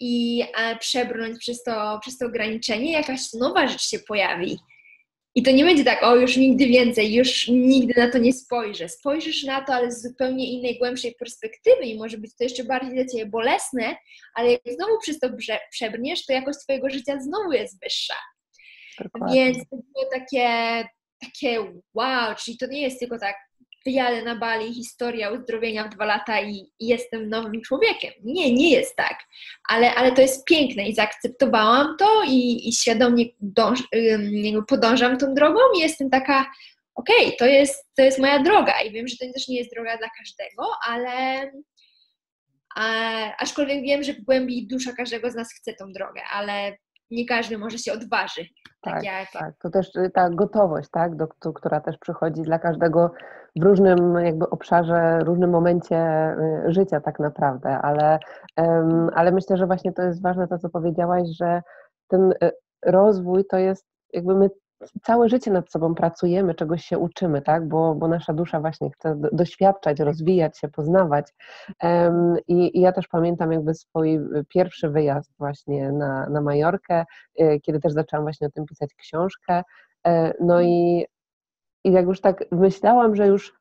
i 0.00 0.44
e, 0.56 0.76
przebrnąć 0.76 1.38
przez 1.38 1.62
to, 1.62 1.98
przez 2.02 2.18
to 2.18 2.26
ograniczenie, 2.26 2.92
jakaś 2.92 3.32
nowa 3.32 3.68
rzecz 3.68 3.82
się 3.82 3.98
pojawi. 3.98 4.58
I 5.34 5.42
to 5.42 5.50
nie 5.50 5.64
będzie 5.64 5.84
tak, 5.84 6.02
o 6.02 6.16
już 6.16 6.36
nigdy 6.36 6.66
więcej, 6.66 7.14
już 7.14 7.48
nigdy 7.48 8.00
na 8.00 8.10
to 8.10 8.18
nie 8.18 8.32
spojrzę. 8.32 8.88
Spojrzysz 8.88 9.44
na 9.44 9.64
to, 9.64 9.74
ale 9.74 9.92
z 9.92 10.02
zupełnie 10.02 10.52
innej, 10.52 10.78
głębszej 10.78 11.14
perspektywy 11.14 11.84
i 11.84 11.98
może 11.98 12.18
być 12.18 12.36
to 12.36 12.44
jeszcze 12.44 12.64
bardziej 12.64 12.94
dla 12.94 13.04
Ciebie 13.04 13.26
bolesne, 13.26 13.96
ale 14.34 14.52
jak 14.52 14.60
znowu 14.66 14.98
przez 15.00 15.18
to 15.18 15.28
przebrniesz, 15.70 16.26
to 16.26 16.32
jakość 16.32 16.58
Twojego 16.58 16.90
życia 16.90 17.20
znowu 17.20 17.52
jest 17.52 17.80
wyższa. 17.82 18.14
Dokładnie. 19.00 19.44
Więc 19.44 19.58
to 19.58 19.76
było 19.76 20.10
takie, 20.14 20.48
takie 21.20 21.72
wow, 21.94 22.34
czyli 22.44 22.58
to 22.58 22.66
nie 22.66 22.82
jest 22.82 23.00
tylko 23.00 23.18
tak, 23.18 23.36
wyjadę 23.86 24.22
na 24.22 24.36
Bali, 24.36 24.74
historia 24.74 25.30
uzdrowienia 25.30 25.84
w 25.84 25.94
dwa 25.94 26.04
lata 26.04 26.40
i, 26.40 26.54
i, 26.80 26.86
jestem 26.86 27.28
nowym 27.28 27.62
człowiekiem. 27.62 28.12
Nie, 28.24 28.54
nie 28.54 28.70
jest 28.70 28.96
tak. 28.96 29.18
Ale, 29.68 29.94
ale 29.94 30.12
to 30.12 30.22
jest 30.22 30.44
piękne 30.44 30.82
i 30.88 30.94
zaakceptowałam 30.94 31.96
to 31.98 32.22
i, 32.28 32.68
i 32.68 32.72
świadomie 32.72 33.24
dąż, 33.40 33.82
podążam 34.68 35.18
tą 35.18 35.34
drogą 35.34 35.60
i 35.76 35.80
jestem 35.80 36.10
taka, 36.10 36.46
okej, 36.94 37.26
okay, 37.26 37.36
to, 37.38 37.46
jest, 37.46 37.86
to 37.96 38.02
jest 38.02 38.18
moja 38.18 38.42
droga 38.42 38.80
i 38.80 38.92
wiem, 38.92 39.08
że 39.08 39.16
to 39.16 39.32
też 39.32 39.48
nie 39.48 39.58
jest 39.58 39.70
droga 39.74 39.98
dla 39.98 40.08
każdego, 40.18 40.70
ale 40.88 41.12
a, 42.76 42.86
aczkolwiek 43.38 43.82
wiem, 43.82 44.02
że 44.02 44.12
w 44.12 44.24
głębi 44.24 44.66
dusza 44.66 44.92
każdego 44.92 45.30
z 45.30 45.34
nas 45.34 45.48
chce 45.52 45.74
tą 45.74 45.92
drogę, 45.92 46.20
ale 46.32 46.76
nie 47.10 47.26
każdy 47.26 47.58
może 47.58 47.78
się 47.78 47.92
odważy. 47.92 48.44
Tak, 48.82 48.94
tak, 48.94 49.04
jak... 49.04 49.32
tak. 49.32 49.54
To 49.62 49.70
też 49.70 49.86
y, 49.94 50.10
ta 50.14 50.30
gotowość, 50.30 50.88
tak, 50.92 51.16
do, 51.16 51.52
która 51.54 51.80
też 51.80 51.96
przychodzi 51.98 52.42
dla 52.42 52.58
każdego 52.58 53.10
w 53.56 53.62
różnym 53.62 54.14
jakby 54.24 54.50
obszarze, 54.50 55.18
różnym 55.24 55.50
momencie 55.50 56.30
y, 56.68 56.72
życia 56.72 57.00
tak 57.00 57.18
naprawdę, 57.18 57.78
ale, 57.78 58.18
ale 59.14 59.32
myślę, 59.32 59.56
że 59.56 59.66
właśnie 59.66 59.92
to 59.92 60.02
jest 60.02 60.22
ważne 60.22 60.48
to, 60.48 60.58
co 60.58 60.68
powiedziałaś, 60.68 61.28
że 61.28 61.62
ten 62.08 62.32
y, 62.32 62.50
rozwój 62.84 63.44
to 63.44 63.58
jest 63.58 63.86
jakby 64.12 64.34
my 64.34 64.50
całe 65.02 65.28
życie 65.28 65.50
nad 65.50 65.70
sobą 65.70 65.94
pracujemy, 65.94 66.54
czegoś 66.54 66.84
się 66.84 66.98
uczymy, 66.98 67.42
tak? 67.42 67.68
bo, 67.68 67.94
bo 67.94 68.08
nasza 68.08 68.32
dusza 68.32 68.60
właśnie 68.60 68.90
chce 68.90 69.20
doświadczać, 69.32 70.00
rozwijać 70.00 70.58
się, 70.58 70.68
poznawać. 70.68 71.34
I, 72.48 72.78
i, 72.78 72.80
ja 72.80 72.92
też 72.92 73.08
pamiętam 73.08 73.52
jakby 73.52 73.74
swój 73.74 74.20
pierwszy 74.48 74.88
wyjazd 74.88 75.32
właśnie 75.38 75.92
na, 75.92 76.28
na 76.28 76.40
Majorkę, 76.40 77.04
y, 77.40 77.60
kiedy 77.62 77.80
też 77.80 77.92
zaczęłam 77.92 78.24
właśnie 78.24 78.46
o 78.46 78.50
tym 78.50 78.66
pisać 78.66 78.94
książkę. 78.94 79.62
E, 80.06 80.32
no 80.40 80.62
i, 80.62 81.06
i 81.86 81.92
jak 81.92 82.06
już 82.06 82.20
tak 82.20 82.44
myślałam, 82.52 83.16
że 83.16 83.26
już 83.26 83.54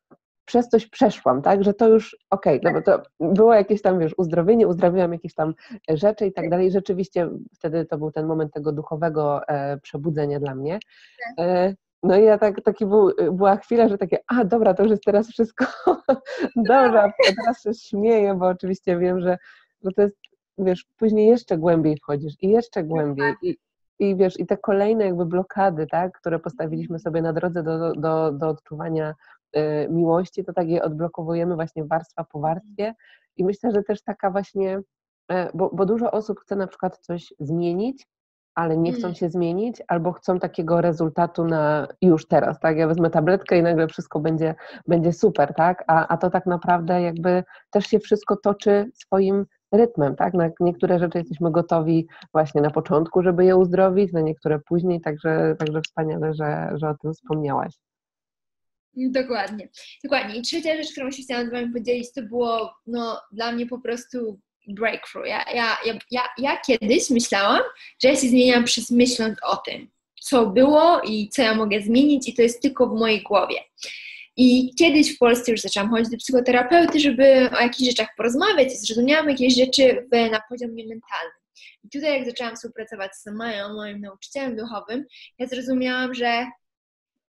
przez 0.45 0.69
coś 0.69 0.87
przeszłam, 0.87 1.41
tak, 1.41 1.63
że 1.63 1.73
to 1.73 1.87
już 1.87 2.17
okej, 2.29 2.59
okay, 2.59 2.73
no 2.73 2.79
bo 2.79 2.85
to 2.85 3.03
było 3.33 3.53
jakieś 3.53 3.81
tam, 3.81 3.99
wiesz, 3.99 4.13
uzdrowienie, 4.17 4.67
uzdrawiałam 4.67 5.13
jakieś 5.13 5.33
tam 5.33 5.53
rzeczy 5.89 6.25
i 6.25 6.33
tak 6.33 6.49
dalej. 6.49 6.71
Rzeczywiście 6.71 7.29
wtedy 7.53 7.85
to 7.85 7.97
był 7.97 8.11
ten 8.11 8.25
moment 8.25 8.53
tego 8.53 8.71
duchowego 8.71 9.47
e, 9.47 9.77
przebudzenia 9.77 10.39
dla 10.39 10.55
mnie. 10.55 10.79
Tak. 11.37 11.47
E, 11.47 11.75
no 12.03 12.17
i 12.17 12.23
ja 12.23 12.37
tak, 12.37 12.61
taki 12.61 12.85
był, 12.85 13.11
była 13.31 13.55
chwila, 13.55 13.89
że 13.89 13.97
takie, 13.97 14.17
a 14.27 14.45
dobra, 14.45 14.73
to 14.73 14.83
już 14.83 14.91
jest 14.91 15.03
teraz 15.03 15.27
wszystko 15.27 15.65
dobra, 16.55 17.13
teraz 17.35 17.63
się 17.63 17.73
śmieję, 17.73 18.33
bo 18.33 18.47
oczywiście 18.47 18.97
wiem, 18.97 19.21
że, 19.21 19.37
że 19.83 19.91
to 19.91 20.01
jest, 20.01 20.15
wiesz, 20.57 20.85
później 20.97 21.27
jeszcze 21.27 21.57
głębiej 21.57 21.97
wchodzisz 21.97 22.33
i 22.41 22.49
jeszcze 22.49 22.83
głębiej 22.83 23.33
i, 23.41 23.57
i 23.99 24.15
wiesz, 24.15 24.39
i 24.39 24.45
te 24.45 24.57
kolejne 24.57 25.05
jakby 25.05 25.25
blokady, 25.25 25.87
tak, 25.87 26.19
które 26.19 26.39
postawiliśmy 26.39 26.99
sobie 26.99 27.21
na 27.21 27.33
drodze 27.33 27.63
do, 27.63 27.93
do, 27.93 28.31
do 28.31 28.49
odczuwania 28.49 29.13
y, 29.57 29.87
miłości, 29.89 30.43
to 30.43 30.53
tak 30.53 30.67
je 30.67 30.83
odblokowujemy 30.83 31.55
właśnie 31.55 31.85
warstwa 31.85 32.23
po 32.23 32.39
warstwie 32.39 32.95
i 33.37 33.43
myślę, 33.43 33.71
że 33.71 33.83
też 33.83 34.01
taka 34.01 34.31
właśnie, 34.31 34.77
y, 35.31 35.35
bo, 35.53 35.69
bo 35.73 35.85
dużo 35.85 36.11
osób 36.11 36.39
chce 36.39 36.55
na 36.55 36.67
przykład 36.67 36.97
coś 36.97 37.33
zmienić, 37.39 38.07
ale 38.55 38.77
nie 38.77 38.93
chcą 38.93 39.07
mm. 39.07 39.15
się 39.15 39.29
zmienić, 39.29 39.81
albo 39.87 40.11
chcą 40.11 40.39
takiego 40.39 40.81
rezultatu 40.81 41.45
na 41.45 41.87
już 42.01 42.27
teraz, 42.27 42.59
tak? 42.59 42.77
Ja 42.77 42.87
wezmę 42.87 43.09
tabletkę 43.09 43.57
i 43.57 43.63
nagle 43.63 43.87
wszystko 43.87 44.19
będzie, 44.19 44.55
będzie 44.87 45.13
super, 45.13 45.53
tak? 45.53 45.83
A, 45.87 46.07
a 46.07 46.17
to 46.17 46.29
tak 46.29 46.45
naprawdę 46.45 47.01
jakby 47.01 47.43
też 47.69 47.85
się 47.85 47.99
wszystko 47.99 48.37
toczy 48.37 48.91
swoim 48.93 49.45
rytmem, 49.71 50.15
tak? 50.15 50.33
Na 50.33 50.49
niektóre 50.59 50.99
rzeczy 50.99 51.17
jesteśmy 51.17 51.51
gotowi 51.51 52.07
właśnie 52.33 52.61
na 52.61 52.71
początku, 52.71 53.23
żeby 53.23 53.45
je 53.45 53.55
uzdrowić, 53.55 54.13
na 54.13 54.21
niektóre 54.21 54.59
później, 54.59 55.01
także, 55.01 55.55
także 55.59 55.81
wspaniale, 55.81 56.33
że, 56.33 56.69
że 56.75 56.89
o 56.89 56.95
tym 57.01 57.13
wspomniałaś. 57.13 57.73
Dokładnie, 58.97 59.69
dokładnie. 60.03 60.35
I 60.35 60.41
trzecia 60.41 60.75
rzecz, 60.75 60.91
którą 60.91 61.11
się 61.11 61.23
chciałam 61.23 61.47
z 61.47 61.51
Wami 61.51 61.73
podzielić, 61.73 62.13
to 62.13 62.21
było 62.21 62.73
no, 62.87 63.21
dla 63.31 63.51
mnie 63.51 63.65
po 63.65 63.79
prostu 63.79 64.39
breakthrough. 64.67 65.27
Ja, 65.27 65.45
ja, 65.53 65.77
ja, 65.85 65.93
ja, 66.11 66.21
ja 66.37 66.57
kiedyś 66.57 67.09
myślałam, 67.09 67.61
że 68.03 68.09
ja 68.09 68.15
się 68.15 68.27
zmieniam 68.27 68.63
przez 68.63 68.91
myśląc 68.91 69.37
o 69.43 69.55
tym, 69.57 69.87
co 70.21 70.45
było 70.45 71.01
i 71.01 71.29
co 71.29 71.41
ja 71.41 71.55
mogę 71.55 71.81
zmienić, 71.81 72.29
i 72.29 72.33
to 72.33 72.41
jest 72.41 72.61
tylko 72.61 72.87
w 72.87 72.99
mojej 72.99 73.23
głowie. 73.23 73.55
I 74.37 74.75
kiedyś 74.75 75.15
w 75.15 75.17
Polsce 75.17 75.51
już 75.51 75.61
zaczęłam 75.61 75.89
chodzić 75.89 76.09
do 76.09 76.17
psychoterapeuty, 76.17 76.99
żeby 76.99 77.49
o 77.57 77.61
jakichś 77.61 77.89
rzeczach 77.89 78.07
porozmawiać 78.17 78.73
i 78.73 78.77
zrozumiałam 78.77 79.29
jakieś 79.29 79.55
rzeczy 79.55 80.07
na 80.11 80.41
poziomie 80.49 80.83
mentalnym. 80.87 81.45
I 81.83 81.89
tutaj 81.89 82.17
jak 82.17 82.25
zaczęłam 82.25 82.55
współpracować 82.55 83.15
z 83.15 83.25
Mają, 83.25 83.73
moim 83.73 84.01
nauczycielem 84.01 84.55
duchowym, 84.55 85.05
ja 85.39 85.47
zrozumiałam, 85.47 86.13
że 86.13 86.47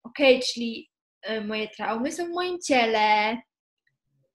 okej, 0.02 0.36
okay, 0.36 0.48
czyli 0.52 0.90
e, 1.22 1.40
moje 1.40 1.68
traumy 1.68 2.12
są 2.12 2.26
w 2.26 2.34
moim 2.34 2.58
ciele, 2.60 3.36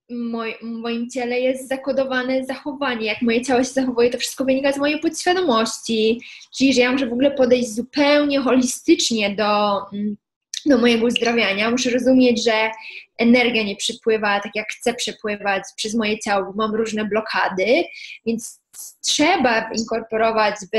moj, 0.10 0.55
moim 0.62 1.10
ciele 1.10 1.39
jest 1.39 1.67
zakodowane 1.67 2.45
zachowanie. 2.45 3.05
Jak 3.05 3.21
moje 3.21 3.41
ciało 3.41 3.63
się 3.63 3.69
zachowuje, 3.69 4.10
to 4.10 4.17
wszystko 4.17 4.45
wynika 4.45 4.71
z 4.71 4.77
mojej 4.77 4.99
podświadomości. 4.99 6.21
Czyli, 6.57 6.73
że 6.73 6.81
ja 6.81 6.91
muszę 6.91 7.07
w 7.07 7.13
ogóle 7.13 7.31
podejść 7.31 7.75
zupełnie 7.75 8.39
holistycznie 8.39 9.36
do, 9.36 9.81
mm, 9.93 10.17
do 10.65 10.78
mojego 10.78 11.06
uzdrawiania. 11.06 11.71
Muszę 11.71 11.89
rozumieć, 11.89 12.43
że 12.43 12.71
energia 13.17 13.63
nie 13.63 13.76
przypływa 13.76 14.39
tak, 14.39 14.52
jak 14.56 14.67
chcę 14.69 14.93
przepływać 14.93 15.63
przez 15.76 15.95
moje 15.95 16.19
ciało, 16.19 16.45
bo 16.45 16.52
mam 16.67 16.76
różne 16.76 17.06
blokady, 17.06 17.84
więc 18.26 18.62
trzeba 19.06 19.69
inkorporować 19.71 20.56
w, 20.74 20.78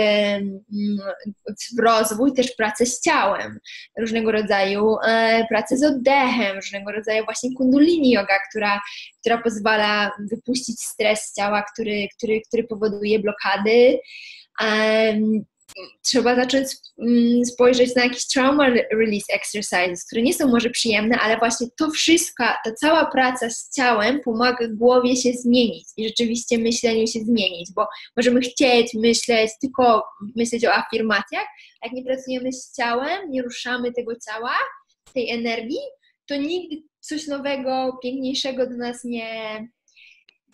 w 1.77 1.79
rozwój 1.81 2.33
też 2.33 2.55
pracę 2.57 2.87
z 2.87 3.01
ciałem, 3.01 3.59
różnego 3.99 4.33
rodzaju 4.33 4.97
e, 5.07 5.47
pracę 5.49 5.77
z 5.77 5.85
oddechem, 5.85 6.57
różnego 6.57 6.93
rodzaju 6.93 7.25
właśnie 7.25 7.51
kundulini 7.57 8.11
yoga, 8.11 8.35
która, 8.51 8.81
która 9.21 9.39
pozwala 9.39 10.11
wypuścić 10.31 10.81
stres 10.81 11.21
z 11.21 11.35
ciała, 11.35 11.65
który, 11.73 12.09
który, 12.17 12.41
który 12.49 12.65
powoduje 12.65 13.19
blokady 13.19 13.99
trzeba 16.03 16.37
zacząć 16.37 16.67
mm, 16.99 17.45
spojrzeć 17.45 17.97
na 17.97 18.05
jakieś 18.05 18.27
trauma 18.27 18.69
release 18.69 19.27
exercises, 19.33 20.07
które 20.07 20.23
nie 20.23 20.35
są 20.35 20.49
może 20.49 20.71
przyjemne, 20.71 21.19
ale 21.19 21.39
właśnie 21.39 21.67
to 21.79 21.91
wszystko, 21.91 22.45
ta 22.65 22.73
cała 22.73 23.07
praca 23.07 23.51
z 23.51 23.71
ciałem 23.77 24.21
pomaga 24.21 24.67
głowie 24.69 25.17
się 25.17 25.33
zmienić 25.33 25.89
i 25.97 26.09
rzeczywiście 26.09 26.59
myśleniu 26.59 27.07
się 27.07 27.21
zmienić, 27.21 27.73
bo 27.75 27.87
możemy 28.17 28.41
chcieć 28.41 28.95
myśleć, 28.95 29.51
tylko 29.61 30.03
myśleć 30.37 30.65
o 30.65 30.75
afirmacjach, 30.75 31.47
a 31.81 31.87
jak 31.87 31.93
nie 31.93 32.05
pracujemy 32.05 32.53
z 32.53 32.77
ciałem, 32.77 33.31
nie 33.31 33.43
ruszamy 33.43 33.93
tego 33.93 34.13
ciała, 34.27 34.55
tej 35.15 35.31
energii, 35.31 35.81
to 36.27 36.37
nigdy 36.37 36.77
coś 37.01 37.27
nowego, 37.27 37.99
piękniejszego 38.03 38.67
do 38.67 38.77
nas 38.77 39.05
nie, 39.05 39.69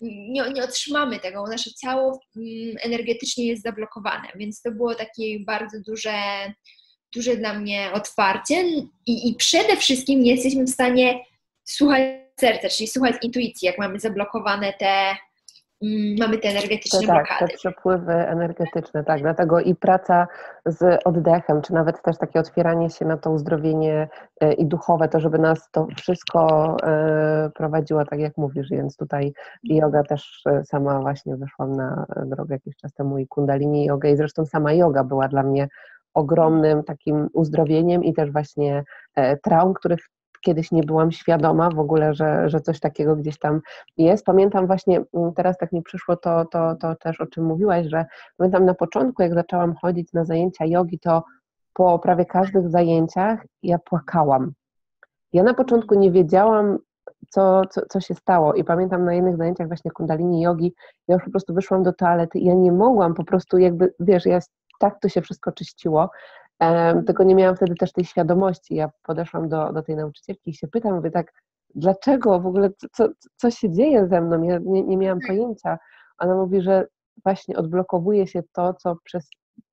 nie, 0.01 0.49
nie 0.53 0.63
otrzymamy 0.63 1.19
tego, 1.19 1.43
nasze 1.47 1.69
ciało 1.73 2.19
mm, 2.35 2.75
energetycznie 2.83 3.47
jest 3.47 3.63
zablokowane, 3.63 4.27
więc 4.35 4.61
to 4.61 4.71
było 4.71 4.95
takie 4.95 5.39
bardzo 5.39 5.77
duże, 5.87 6.13
duże 7.15 7.37
dla 7.37 7.53
mnie 7.53 7.89
otwarcie. 7.93 8.63
I, 9.05 9.29
i 9.29 9.35
przede 9.35 9.77
wszystkim 9.77 10.25
jesteśmy 10.25 10.63
w 10.63 10.69
stanie 10.69 11.19
słuchać 11.63 12.01
serca, 12.39 12.69
czyli 12.69 12.87
słuchać 12.87 13.15
intuicji, 13.21 13.65
jak 13.65 13.77
mamy 13.77 13.99
zablokowane 13.99 14.73
te 14.73 15.15
mamy 16.19 16.37
te 16.37 16.49
energetyczne 16.49 16.99
to 16.99 17.07
tak, 17.07 17.27
blokady. 17.27 17.51
te 17.51 17.57
przepływy 17.57 18.13
energetyczne, 18.13 19.03
tak, 19.03 19.21
dlatego 19.21 19.59
i 19.59 19.75
praca 19.75 20.27
z 20.65 20.99
oddechem, 21.05 21.61
czy 21.61 21.73
nawet 21.73 22.01
też 22.01 22.17
takie 22.17 22.39
otwieranie 22.39 22.89
się 22.89 23.05
na 23.05 23.17
to 23.17 23.31
uzdrowienie 23.31 24.09
e, 24.41 24.53
i 24.53 24.65
duchowe, 24.65 25.07
to 25.07 25.19
żeby 25.19 25.39
nas 25.39 25.71
to 25.71 25.87
wszystko 25.97 26.77
e, 26.83 27.49
prowadziło, 27.55 28.05
tak 28.05 28.19
jak 28.19 28.37
mówisz, 28.37 28.69
więc 28.69 28.97
tutaj 28.97 29.33
yoga 29.63 30.03
też 30.03 30.41
e, 30.45 30.65
sama 30.65 30.99
właśnie 30.99 31.37
weszłam 31.37 31.75
na 31.75 32.05
drogę 32.25 32.55
jakiś 32.55 32.75
czas 32.75 32.93
temu 32.93 33.17
i 33.17 33.27
kundalini 33.27 33.85
yoga 33.85 34.09
i 34.09 34.17
zresztą 34.17 34.45
sama 34.45 34.73
yoga 34.73 35.03
była 35.03 35.27
dla 35.27 35.43
mnie 35.43 35.67
ogromnym 36.13 36.83
takim 36.83 37.27
uzdrowieniem 37.33 38.03
i 38.03 38.13
też 38.13 38.31
właśnie 38.31 38.83
traum, 39.43 39.73
których 39.73 39.99
kiedyś 40.41 40.71
nie 40.71 40.83
byłam 40.83 41.11
świadoma 41.11 41.69
w 41.69 41.79
ogóle, 41.79 42.13
że, 42.13 42.49
że 42.49 42.61
coś 42.61 42.79
takiego 42.79 43.15
gdzieś 43.15 43.39
tam 43.39 43.61
jest. 43.97 44.25
Pamiętam 44.25 44.67
właśnie, 44.67 45.03
mm, 45.13 45.33
teraz 45.33 45.57
tak 45.57 45.71
mi 45.71 45.81
przyszło 45.81 46.15
to, 46.15 46.45
to, 46.45 46.75
to 46.75 46.95
też, 46.95 47.21
o 47.21 47.25
czym 47.25 47.45
mówiłaś, 47.45 47.87
że 47.87 48.05
pamiętam 48.37 48.65
na 48.65 48.73
początku, 48.73 49.21
jak 49.21 49.33
zaczęłam 49.33 49.75
chodzić 49.75 50.13
na 50.13 50.25
zajęcia 50.25 50.65
jogi, 50.65 50.99
to 50.99 51.23
po 51.73 51.99
prawie 51.99 52.25
każdych 52.25 52.69
zajęciach 52.69 53.45
ja 53.63 53.79
płakałam. 53.79 54.51
Ja 55.33 55.43
na 55.43 55.53
początku 55.53 55.95
nie 55.95 56.11
wiedziałam, 56.11 56.77
co, 57.29 57.61
co, 57.69 57.81
co 57.89 57.99
się 57.99 58.13
stało. 58.13 58.53
I 58.53 58.63
pamiętam 58.63 59.05
na 59.05 59.13
jednych 59.13 59.37
zajęciach 59.37 59.67
właśnie 59.67 59.91
kundalini 59.91 60.41
jogi, 60.41 60.73
ja 61.07 61.15
już 61.15 61.23
po 61.23 61.31
prostu 61.31 61.53
wyszłam 61.53 61.83
do 61.83 61.93
toalety 61.93 62.39
i 62.39 62.45
ja 62.45 62.53
nie 62.53 62.71
mogłam 62.71 63.13
po 63.13 63.23
prostu 63.23 63.57
jakby, 63.57 63.93
wiesz, 63.99 64.25
ja 64.25 64.39
tak 64.79 64.99
to 64.99 65.09
się 65.09 65.21
wszystko 65.21 65.51
czyściło, 65.51 66.09
tylko 67.05 67.23
nie 67.23 67.35
miałam 67.35 67.55
wtedy 67.55 67.75
też 67.75 67.91
tej 67.91 68.05
świadomości. 68.05 68.75
Ja 68.75 68.89
podeszłam 69.03 69.49
do, 69.49 69.73
do 69.73 69.83
tej 69.83 69.95
nauczycielki 69.95 70.49
i 70.49 70.53
się 70.53 70.67
pytam, 70.67 70.95
mówię 70.95 71.11
tak, 71.11 71.33
dlaczego 71.75 72.39
w 72.39 72.47
ogóle, 72.47 72.69
co, 72.91 73.09
co 73.35 73.51
się 73.51 73.69
dzieje 73.69 74.07
ze 74.07 74.21
mną? 74.21 74.43
Ja 74.43 74.59
nie, 74.65 74.83
nie 74.83 74.97
miałam 74.97 75.19
tak. 75.19 75.27
pojęcia. 75.27 75.77
Ona 76.17 76.35
mówi, 76.35 76.61
że 76.61 76.87
właśnie 77.23 77.57
odblokowuje 77.57 78.27
się 78.27 78.43
to, 78.53 78.73
co 78.73 78.95
przez 79.03 79.29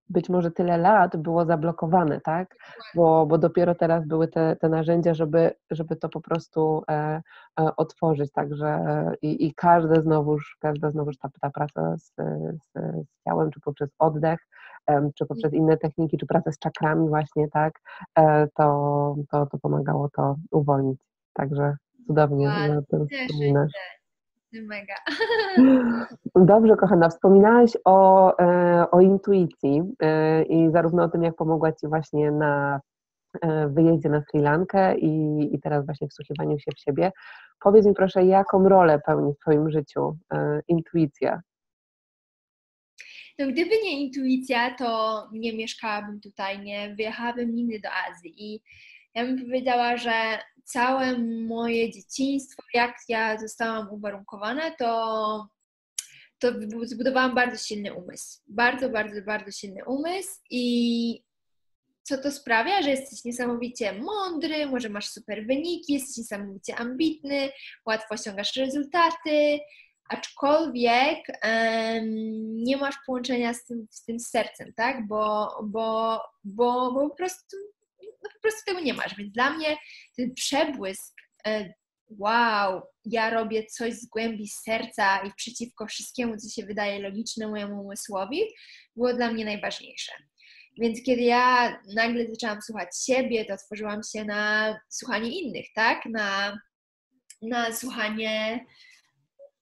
być 0.08 0.28
może 0.28 0.50
tyle 0.50 0.78
lat 0.78 1.16
było 1.16 1.44
zablokowane, 1.44 2.20
tak? 2.20 2.56
Bo, 2.94 3.26
bo 3.26 3.38
dopiero 3.38 3.74
teraz 3.74 4.06
były 4.06 4.28
te, 4.28 4.56
te 4.56 4.68
narzędzia, 4.68 5.14
żeby, 5.14 5.54
żeby 5.70 5.96
to 5.96 6.08
po 6.08 6.20
prostu 6.20 6.82
e, 6.90 7.22
e, 7.60 7.76
otworzyć. 7.76 8.32
Także 8.32 8.66
e, 8.66 9.14
i, 9.22 9.46
i 9.46 9.54
każde 9.54 10.02
znowuż, 10.02 10.56
każda 10.60 10.90
znowuż 10.90 11.18
ta, 11.18 11.28
ta 11.40 11.50
praca 11.50 11.96
z, 11.96 12.12
z, 12.16 12.72
z 12.74 13.24
ciałem, 13.24 13.50
czy 13.50 13.60
poprzez 13.60 13.90
oddech, 13.98 14.40
czy 15.14 15.26
poprzez 15.26 15.52
inne 15.52 15.76
techniki, 15.76 16.18
czy 16.18 16.26
pracę 16.26 16.52
z 16.52 16.58
czakrami 16.58 17.08
właśnie, 17.08 17.48
tak, 17.48 17.80
e, 18.18 18.48
to, 18.54 19.14
to, 19.30 19.46
to 19.46 19.58
pomagało 19.58 20.08
to 20.16 20.36
uwolnić. 20.50 21.00
Także 21.32 21.76
cudownie, 22.06 22.50
że 22.66 22.78
o 22.78 22.82
tym 22.82 23.06
wspominasz. 23.08 23.72
Mega. 24.52 24.94
Dobrze, 26.54 26.76
kochana, 26.76 27.08
wspominałaś 27.08 27.70
o, 27.84 28.38
e, 28.38 28.90
o 28.90 29.00
intuicji 29.00 29.82
e, 30.02 30.42
i 30.42 30.70
zarówno 30.70 31.02
o 31.02 31.08
tym, 31.08 31.22
jak 31.22 31.34
pomogła 31.34 31.72
Ci 31.72 31.88
właśnie 31.88 32.30
na 32.30 32.80
wyjeździe 33.68 34.08
na 34.08 34.22
Sri 34.22 34.40
Lankę 34.40 34.98
i, 34.98 35.54
i 35.54 35.60
teraz 35.60 35.86
właśnie 35.86 36.08
wsłuchiwaniu 36.08 36.58
się 36.58 36.70
w 36.76 36.80
siebie. 36.80 37.12
Powiedz 37.60 37.86
mi 37.86 37.94
proszę, 37.94 38.24
jaką 38.24 38.68
rolę 38.68 39.00
pełni 39.06 39.32
w 39.34 39.38
Twoim 39.38 39.70
życiu 39.70 40.16
intuicja? 40.68 41.40
No 43.38 43.46
gdyby 43.46 43.70
nie 43.82 44.00
intuicja, 44.00 44.74
to 44.74 45.28
nie 45.32 45.52
mieszkałabym 45.52 46.20
tutaj, 46.20 46.58
nie 46.58 46.94
wyjechałabym 46.94 47.54
nigdy 47.54 47.80
do 47.80 47.88
Azji. 47.92 48.34
I 48.36 48.62
ja 49.14 49.24
bym 49.24 49.44
powiedziała, 49.44 49.96
że 49.96 50.38
całe 50.64 51.18
moje 51.48 51.90
dzieciństwo, 51.90 52.62
jak 52.74 52.96
ja 53.08 53.38
zostałam 53.38 53.90
uwarunkowana, 53.90 54.70
to, 54.70 55.48
to 56.38 56.52
zbudowałam 56.82 57.34
bardzo 57.34 57.56
silny 57.56 57.94
umysł. 57.94 58.40
Bardzo, 58.48 58.88
bardzo, 58.90 59.22
bardzo 59.22 59.50
silny 59.50 59.84
umysł. 59.84 60.40
I 60.50 61.26
co 62.02 62.18
to 62.18 62.30
sprawia, 62.30 62.82
że 62.82 62.90
jesteś 62.90 63.24
niesamowicie 63.24 63.92
mądry, 63.92 64.66
może 64.66 64.88
masz 64.88 65.08
super 65.08 65.46
wyniki, 65.46 65.92
jesteś 65.92 66.16
niesamowicie 66.16 66.76
ambitny, 66.76 67.48
łatwo 67.86 68.14
osiągasz 68.14 68.56
rezultaty, 68.56 69.58
aczkolwiek 70.08 71.18
nie 72.64 72.76
masz 72.76 72.94
połączenia 73.06 73.54
z 73.54 73.64
tym, 73.64 73.86
z 73.90 74.04
tym 74.04 74.20
sercem, 74.20 74.72
tak? 74.76 75.06
Bo, 75.06 75.48
bo, 75.64 76.20
bo, 76.44 76.92
bo 76.92 77.10
po, 77.10 77.16
prostu, 77.16 77.56
no 78.02 78.30
po 78.34 78.40
prostu 78.42 78.60
tego 78.66 78.80
nie 78.80 78.94
masz. 78.94 79.16
Więc 79.16 79.32
dla 79.32 79.50
mnie 79.50 79.76
ten 80.16 80.34
przebłysk, 80.34 81.14
e, 81.46 81.74
wow, 82.08 82.82
ja 83.04 83.30
robię 83.30 83.66
coś 83.66 83.94
z 83.94 84.06
głębi 84.06 84.48
serca 84.48 85.18
i 85.18 85.32
przeciwko 85.36 85.86
wszystkiemu, 85.86 86.36
co 86.36 86.48
się 86.48 86.66
wydaje 86.66 87.02
logiczne 87.02 87.48
mojemu 87.48 87.82
umysłowi, 87.82 88.42
było 88.96 89.14
dla 89.14 89.32
mnie 89.32 89.44
najważniejsze. 89.44 90.12
Więc 90.78 91.02
kiedy 91.02 91.22
ja 91.22 91.78
nagle 91.94 92.26
zaczęłam 92.26 92.62
słuchać 92.62 92.88
siebie, 93.06 93.44
to 93.44 93.54
otworzyłam 93.54 94.00
się 94.12 94.24
na 94.24 94.74
słuchanie 94.88 95.40
innych, 95.40 95.66
tak? 95.74 96.06
Na, 96.06 96.60
na 97.42 97.72
słuchanie 97.72 98.64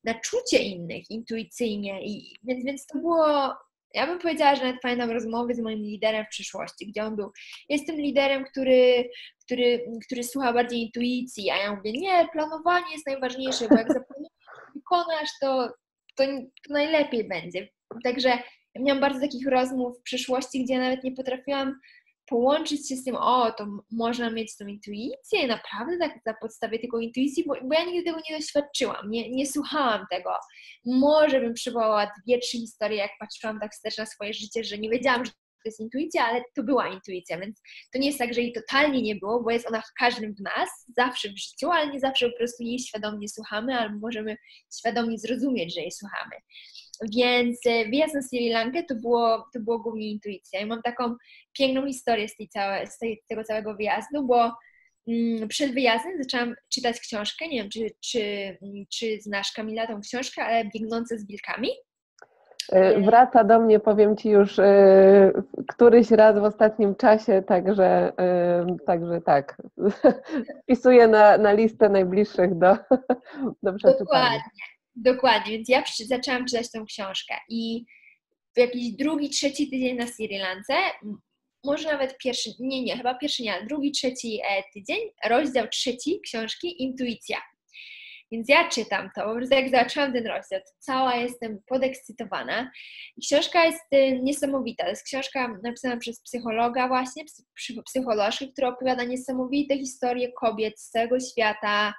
na 0.04 0.14
czucie 0.14 0.58
innych 0.58 1.10
intuicyjnie. 1.10 2.06
I, 2.06 2.36
więc, 2.42 2.64
więc 2.64 2.86
to 2.86 2.98
było, 2.98 3.54
ja 3.94 4.06
bym 4.06 4.18
powiedziała, 4.18 4.56
że 4.56 4.64
nawet 4.64 4.80
pamiętam 4.82 5.10
rozmowy 5.10 5.54
z 5.54 5.60
moim 5.60 5.78
liderem 5.78 6.24
w 6.24 6.28
przyszłości, 6.28 6.86
gdzie 6.86 7.04
on 7.04 7.16
był, 7.16 7.30
jestem 7.68 7.96
liderem, 7.96 8.44
który, 8.44 9.10
który, 9.44 9.84
który 10.06 10.24
słucha 10.24 10.52
bardziej 10.52 10.80
intuicji, 10.80 11.50
a 11.50 11.56
ja 11.56 11.76
mówię, 11.76 11.92
nie, 11.92 12.28
planowanie 12.32 12.92
jest 12.92 13.06
najważniejsze, 13.06 13.68
bo 13.68 13.76
jak 13.76 13.92
zaplanujesz, 13.98 14.32
wykonasz, 14.74 15.30
to, 15.40 15.68
to, 16.16 16.24
to 16.68 16.72
najlepiej 16.72 17.28
będzie. 17.28 17.68
Także 18.04 18.28
ja 18.74 18.82
miałam 18.82 19.00
bardzo 19.00 19.20
takich 19.20 19.46
rozmów 19.48 19.98
w 19.98 20.02
przyszłości, 20.02 20.64
gdzie 20.64 20.78
nawet 20.78 21.04
nie 21.04 21.12
potrafiłam 21.12 21.80
połączyć 22.26 22.88
się 22.88 22.96
z 22.96 23.04
tym, 23.04 23.16
o, 23.16 23.52
to 23.52 23.66
można 23.90 24.30
mieć 24.30 24.56
tą 24.56 24.66
intuicję, 24.66 25.46
naprawdę 25.46 25.98
tak 25.98 26.18
na 26.26 26.34
podstawie 26.40 26.78
tego 26.78 26.98
intuicji, 26.98 27.44
bo, 27.46 27.54
bo 27.62 27.74
ja 27.74 27.84
nigdy 27.84 28.10
tego 28.10 28.22
nie 28.30 28.38
doświadczyłam, 28.38 29.10
nie, 29.10 29.30
nie 29.30 29.46
słuchałam 29.46 30.06
tego. 30.10 30.30
Może 30.84 31.40
bym 31.40 31.54
przywołała 31.54 32.10
dwie, 32.24 32.38
trzy 32.38 32.58
historie, 32.58 32.98
jak 32.98 33.10
patrzyłam 33.20 33.60
tak 33.60 33.72
wstecz 33.72 33.98
na 33.98 34.06
swoje 34.06 34.34
życie, 34.34 34.64
że 34.64 34.78
nie 34.78 34.90
wiedziałam, 34.90 35.24
że 35.24 35.30
to 35.30 35.68
jest 35.68 35.80
intuicja, 35.80 36.26
ale 36.26 36.42
to 36.54 36.62
była 36.62 36.88
intuicja, 36.88 37.38
więc 37.38 37.62
to 37.92 37.98
nie 37.98 38.06
jest 38.06 38.18
tak, 38.18 38.34
że 38.34 38.40
jej 38.40 38.52
totalnie 38.52 39.02
nie 39.02 39.16
było, 39.16 39.42
bo 39.42 39.50
jest 39.50 39.66
ona 39.68 39.80
w 39.80 39.92
każdym 39.98 40.34
z 40.34 40.40
nas, 40.40 40.68
zawsze 40.96 41.28
w 41.28 41.38
życiu, 41.38 41.70
ale 41.70 41.92
nie 41.92 42.00
zawsze 42.00 42.30
po 42.30 42.36
prostu 42.36 42.62
jej 42.62 42.78
świadomie 42.78 43.28
słuchamy, 43.28 43.78
albo 43.78 43.98
możemy 43.98 44.36
świadomie 44.78 45.18
zrozumieć, 45.18 45.74
że 45.74 45.80
jej 45.80 45.92
słuchamy. 45.92 46.36
Więc 47.02 47.66
e, 47.66 47.84
wyjazd 47.84 48.14
na 48.14 48.22
Sri 48.22 48.50
Lankę 48.50 48.82
to 48.82 48.94
było, 48.94 49.46
to 49.52 49.60
było 49.60 49.78
głównie 49.78 50.10
intuicja. 50.10 50.60
I 50.60 50.66
mam 50.66 50.82
taką 50.82 51.16
piękną 51.52 51.86
historię 51.86 52.28
z, 52.28 52.36
tej 52.36 52.48
całe, 52.48 52.86
z 52.86 52.98
tej, 52.98 53.22
tego 53.28 53.44
całego 53.44 53.74
wyjazdu, 53.74 54.26
bo 54.26 54.52
mm, 55.08 55.48
przed 55.48 55.74
wyjazdem 55.74 56.12
zaczęłam 56.22 56.54
czytać 56.72 57.00
książkę, 57.00 57.48
nie 57.48 57.62
wiem, 57.62 57.70
czy, 57.70 57.86
czy, 58.00 58.56
czy 58.92 59.20
znasz 59.20 59.52
Kamila 59.52 59.86
tą 59.86 60.00
książkę, 60.00 60.44
ale 60.44 60.64
Biegnące 60.64 61.18
z 61.18 61.26
wilkami. 61.26 61.68
E, 62.72 63.00
wraca 63.00 63.44
do 63.44 63.60
mnie, 63.60 63.80
powiem 63.80 64.16
Ci 64.16 64.28
już 64.28 64.58
e, 64.58 65.32
któryś 65.68 66.10
raz 66.10 66.38
w 66.38 66.44
ostatnim 66.44 66.94
czasie, 66.94 67.42
także, 67.42 68.12
także 68.86 69.20
tak, 69.20 69.62
wpisuję 70.62 71.08
na, 71.08 71.38
na 71.38 71.52
listę 71.52 71.88
najbliższych 71.88 72.58
do, 72.58 72.76
do 73.62 73.72
przeczytania. 73.72 73.98
Dokładnie. 73.98 74.73
Dokładnie, 74.96 75.52
więc 75.52 75.68
ja 75.68 75.84
zaczęłam 76.06 76.46
czytać 76.46 76.70
tą 76.70 76.84
książkę 76.84 77.34
i 77.48 77.84
w 78.54 78.58
jakiś 78.58 78.92
drugi, 78.92 79.30
trzeci 79.30 79.70
tydzień 79.70 79.96
na 79.96 80.06
Sri 80.06 80.38
Lance, 80.38 80.74
może 81.64 81.92
nawet 81.92 82.18
pierwszy, 82.18 82.50
nie, 82.60 82.82
nie, 82.82 82.96
chyba 82.96 83.14
pierwszy 83.14 83.42
nie, 83.42 83.54
ale 83.54 83.66
drugi, 83.66 83.92
trzeci 83.92 84.40
e, 84.50 84.62
tydzień, 84.72 84.98
rozdział 85.24 85.68
trzeci 85.68 86.20
książki 86.20 86.82
Intuicja. 86.82 87.38
Więc 88.34 88.48
ja 88.48 88.68
czytam 88.68 89.10
to, 89.16 89.24
po 89.24 89.34
prostu 89.34 89.54
jak 89.54 89.70
zobaczyłam 89.70 90.12
ten 90.12 90.26
rozdział, 90.26 90.60
to 90.60 90.72
cała 90.78 91.16
jestem 91.16 91.58
podekscytowana. 91.66 92.70
I 93.16 93.20
książka 93.26 93.64
jest 93.64 93.92
y, 93.94 94.20
niesamowita. 94.22 94.84
To 94.84 94.90
jest 94.90 95.04
książka 95.04 95.58
napisana 95.62 95.96
przez 95.96 96.22
psychologa 96.22 96.88
właśnie, 96.88 97.24
psycholożkę, 97.84 98.46
która 98.46 98.68
opowiada 98.68 99.04
niesamowite 99.04 99.78
historie 99.78 100.32
kobiet 100.32 100.80
z 100.80 100.90
całego 100.90 101.20
świata, 101.20 101.94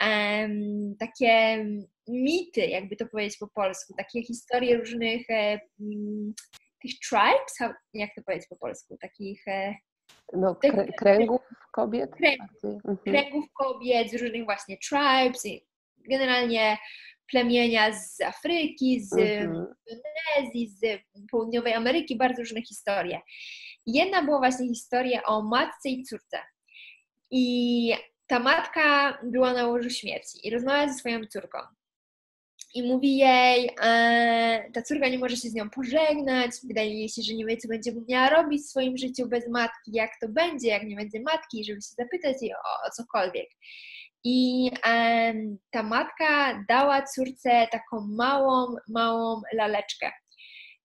um, 0.00 0.96
takie 0.98 1.64
mity, 2.08 2.60
jakby 2.60 2.96
to 2.96 3.06
powiedzieć 3.06 3.36
po 3.38 3.48
polsku, 3.48 3.94
takie 3.98 4.22
historie 4.22 4.76
różnych 4.76 5.30
e, 5.30 5.60
um, 5.80 6.34
tych 6.82 6.92
tribes, 7.08 7.74
jak 7.94 8.10
to 8.16 8.22
powiedzieć 8.22 8.48
po 8.48 8.56
polsku, 8.56 8.96
takich... 9.00 9.48
E, 9.48 9.74
no, 10.32 10.56
kręgów 10.98 11.40
kobiet? 11.72 12.10
Kręgów, 12.10 12.64
mhm. 12.64 12.96
kręgów 12.96 13.44
kobiet, 13.52 14.10
z 14.10 14.22
różnych 14.22 14.44
właśnie 14.44 14.76
tribes, 14.88 15.44
generalnie 16.10 16.78
plemienia 17.30 17.92
z 17.92 18.20
Afryki, 18.20 19.00
z 19.00 19.12
mhm. 19.12 19.66
Indonezji, 19.86 20.68
z 20.68 21.00
Południowej 21.30 21.74
Ameryki, 21.74 22.16
bardzo 22.16 22.42
różne 22.42 22.62
historie. 22.62 23.20
Jedna 23.86 24.22
była 24.22 24.38
właśnie 24.38 24.68
historia 24.68 25.22
o 25.22 25.42
matce 25.42 25.88
i 25.88 26.04
córce. 26.04 26.38
I 27.30 27.94
ta 28.26 28.38
matka 28.38 29.18
była 29.22 29.52
na 29.52 29.66
łożu 29.66 29.90
śmierci 29.90 30.48
i 30.48 30.50
rozmawia 30.50 30.88
ze 30.92 30.98
swoją 30.98 31.26
córką. 31.26 31.58
I 32.74 32.82
mówi 32.82 33.16
jej, 33.16 33.70
e, 33.82 34.70
ta 34.74 34.82
córka 34.82 35.08
nie 35.08 35.18
może 35.18 35.36
się 35.36 35.48
z 35.48 35.54
nią 35.54 35.70
pożegnać, 35.70 36.50
wydaje 36.64 36.94
jej 36.94 37.08
się, 37.08 37.22
że 37.22 37.34
nie 37.34 37.46
wie, 37.46 37.56
co 37.56 37.68
będzie 37.68 37.92
miała 38.08 38.30
robić 38.30 38.62
w 38.62 38.68
swoim 38.68 38.96
życiu 38.96 39.28
bez 39.28 39.48
matki, 39.48 39.92
jak 39.92 40.10
to 40.20 40.28
będzie, 40.28 40.68
jak 40.68 40.82
nie 40.82 40.96
będzie 40.96 41.20
matki, 41.20 41.64
żeby 41.64 41.80
się 41.80 41.94
zapytać 41.98 42.36
jej 42.42 42.52
o, 42.52 42.86
o 42.86 42.90
cokolwiek. 42.96 43.48
I 44.24 44.70
ta 45.70 45.82
matka 45.82 46.64
dała 46.68 47.02
córce 47.02 47.68
taką 47.72 48.06
małą, 48.06 48.74
małą 48.88 49.42
laleczkę. 49.52 50.12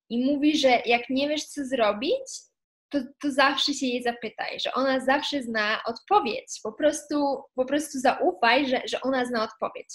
I 0.10 0.26
mówi, 0.26 0.58
że 0.58 0.82
jak 0.86 1.10
nie 1.10 1.30
wiesz, 1.30 1.44
co 1.46 1.66
zrobić, 1.66 2.28
to, 2.90 3.00
to 3.22 3.32
zawsze 3.32 3.74
się 3.74 3.86
jej 3.86 4.04
zapytaj, 4.04 4.60
że 4.60 4.74
ona 4.74 5.00
zawsze 5.00 5.44
zna 5.44 5.80
odpowiedź. 5.86 6.60
Po 6.64 6.74
prostu, 6.74 7.44
po 7.56 7.66
prostu 7.66 8.00
zaufaj, 8.00 8.70
że, 8.70 8.82
że 8.86 9.02
ona 9.02 9.26
zna 9.26 9.44
odpowiedź. 9.44 9.88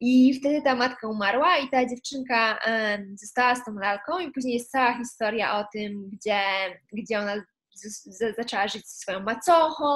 I 0.00 0.34
wtedy 0.40 0.62
ta 0.62 0.74
matka 0.74 1.08
umarła 1.08 1.58
i 1.58 1.68
ta 1.68 1.88
dziewczynka 1.88 2.58
została 3.14 3.54
z 3.54 3.64
tą 3.64 3.74
lalką 3.74 4.18
i 4.18 4.32
później 4.32 4.54
jest 4.54 4.70
cała 4.70 4.98
historia 4.98 5.58
o 5.58 5.64
tym, 5.72 6.10
gdzie, 6.12 6.40
gdzie 6.92 7.18
ona 7.18 7.34
zaczęła 8.38 8.68
żyć 8.68 8.88
ze 8.88 8.96
swoją 8.96 9.20
macochą, 9.20 9.86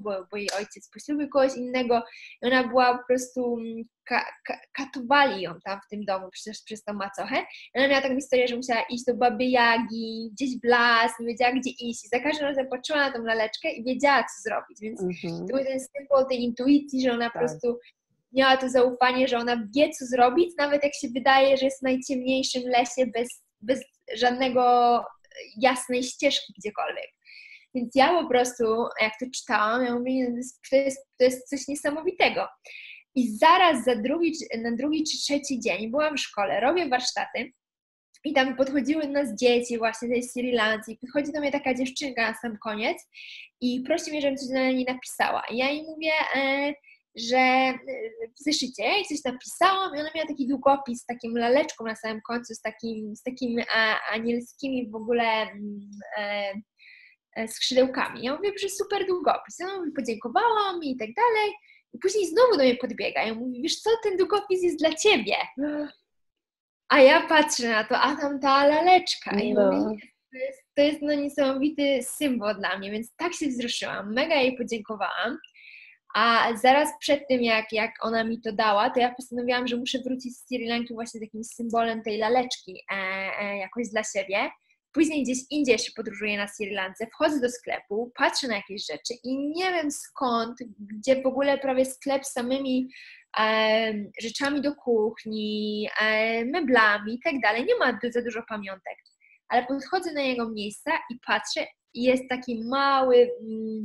bo, 0.00 0.26
bo 0.30 0.36
jej 0.36 0.50
ojciec 0.50 0.90
poślubił 0.90 1.28
kogoś 1.28 1.56
innego 1.56 2.02
i 2.42 2.46
ona 2.46 2.68
była 2.68 2.98
po 2.98 3.06
prostu, 3.06 3.56
mm, 3.58 3.84
ka, 4.04 4.24
ka, 4.44 4.58
katowali 4.72 5.42
ją 5.42 5.54
tam 5.64 5.80
w 5.86 5.88
tym 5.90 6.04
domu 6.04 6.30
przez, 6.30 6.62
przez 6.64 6.84
tą 6.84 6.92
macochę. 6.92 7.36
I 7.74 7.78
ona 7.78 7.88
miała 7.88 8.02
taką 8.02 8.14
historię, 8.14 8.48
że 8.48 8.56
musiała 8.56 8.82
iść 8.90 9.04
do 9.04 9.14
baby 9.14 9.44
Jagi, 9.44 10.30
gdzieś 10.32 10.50
w 10.60 10.64
las, 10.64 11.12
nie 11.20 11.26
wiedziała 11.26 11.52
gdzie 11.52 11.70
iść 11.70 12.04
i 12.04 12.08
za 12.08 12.20
każdym 12.20 12.46
razem 12.46 12.68
patrzyła 12.68 12.98
na 12.98 13.12
tą 13.12 13.22
laleczkę 13.22 13.72
i 13.72 13.84
wiedziała 13.84 14.22
co 14.22 14.42
zrobić, 14.42 14.80
więc 14.80 15.02
mm-hmm. 15.02 15.38
to 15.38 15.56
był 15.56 15.64
ten 15.64 15.80
symbol 15.80 16.26
tej 16.28 16.42
intuicji, 16.42 17.02
że 17.02 17.12
ona 17.12 17.24
tak. 17.24 17.32
po 17.32 17.38
prostu 17.38 17.78
miała 18.32 18.56
to 18.56 18.68
zaufanie, 18.68 19.28
że 19.28 19.38
ona 19.38 19.56
wie 19.76 19.90
co 19.90 20.06
zrobić, 20.06 20.50
nawet 20.58 20.84
jak 20.84 20.94
się 20.94 21.08
wydaje, 21.08 21.56
że 21.56 21.64
jest 21.64 21.80
w 21.80 21.82
najciemniejszym 21.82 22.62
lesie 22.62 23.06
bez, 23.06 23.28
bez 23.60 23.80
żadnego 24.14 25.04
jasnej 25.56 26.02
ścieżki 26.02 26.52
gdziekolwiek. 26.58 27.10
Więc 27.74 27.94
ja 27.94 28.22
po 28.22 28.28
prostu, 28.28 28.64
jak 29.00 29.12
to 29.20 29.26
czytałam, 29.34 29.84
ja 29.84 29.94
mówię, 29.94 30.34
to 30.70 30.76
jest, 30.76 31.06
to 31.18 31.24
jest 31.24 31.48
coś 31.48 31.68
niesamowitego. 31.68 32.48
I 33.14 33.36
zaraz 33.36 33.84
za 33.84 33.96
drugi, 33.96 34.32
na 34.62 34.76
drugi 34.76 35.04
czy 35.04 35.18
trzeci 35.18 35.60
dzień 35.60 35.90
byłam 35.90 36.16
w 36.16 36.20
szkole, 36.20 36.60
robię 36.60 36.88
warsztaty 36.88 37.52
i 38.24 38.32
tam 38.32 38.56
podchodziły 38.56 39.02
do 39.02 39.12
nas 39.12 39.38
dzieci 39.40 39.78
właśnie 39.78 40.08
tej 40.08 40.22
Sri 40.22 40.52
Lanki. 40.52 40.98
Podchodzi 41.00 41.32
do 41.32 41.40
mnie 41.40 41.52
taka 41.52 41.74
dziewczynka 41.74 42.30
na 42.30 42.38
sam 42.38 42.58
koniec 42.62 42.98
i 43.60 43.82
prosi 43.86 44.10
mnie, 44.10 44.20
żebym 44.20 44.36
coś 44.36 44.48
na 44.48 44.60
niej 44.60 44.84
napisała. 44.84 45.42
I 45.50 45.56
ja 45.56 45.70
jej 45.70 45.82
mówię, 45.82 46.12
e, 46.36 46.72
że 47.16 47.36
e, 47.36 47.76
w 48.40 48.44
zeszycie 48.44 48.82
ja 48.82 48.94
jej 48.94 49.04
coś 49.04 49.18
napisałam 49.24 49.96
i 49.96 50.00
ona 50.00 50.10
miała 50.14 50.28
taki 50.28 50.48
długopis 50.48 51.02
z 51.02 51.06
takim 51.06 51.38
laleczką 51.38 51.84
na 51.84 51.96
samym 51.96 52.20
końcu, 52.26 52.54
z, 52.54 52.60
takim, 52.60 53.16
z 53.16 53.22
takimi 53.22 53.62
anielskimi 54.12 54.90
w 54.90 54.94
ogóle 54.94 55.24
mm, 55.24 55.90
e, 56.18 56.52
E, 56.54 56.54
skrzydełkami. 57.46 58.22
Ja 58.22 58.36
mówię, 58.36 58.52
że 58.60 58.68
super 58.68 59.06
długopis. 59.06 59.58
Ja 59.58 59.66
mówię, 59.76 59.90
podziękowałam 59.96 60.82
i 60.82 60.96
tak 60.96 61.08
dalej. 61.14 61.52
I 61.92 61.98
później 61.98 62.26
znowu 62.26 62.56
do 62.56 62.62
mnie 62.62 62.76
podbiega. 62.76 63.22
Ja 63.22 63.34
mówię, 63.34 63.62
wiesz 63.62 63.76
co, 63.76 63.90
ten 64.02 64.16
długopis 64.16 64.62
jest 64.62 64.78
dla 64.78 64.94
ciebie. 64.94 65.36
A 66.88 67.00
ja 67.00 67.26
patrzę 67.26 67.68
na 67.68 67.84
to, 67.84 67.98
a 67.98 68.16
tam 68.16 68.40
ta 68.40 68.66
laleczka. 68.66 69.40
I 69.40 69.54
no. 69.54 69.72
mówię, 69.72 69.96
to 70.32 70.38
jest, 70.38 70.62
to 70.74 70.82
jest 70.82 71.02
no 71.02 71.14
niesamowity 71.14 72.02
symbol 72.02 72.54
dla 72.54 72.78
mnie, 72.78 72.90
więc 72.90 73.16
tak 73.16 73.34
się 73.34 73.46
wzruszyłam. 73.46 74.14
Mega 74.14 74.34
jej 74.34 74.56
podziękowałam. 74.56 75.38
A 76.14 76.56
zaraz 76.56 76.88
przed 77.00 77.28
tym, 77.28 77.42
jak, 77.42 77.72
jak 77.72 77.90
ona 78.00 78.24
mi 78.24 78.40
to 78.40 78.52
dała, 78.52 78.90
to 78.90 79.00
ja 79.00 79.14
postanowiłam, 79.14 79.68
że 79.68 79.76
muszę 79.76 79.98
wrócić 79.98 80.36
z 80.36 80.46
Sri 80.46 80.68
Lanki 80.68 80.94
właśnie 80.94 81.20
takim 81.20 81.44
symbolem 81.44 82.02
tej 82.02 82.18
laleczki 82.18 82.80
e, 82.92 82.94
e, 83.40 83.58
jakoś 83.58 83.88
dla 83.88 84.02
siebie 84.04 84.50
Później 84.94 85.22
gdzieś 85.22 85.38
indziej 85.50 85.72
jeszcze 85.72 85.92
podróżuję 85.96 86.36
na 86.36 86.48
Sri 86.48 86.70
Lance, 86.70 87.06
wchodzę 87.06 87.40
do 87.40 87.50
sklepu, 87.50 88.12
patrzę 88.16 88.48
na 88.48 88.56
jakieś 88.56 88.86
rzeczy 88.86 89.14
i 89.24 89.48
nie 89.48 89.72
wiem 89.72 89.90
skąd, 89.90 90.58
gdzie 90.78 91.22
w 91.22 91.26
ogóle 91.26 91.58
prawie 91.58 91.84
sklep 91.84 92.24
z 92.26 92.32
samymi 92.32 92.88
e, 93.40 93.92
rzeczami 94.22 94.60
do 94.60 94.74
kuchni, 94.74 95.88
e, 96.00 96.44
meblami 96.44 97.14
i 97.14 97.20
tak 97.24 97.40
dalej, 97.40 97.64
nie 97.64 97.76
ma 97.76 97.98
za 98.10 98.22
dużo 98.22 98.42
pamiątek. 98.48 98.98
Ale 99.48 99.66
podchodzę 99.66 100.12
na 100.12 100.22
jego 100.22 100.50
miejsca 100.50 100.90
i 101.10 101.18
patrzę 101.26 101.66
i 101.94 102.02
jest 102.02 102.24
taki 102.28 102.64
mały 102.64 103.30
mm, 103.40 103.82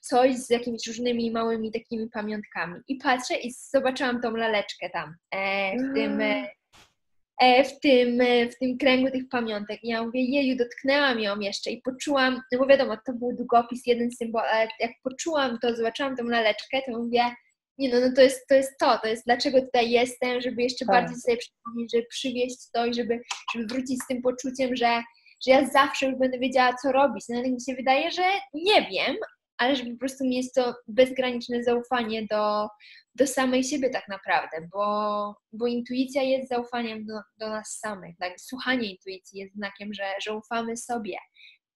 coś 0.00 0.36
z 0.36 0.50
jakimiś 0.50 0.86
różnymi 0.86 1.30
małymi 1.30 1.72
takimi 1.72 2.10
pamiątkami. 2.10 2.80
I 2.88 2.96
patrzę 2.96 3.36
i 3.36 3.52
zobaczyłam 3.52 4.20
tą 4.20 4.36
laleczkę 4.36 4.90
tam 4.90 5.14
e, 5.30 5.76
w 5.76 5.94
tym 5.94 6.20
e, 6.20 6.24
E, 6.24 6.57
w 7.64 7.80
tym, 7.80 8.20
e, 8.20 8.48
w 8.48 8.58
tym 8.58 8.78
kręgu 8.78 9.10
tych 9.10 9.28
pamiątek. 9.28 9.84
I 9.84 9.88
ja 9.88 10.02
mówię, 10.02 10.24
jeju, 10.24 10.56
dotknęłam 10.56 11.20
ją 11.20 11.40
jeszcze 11.40 11.70
i 11.70 11.82
poczułam, 11.82 12.42
no 12.52 12.58
bo 12.58 12.66
wiadomo, 12.66 12.96
to 13.06 13.12
był 13.12 13.36
długopis, 13.36 13.86
jeden 13.86 14.10
symbol, 14.10 14.42
ale 14.42 14.68
jak 14.80 14.90
poczułam 15.02 15.58
to, 15.62 15.76
zobaczyłam 15.76 16.16
tą 16.16 16.24
laleczkę, 16.24 16.82
to 16.86 16.98
mówię, 16.98 17.22
nie 17.78 17.88
no, 17.88 18.00
no 18.00 18.12
to 18.16 18.22
jest 18.22 18.48
to, 18.48 18.54
jest 18.54 18.78
to, 18.80 18.98
to 18.98 19.08
jest 19.08 19.24
dlaczego 19.26 19.60
tutaj 19.60 19.90
jestem, 19.90 20.40
żeby 20.40 20.62
jeszcze 20.62 20.86
tak. 20.86 20.94
bardziej 20.94 21.20
sobie 21.20 21.36
przypomnieć, 21.36 21.92
żeby 21.92 22.06
przywieźć 22.10 22.70
to 22.72 22.86
i 22.86 22.94
żeby, 22.94 23.20
żeby 23.54 23.66
wrócić 23.66 24.02
z 24.02 24.06
tym 24.06 24.22
poczuciem, 24.22 24.76
że, 24.76 25.02
że 25.46 25.50
ja 25.50 25.66
zawsze 25.66 26.06
już 26.06 26.18
będę 26.18 26.38
wiedziała, 26.38 26.74
co 26.82 26.92
robić. 26.92 27.24
No 27.28 27.38
ale 27.38 27.50
mi 27.50 27.60
się 27.60 27.74
wydaje, 27.74 28.10
że 28.10 28.22
nie 28.54 28.88
wiem, 28.90 29.16
ale 29.58 29.76
że 29.76 29.84
po 29.84 29.98
prostu 29.98 30.24
jest 30.24 30.54
to 30.54 30.74
bezgraniczne 30.88 31.64
zaufanie 31.64 32.26
do, 32.30 32.68
do 33.18 33.26
samej 33.26 33.64
siebie 33.64 33.90
tak 33.90 34.08
naprawdę, 34.08 34.68
bo, 34.72 35.34
bo 35.52 35.66
intuicja 35.66 36.22
jest 36.22 36.48
zaufaniem 36.48 37.06
do, 37.06 37.14
do 37.38 37.50
nas 37.50 37.78
samych. 37.80 38.16
Tak? 38.18 38.32
Słuchanie 38.40 38.90
intuicji 38.90 39.40
jest 39.40 39.54
znakiem, 39.54 39.94
że, 39.94 40.04
że 40.22 40.34
ufamy 40.34 40.76
sobie 40.76 41.16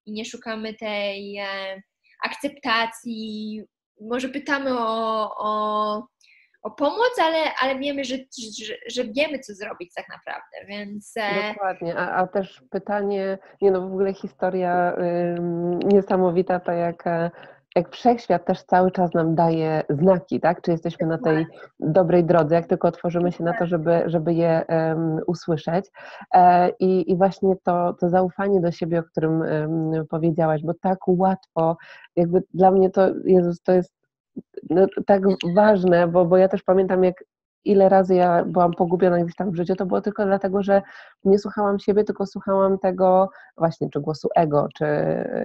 i 0.07 0.13
nie 0.13 0.25
szukamy 0.25 0.75
tej 0.75 1.39
e, 1.39 1.83
akceptacji. 2.25 3.63
Może 4.01 4.29
pytamy 4.29 4.79
o, 4.79 5.35
o, 5.39 6.07
o 6.63 6.71
pomoc, 6.71 7.19
ale, 7.23 7.39
ale 7.61 7.79
wiemy, 7.79 8.05
że, 8.05 8.17
że, 8.65 8.75
że, 8.87 9.05
wiemy, 9.05 9.39
co 9.39 9.55
zrobić 9.55 9.95
tak 9.95 10.09
naprawdę, 10.09 10.67
więc... 10.69 11.13
E, 11.17 11.53
Dokładnie, 11.53 11.97
a, 11.97 12.11
a 12.11 12.27
też 12.27 12.63
pytanie, 12.71 13.39
nie 13.63 13.71
no 13.71 13.81
w 13.81 13.85
ogóle 13.85 14.15
historia 14.15 14.97
niesamowita, 15.85 16.61
to 16.61 16.73
jak 16.73 17.07
e, 17.07 17.31
jak 17.77 17.91
wszechświat 17.91 18.47
też 18.47 18.63
cały 18.63 18.91
czas 18.91 19.15
nam 19.15 19.35
daje 19.35 19.83
znaki, 19.89 20.41
tak? 20.41 20.63
Czy 20.63 20.71
jesteśmy 20.71 21.07
na 21.07 21.19
tej 21.19 21.47
dobrej 21.81 22.25
drodze, 22.25 22.55
jak 22.55 22.67
tylko 22.67 22.89
otworzymy 22.89 23.33
się 23.33 23.45
na 23.45 23.59
to, 23.59 23.67
żeby, 23.67 24.03
żeby 24.07 24.35
je 24.35 24.65
um, 24.69 25.21
usłyszeć. 25.27 25.87
E, 26.35 26.69
i, 26.81 27.11
I 27.11 27.17
właśnie 27.17 27.55
to, 27.63 27.95
to 28.01 28.09
zaufanie 28.09 28.61
do 28.61 28.73
siebie, 28.73 28.99
o 28.99 29.03
którym 29.03 29.41
um, 29.41 30.07
powiedziałaś, 30.11 30.63
bo 30.65 30.75
tak 30.75 30.99
łatwo, 31.07 31.77
jakby 32.17 32.43
dla 32.55 32.71
mnie 32.71 32.91
to, 32.91 33.09
Jezus, 33.25 33.63
to 33.63 33.73
jest 33.73 33.93
no, 34.71 34.87
tak 35.07 35.23
ważne, 35.57 36.09
bo, 36.09 36.25
bo 36.25 36.37
ja 36.37 36.49
też 36.49 36.63
pamiętam, 36.63 37.05
jak 37.05 37.25
ile 37.65 37.89
razy 37.89 38.15
ja 38.15 38.45
byłam 38.45 38.73
pogubiona 38.73 39.19
gdzieś 39.25 39.37
tam 39.37 39.51
w 39.51 39.57
życiu, 39.57 39.75
to 39.75 39.87
było 39.87 40.01
tylko 40.01 40.25
dlatego, 40.25 40.63
że 40.63 40.83
nie 41.25 41.39
słuchałam 41.39 41.79
siebie, 41.79 42.05
tylko 42.05 42.27
słuchałam 42.27 42.79
tego 42.79 43.31
właśnie, 43.57 43.91
czy 43.91 44.01
głosu 44.01 44.29
ego, 44.37 44.69
czy, 44.75 44.85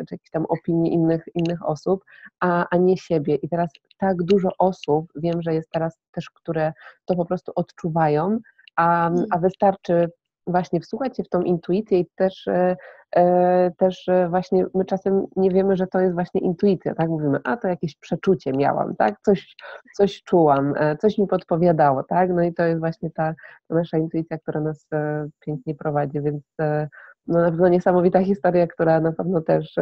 czy 0.08 0.15
jakichś 0.15 0.32
tam 0.32 0.45
opinii 0.45 0.93
innych, 0.93 1.23
innych 1.36 1.69
osób, 1.69 2.06
a, 2.39 2.65
a 2.69 2.77
nie 2.77 2.97
siebie. 2.97 3.36
I 3.36 3.49
teraz 3.49 3.69
tak 3.97 4.23
dużo 4.23 4.49
osób, 4.58 5.12
wiem, 5.15 5.41
że 5.41 5.53
jest 5.53 5.69
teraz 5.71 5.99
też, 6.12 6.30
które 6.30 6.73
to 7.06 7.15
po 7.15 7.25
prostu 7.25 7.51
odczuwają, 7.56 8.39
a, 8.75 9.12
a 9.32 9.38
wystarczy 9.38 10.10
właśnie 10.48 10.80
wsłuchać 10.80 11.18
się 11.18 11.24
w 11.24 11.30
tą 11.30 11.42
intuicję 11.42 12.00
i 12.00 12.08
też, 12.16 12.48
e, 12.48 12.78
e, 13.16 13.72
też 13.78 14.08
e, 14.08 14.30
właśnie 14.30 14.66
my 14.74 14.86
czasem 14.86 15.26
nie 15.36 15.52
wiemy, 15.52 15.76
że 15.76 15.88
to 15.88 16.00
jest 16.00 16.14
właśnie 16.14 16.42
intuicja, 16.42 16.96
tak? 16.96 17.10
Mówimy, 17.10 17.40
a 17.44 17.58
to 17.58 17.68
jakieś 17.68 17.96
przeczucie 17.96 18.52
miałam, 18.52 18.96
tak? 18.96 19.16
Coś, 19.26 19.56
coś 19.96 20.24
czułam, 20.24 20.74
coś 21.00 21.18
mi 21.18 21.28
podpowiadało, 21.28 22.04
tak? 22.04 22.30
No 22.30 22.44
i 22.44 22.54
to 22.54 22.64
jest 22.64 22.80
właśnie 22.80 23.12
ta, 23.12 23.34
nasza 23.70 23.98
intuicja, 23.98 24.38
która 24.38 24.62
nas 24.62 24.88
pięknie 25.40 25.76
prowadzi, 25.76 26.22
więc 26.22 26.44
no 27.28 27.42
na 27.42 27.52
pewno 27.52 27.68
niesamowita 27.68 28.24
historia, 28.24 28.68
która 28.68 29.00
na 29.00 29.12
pewno 29.12 29.42
też 29.42 29.76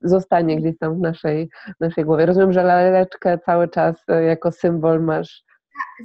zostanie 0.00 0.56
gdzieś 0.60 0.78
tam 0.78 0.96
w 0.96 1.00
naszej, 1.00 1.48
w 1.76 1.80
naszej 1.80 2.04
głowie. 2.04 2.26
Rozumiem, 2.26 2.52
że 2.52 2.62
laleczkę 2.62 3.38
cały 3.38 3.68
czas 3.68 4.04
jako 4.26 4.52
symbol 4.52 5.00
masz 5.00 5.44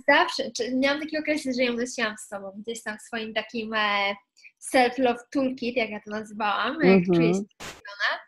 zawsze, 0.08 0.52
czy 0.52 0.76
miałam 0.76 1.00
taki 1.00 1.18
okres, 1.18 1.44
że 1.44 1.64
ją 1.64 1.74
nosiłam 1.74 2.18
z 2.18 2.28
sobą, 2.28 2.52
gdzieś 2.58 2.84
tam 2.84 2.98
w 2.98 3.02
swoim 3.02 3.34
takim 3.34 3.74
e, 3.74 4.16
self-love 4.60 5.20
toolkit, 5.32 5.76
jak 5.76 5.90
ja 5.90 6.00
to 6.06 6.12
nazwałam, 6.12 6.76
mm 6.76 6.82
-hmm. 6.82 7.00
jak 7.00 7.16
czuję 7.16 7.34
się 7.34 7.40
spełniona. 7.40 8.20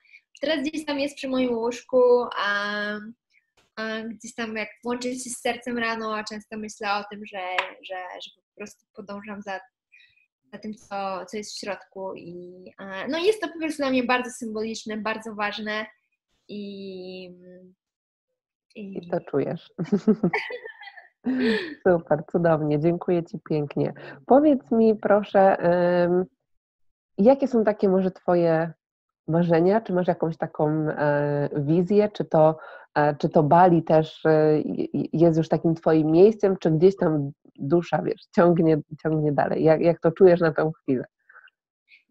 Teraz 0.41 0.60
gdzieś 0.60 0.86
tam 0.86 0.99
jest 0.99 1.15
przy 1.15 1.27
moim 1.27 1.51
łóżku, 1.51 2.01
a, 2.38 2.73
a, 3.75 4.01
gdzieś 4.01 4.36
tam 4.36 4.56
jak 4.56 4.69
łączy 4.86 5.12
się 5.12 5.29
z 5.29 5.41
sercem 5.41 5.77
rano, 5.77 6.17
a 6.17 6.23
często 6.23 6.58
myślę 6.58 6.93
o 6.93 7.03
tym, 7.12 7.25
że, 7.25 7.41
że, 7.84 7.95
że 7.95 8.32
po 8.36 8.56
prostu 8.56 8.86
podążam 8.93 9.41
za, 9.41 9.60
za 10.53 10.60
tym, 10.60 10.73
co, 10.73 11.25
co 11.25 11.38
jest 11.38 11.56
w 11.56 11.60
środku 11.60 12.15
i 12.15 12.53
a, 12.77 13.08
no 13.08 13.17
jest 13.17 13.41
to 13.41 13.47
po 13.47 13.60
prostu 13.60 13.77
dla 13.77 13.89
mnie 13.89 14.03
bardzo 14.03 14.32
symboliczne, 14.32 14.97
bardzo 14.97 15.36
ważne 15.36 15.86
i... 16.47 17.29
I, 18.75 18.97
I 18.97 19.10
to 19.10 19.19
czujesz. 19.19 19.71
Super, 21.88 22.23
cudownie, 22.31 22.79
dziękuję 22.79 23.23
Ci 23.23 23.39
pięknie. 23.49 23.93
Powiedz 24.25 24.71
mi 24.71 24.95
proszę, 24.95 25.57
jakie 27.17 27.47
są 27.47 27.63
takie 27.63 27.89
może 27.89 28.12
Twoje 28.12 28.73
marzenia? 29.27 29.81
Czy 29.81 29.93
masz 29.93 30.07
jakąś 30.07 30.38
taką 30.38 30.69
e, 30.89 31.49
wizję? 31.57 32.09
Czy 32.13 32.25
to, 32.25 32.57
e, 32.95 33.15
czy 33.15 33.29
to 33.29 33.43
Bali 33.43 33.83
też 33.83 34.25
e, 34.25 34.62
jest 35.13 35.38
już 35.38 35.49
takim 35.49 35.75
Twoim 35.75 36.12
miejscem, 36.12 36.57
czy 36.57 36.71
gdzieś 36.71 36.95
tam 36.95 37.31
dusza, 37.55 38.01
wiesz, 38.01 38.21
ciągnie, 38.36 38.77
ciągnie 39.03 39.31
dalej? 39.31 39.63
Jak, 39.63 39.81
jak 39.81 39.99
to 39.99 40.12
czujesz 40.12 40.39
na 40.39 40.53
tą 40.53 40.71
chwilę? 40.71 41.05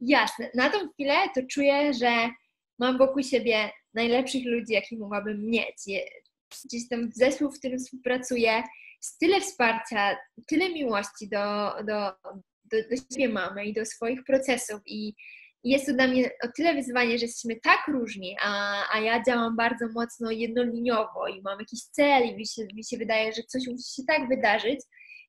Jasne, 0.00 0.48
na 0.54 0.70
tą 0.70 0.78
chwilę 0.88 1.14
to 1.34 1.40
czuję, 1.50 1.94
że 1.94 2.10
mam 2.78 2.98
wokół 2.98 3.22
siebie 3.22 3.56
najlepszych 3.94 4.42
ludzi, 4.46 4.72
jakich 4.72 4.98
mogłabym 4.98 5.50
mieć. 5.50 5.76
Gdzieś 6.64 6.88
tam 6.88 7.10
zespół, 7.12 7.50
w 7.50 7.58
którym 7.58 7.78
współpracuję, 7.78 8.62
tyle 9.20 9.40
wsparcia, 9.40 10.16
tyle 10.46 10.68
miłości 10.68 11.28
do, 11.28 11.74
do, 11.84 12.12
do, 12.64 12.76
do 12.90 12.96
siebie 12.96 13.28
mamy 13.28 13.64
i 13.64 13.72
do 13.72 13.86
swoich 13.86 14.24
procesów 14.24 14.80
i 14.86 15.14
jest 15.64 15.86
to 15.86 15.92
dla 15.92 16.06
mnie 16.06 16.30
o 16.44 16.48
tyle 16.56 16.74
wyzwanie, 16.74 17.18
że 17.18 17.24
jesteśmy 17.24 17.60
tak 17.60 17.88
różni, 17.88 18.36
a, 18.42 18.82
a 18.92 19.00
ja 19.00 19.22
działam 19.22 19.56
bardzo 19.56 19.88
mocno 19.94 20.30
jednoliniowo 20.30 21.28
i 21.28 21.42
mam 21.42 21.58
jakiś 21.58 21.80
cel 21.80 22.26
i 22.26 22.36
mi 22.36 22.46
się, 22.46 22.62
mi 22.74 22.84
się 22.84 22.96
wydaje, 22.96 23.32
że 23.32 23.42
coś 23.42 23.66
musi 23.66 23.94
się 23.94 24.02
tak 24.06 24.28
wydarzyć, 24.28 24.80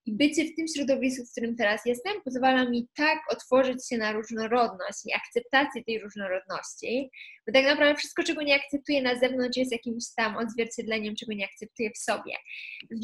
i 0.06 0.14
bycie 0.14 0.46
w 0.46 0.56
tym 0.56 0.66
środowisku, 0.76 1.26
w 1.26 1.32
którym 1.32 1.56
teraz 1.56 1.82
jestem, 1.86 2.14
pozwala 2.26 2.70
mi 2.70 2.88
tak 2.96 3.20
otworzyć 3.30 3.88
się 3.90 3.98
na 3.98 4.12
różnorodność 4.12 5.00
i 5.06 5.14
akceptację 5.14 5.84
tej 5.84 6.00
różnorodności, 6.00 7.10
bo 7.48 7.54
tak 7.54 7.66
naprawdę 7.66 7.96
wszystko, 7.96 8.24
czego 8.24 8.42
nie 8.42 8.56
akceptuję 8.56 9.02
na 9.02 9.20
zewnątrz, 9.20 9.58
jest 9.58 9.72
jakimś 9.72 10.04
tam 10.18 10.38
odzwierciedleniem, 10.38 11.16
czego 11.16 11.34
nie 11.34 11.46
akceptuję 11.46 11.92
w 11.92 11.98
sobie. 11.98 12.34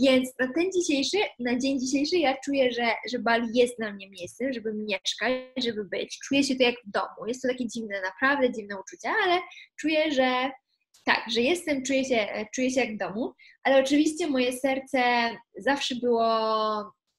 Więc 0.04 0.30
na 0.40 0.54
ten 0.54 0.72
dzisiejszy, 0.72 1.18
na 1.40 1.58
dzień 1.58 1.80
dzisiejszy 1.80 2.18
ja 2.18 2.38
czuję, 2.46 2.72
że, 2.72 2.88
że 3.12 3.20
Bali 3.20 3.48
jest 3.54 3.78
dla 3.78 3.94
mnie 3.94 4.10
miejscem, 4.10 4.54
żeby 4.54 4.74
mieszkać, 4.74 5.34
żeby 5.64 5.84
być. 5.84 6.20
Czuję 6.28 6.44
się 6.44 6.56
to 6.56 6.64
jak 6.64 6.76
w 6.76 6.92
domu. 6.92 7.28
Jest 7.28 7.42
to 7.42 7.48
takie 7.48 7.68
dziwne, 7.68 8.02
naprawdę 8.02 8.54
dziwne 8.54 8.80
uczucie, 8.80 9.10
ale 9.24 9.42
czuję, 9.80 10.12
że 10.12 10.52
tak, 11.06 11.24
że 11.32 11.42
jestem, 11.42 11.84
czuję 11.84 12.06
się, 12.06 12.28
czuję 12.56 12.72
się 12.72 12.80
jak 12.82 12.96
w 12.96 12.98
domu, 12.98 13.34
ale 13.64 13.80
oczywiście 13.80 14.28
moje 14.28 14.54
serce 14.54 15.02
zawsze 15.58 15.96
było 15.96 16.26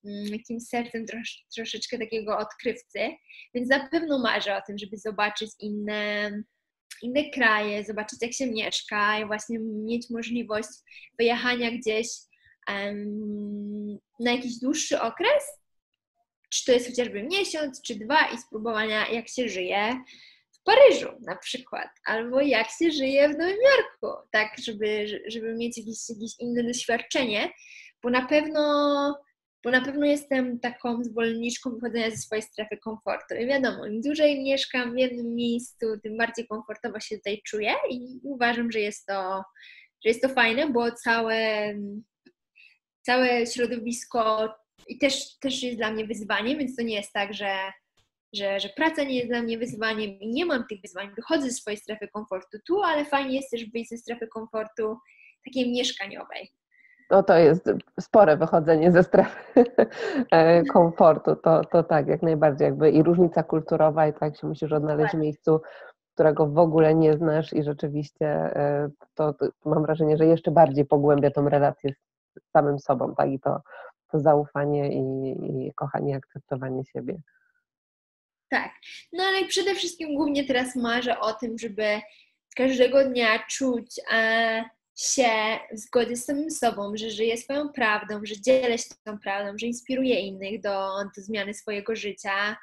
mm, 0.05 0.27
jakimś 0.27 0.63
sercem 0.63 1.07
trosz, 1.07 1.45
troszeczkę 1.55 1.99
takiego 1.99 2.39
odkrywcy, 2.39 2.99
więc 3.55 3.69
na 3.69 3.89
pewno 3.89 4.19
marzę 4.19 4.57
o 4.57 4.63
tym, 4.67 4.79
żeby 4.79 4.97
zobaczyć 4.97 5.51
inne, 5.61 6.31
inne 7.03 7.31
kraje, 7.31 7.85
zobaczyć 7.85 8.19
jak 8.23 8.33
się 8.33 8.47
mieszka 8.47 9.21
i 9.21 9.27
właśnie 9.27 9.59
mieć 9.59 10.11
możliwość 10.11 10.69
wyjechania 11.19 11.71
gdzieś 11.71 12.07
um, 12.69 13.99
na 14.21 14.33
jakiś 14.33 14.59
dłuższy 14.59 15.01
okres, 15.01 15.45
czy 16.51 16.65
to 16.65 16.73
jest 16.73 16.89
chociażby 16.89 17.23
miesiąc, 17.23 17.83
czy 17.83 17.95
dwa 17.95 18.31
i 18.31 18.39
spróbowania 18.39 19.09
jak 19.09 19.29
się 19.29 19.49
żyje, 19.49 20.05
w 20.61 20.65
Paryżu 20.65 21.09
na 21.21 21.37
przykład, 21.37 21.89
albo 22.07 22.41
jak 22.41 22.67
się 22.79 22.91
żyje 22.91 23.29
w 23.29 23.39
Nowym 23.39 23.57
Jorku, 23.57 24.29
tak, 24.31 24.49
żeby, 24.59 25.07
żeby 25.27 25.55
mieć 25.55 25.79
jakieś, 25.79 26.09
jakieś 26.09 26.41
inne 26.41 26.63
doświadczenie, 26.63 27.53
bo 28.03 28.11
na 28.11 28.27
pewno 28.27 29.15
bo 29.65 29.71
na 29.71 29.81
pewno 29.81 30.07
jestem 30.07 30.61
taką 30.61 31.05
zwolenniczką 31.05 31.71
wychodzenia 31.71 32.11
ze 32.11 32.17
swojej 32.17 32.43
strefy 32.43 32.77
komfortu. 32.77 33.35
I 33.35 33.47
wiadomo, 33.47 33.87
im 33.87 34.01
dłużej 34.01 34.43
mieszkam 34.43 34.95
w 34.95 34.99
jednym 34.99 35.35
miejscu, 35.35 35.87
tym 36.03 36.17
bardziej 36.17 36.47
komfortowo 36.47 37.01
się 37.01 37.17
tutaj 37.17 37.43
czuję 37.47 37.75
i 37.91 38.21
uważam, 38.23 38.73
że 38.73 38.81
jest 38.81 39.07
to, 39.07 39.43
że 40.05 40.09
jest 40.09 40.23
to 40.23 40.29
fajne, 40.29 40.69
bo 40.71 40.93
całe, 40.93 41.75
całe 43.03 43.47
środowisko 43.47 44.55
i 44.89 44.99
też, 44.99 45.39
też 45.39 45.63
jest 45.63 45.77
dla 45.77 45.93
mnie 45.93 46.07
wyzwaniem, 46.07 46.59
więc 46.59 46.77
to 46.77 46.83
nie 46.83 46.95
jest 46.95 47.13
tak, 47.13 47.35
że 47.35 47.73
że, 48.33 48.61
że 48.61 48.69
praca 48.69 49.05
nie 49.05 49.17
jest 49.17 49.29
dla 49.29 49.43
mnie 49.43 49.59
wyzwaniem 49.59 50.11
i 50.11 50.29
nie 50.29 50.47
mam 50.47 50.67
tych 50.67 50.81
wyzwań, 50.81 51.11
wychodzę 51.17 51.43
ze 51.43 51.51
swojej 51.51 51.77
strefy 51.77 52.09
komfortu 52.09 52.59
tu, 52.67 52.83
ale 52.83 53.05
fajnie 53.05 53.37
jest 53.37 53.51
też 53.51 53.71
wyjść 53.71 53.91
ze 53.91 53.97
strefy 53.97 54.27
komfortu 54.27 54.99
takiej 55.45 55.73
mieszkaniowej. 55.73 56.53
No 57.11 57.23
to 57.23 57.39
jest 57.39 57.71
spore 58.01 58.37
wychodzenie 58.37 58.93
ze 58.93 59.03
strefy 59.03 59.65
e, 60.31 60.65
komfortu, 60.65 61.37
to, 61.37 61.65
to 61.65 61.83
tak, 61.83 62.07
jak 62.07 62.23
najbardziej 62.23 62.65
jakby 62.65 62.91
i 62.91 63.03
różnica 63.03 63.43
kulturowa 63.43 64.07
i 64.07 64.13
tak 64.13 64.37
się 64.37 64.47
musisz 64.47 64.73
odnaleźć 64.73 65.15
w 65.15 65.19
miejscu, 65.19 65.61
którego 66.15 66.47
w 66.47 66.59
ogóle 66.59 66.95
nie 66.95 67.17
znasz 67.17 67.53
i 67.53 67.63
rzeczywiście 67.63 68.27
e, 68.27 68.91
to, 69.15 69.33
to 69.33 69.47
mam 69.65 69.83
wrażenie, 69.83 70.17
że 70.17 70.27
jeszcze 70.27 70.51
bardziej 70.51 70.85
pogłębia 70.85 71.31
tą 71.31 71.49
relację 71.49 71.93
z 72.39 72.51
samym 72.53 72.79
sobą, 72.79 73.15
tak, 73.15 73.31
i 73.31 73.41
to, 73.41 73.61
to 74.11 74.21
zaufanie 74.21 74.93
i, 74.93 75.31
i 75.67 75.73
kochanie, 75.75 76.17
akceptowanie 76.17 76.85
siebie. 76.85 77.21
Tak, 78.51 78.73
no 79.13 79.25
ale 79.25 79.45
przede 79.45 79.75
wszystkim 79.75 80.15
głównie 80.15 80.45
teraz 80.45 80.77
marzę 80.77 81.21
o 81.21 81.33
tym, 81.33 81.59
żeby 81.59 82.01
każdego 82.57 83.05
dnia 83.05 83.47
czuć 83.51 84.01
e, 84.13 84.65
się 84.97 85.59
w 85.73 85.79
zgodzie 85.79 86.17
z 86.17 86.25
samym 86.25 86.51
sobą, 86.51 86.93
że 86.97 87.11
żyję 87.11 87.37
swoją 87.37 87.69
prawdą, 87.69 88.21
że 88.25 88.41
dzielę 88.41 88.79
się 88.79 88.89
tą 89.05 89.19
prawdą, 89.19 89.59
że 89.59 89.67
inspiruję 89.67 90.21
innych 90.21 90.61
do, 90.61 90.89
do 91.17 91.23
zmiany 91.23 91.55
swojego 91.55 91.97
życia, 91.97 92.57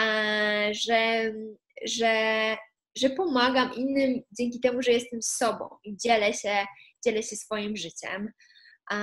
e, 0.00 0.70
że, 0.74 1.32
że, 1.84 2.56
że 2.96 3.10
pomagam 3.10 3.74
innym 3.74 4.22
dzięki 4.38 4.60
temu, 4.60 4.82
że 4.82 4.92
jestem 4.92 5.22
sobą 5.22 5.68
i 5.84 5.96
dzielę 5.96 6.34
się, 6.34 6.66
dzielę 7.04 7.22
się 7.22 7.36
swoim 7.36 7.76
życiem. 7.76 8.32
A, 8.90 8.96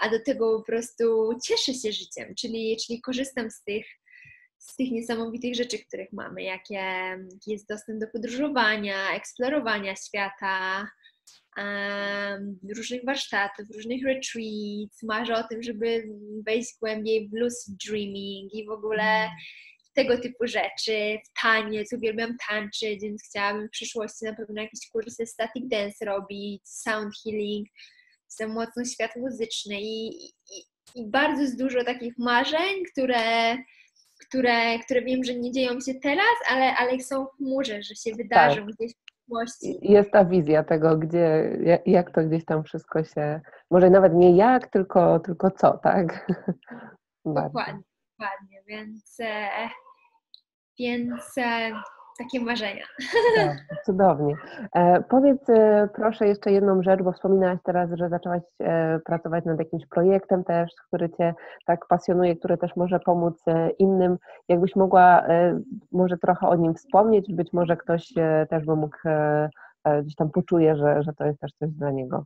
a 0.00 0.10
do 0.10 0.22
tego 0.26 0.58
po 0.58 0.64
prostu 0.64 1.30
cieszę 1.44 1.74
się 1.74 1.92
życiem, 1.92 2.34
czyli, 2.34 2.76
czyli 2.86 3.00
korzystam 3.00 3.50
z 3.50 3.62
tych 3.62 3.86
z 4.70 4.76
tych 4.76 4.90
niesamowitych 4.90 5.54
rzeczy, 5.54 5.78
których 5.78 6.12
mamy, 6.12 6.42
jakie 6.42 6.74
jaki 6.74 7.50
jest 7.50 7.68
dostęp 7.68 8.00
do 8.00 8.06
podróżowania, 8.06 9.14
eksplorowania 9.14 9.96
świata, 9.96 10.88
um, 11.56 12.58
różnych 12.76 13.04
warsztatów, 13.04 13.66
różnych 13.74 14.04
retreats. 14.04 15.02
Marzę 15.02 15.34
o 15.34 15.48
tym, 15.48 15.62
żeby 15.62 16.08
wejść 16.46 16.70
głębiej 16.80 17.28
w 17.28 17.32
lucid 17.32 17.76
dreaming 17.86 18.54
i 18.54 18.66
w 18.66 18.70
ogóle 18.70 19.02
mm. 19.02 19.30
tego 19.94 20.18
typu 20.18 20.46
rzeczy, 20.46 21.18
w 21.28 21.42
taniec, 21.42 21.92
uwielbiam 21.92 22.36
tańczyć, 22.48 23.00
więc 23.02 23.22
chciałabym 23.28 23.68
w 23.68 23.70
przyszłości 23.70 24.24
na 24.24 24.34
pewno 24.34 24.62
jakieś 24.62 24.90
kursy 24.92 25.26
static 25.26 25.68
dance 25.68 26.04
robić, 26.04 26.62
sound 26.64 27.14
healing, 27.24 27.68
jestem 28.28 28.52
mocno 28.52 28.84
świat 28.84 29.16
muzyczny 29.16 29.80
i, 29.80 30.24
i, 30.26 30.64
i 30.94 31.06
bardzo 31.06 31.56
dużo 31.56 31.84
takich 31.84 32.14
marzeń, 32.18 32.82
które 32.92 33.56
które, 34.26 34.78
które 34.78 35.02
wiem, 35.02 35.24
że 35.24 35.34
nie 35.34 35.52
dzieją 35.52 35.80
się 35.80 35.94
teraz, 35.94 36.36
ale, 36.50 36.76
ale 36.76 37.00
są 37.00 37.26
w 37.26 37.36
chmurze, 37.36 37.82
że 37.82 37.94
się 37.94 38.14
wydarzą 38.16 38.66
tak. 38.66 38.74
gdzieś 38.74 38.92
w 38.92 39.04
przyszłości. 39.04 39.78
Jest 39.82 40.10
ta 40.10 40.24
wizja 40.24 40.64
tego, 40.64 40.96
gdzie, 40.96 41.58
jak 41.86 42.14
to 42.14 42.24
gdzieś 42.24 42.44
tam 42.44 42.64
wszystko 42.64 43.04
się, 43.04 43.40
może 43.70 43.90
nawet 43.90 44.14
nie 44.14 44.36
jak, 44.36 44.70
tylko, 44.70 45.20
tylko 45.20 45.50
co, 45.50 45.78
tak? 45.78 46.26
Dokładnie, 47.24 47.82
dokładnie, 48.18 48.62
więc, 48.66 49.16
e, 49.20 49.48
więc 50.78 51.38
e, 51.38 51.72
takie 52.20 52.40
marzenia. 52.40 52.84
Tak, 53.36 53.56
cudownie. 53.86 54.34
E, 54.74 55.02
powiedz 55.02 55.48
e, 55.48 55.88
proszę 55.94 56.26
jeszcze 56.26 56.52
jedną 56.52 56.82
rzecz, 56.82 57.02
bo 57.02 57.12
wspominałaś 57.12 57.58
teraz, 57.64 57.90
że 57.92 58.08
zaczęłaś 58.08 58.42
e, 58.60 58.98
pracować 59.06 59.44
nad 59.44 59.58
jakimś 59.58 59.86
projektem 59.86 60.44
też, 60.44 60.70
który 60.86 61.10
Cię 61.10 61.34
tak 61.66 61.86
pasjonuje, 61.88 62.36
który 62.36 62.58
też 62.58 62.76
może 62.76 63.00
pomóc 63.00 63.42
e, 63.46 63.70
innym. 63.70 64.18
Jakbyś 64.48 64.76
mogła 64.76 65.26
e, 65.26 65.60
może 65.92 66.18
trochę 66.18 66.48
o 66.48 66.56
nim 66.56 66.74
wspomnieć, 66.74 67.34
być 67.34 67.52
może 67.52 67.76
ktoś 67.76 68.12
e, 68.16 68.46
też 68.50 68.64
by 68.64 68.76
mógł 68.76 68.96
gdzieś 70.02 70.14
tam 70.14 70.30
poczuje, 70.30 70.76
że, 70.76 71.02
że 71.02 71.12
to 71.18 71.24
jest 71.24 71.40
też 71.40 71.52
coś 71.52 71.70
dla 71.70 71.90
niego. 71.90 72.24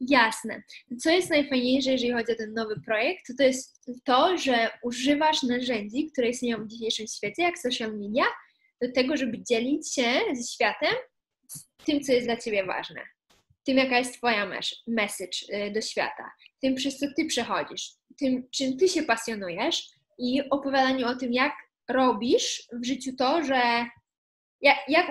Jasne. 0.00 0.62
Co 0.98 1.10
jest 1.10 1.30
najfajniejsze, 1.30 1.90
jeżeli 1.90 2.12
chodzi 2.12 2.32
o 2.32 2.36
ten 2.36 2.52
nowy 2.54 2.80
projekt, 2.80 3.26
to, 3.26 3.32
to 3.38 3.42
jest 3.42 3.90
to, 4.04 4.38
że 4.38 4.68
używasz 4.82 5.42
narzędzi, 5.42 6.10
które 6.12 6.28
istnieją 6.28 6.64
w 6.64 6.68
dzisiejszym 6.68 7.06
świecie, 7.06 7.42
jak 7.42 7.58
social 7.58 7.98
media, 7.98 8.24
do 8.82 8.92
tego, 8.92 9.16
żeby 9.16 9.42
dzielić 9.42 9.94
się 9.94 10.20
ze 10.34 10.52
światem 10.52 10.94
tym, 11.84 12.00
co 12.00 12.12
jest 12.12 12.26
dla 12.26 12.36
Ciebie 12.36 12.64
ważne, 12.64 13.00
tym, 13.64 13.76
jaka 13.76 13.98
jest 13.98 14.14
Twoja 14.14 14.50
message 14.86 15.66
y, 15.66 15.70
do 15.70 15.80
świata, 15.80 16.30
tym, 16.60 16.74
przez 16.74 16.98
co 16.98 17.06
Ty 17.16 17.26
przechodzisz, 17.26 17.90
tym, 18.18 18.48
czym 18.50 18.76
Ty 18.76 18.88
się 18.88 19.02
pasjonujesz 19.02 19.90
i 20.18 20.42
opowiadaniu 20.50 21.06
o 21.06 21.16
tym, 21.16 21.32
jak 21.32 21.52
robisz 21.88 22.62
w 22.72 22.86
życiu 22.86 23.16
to, 23.18 23.44
że 23.44 23.86
jak, 24.60 24.78
jak 24.88 25.06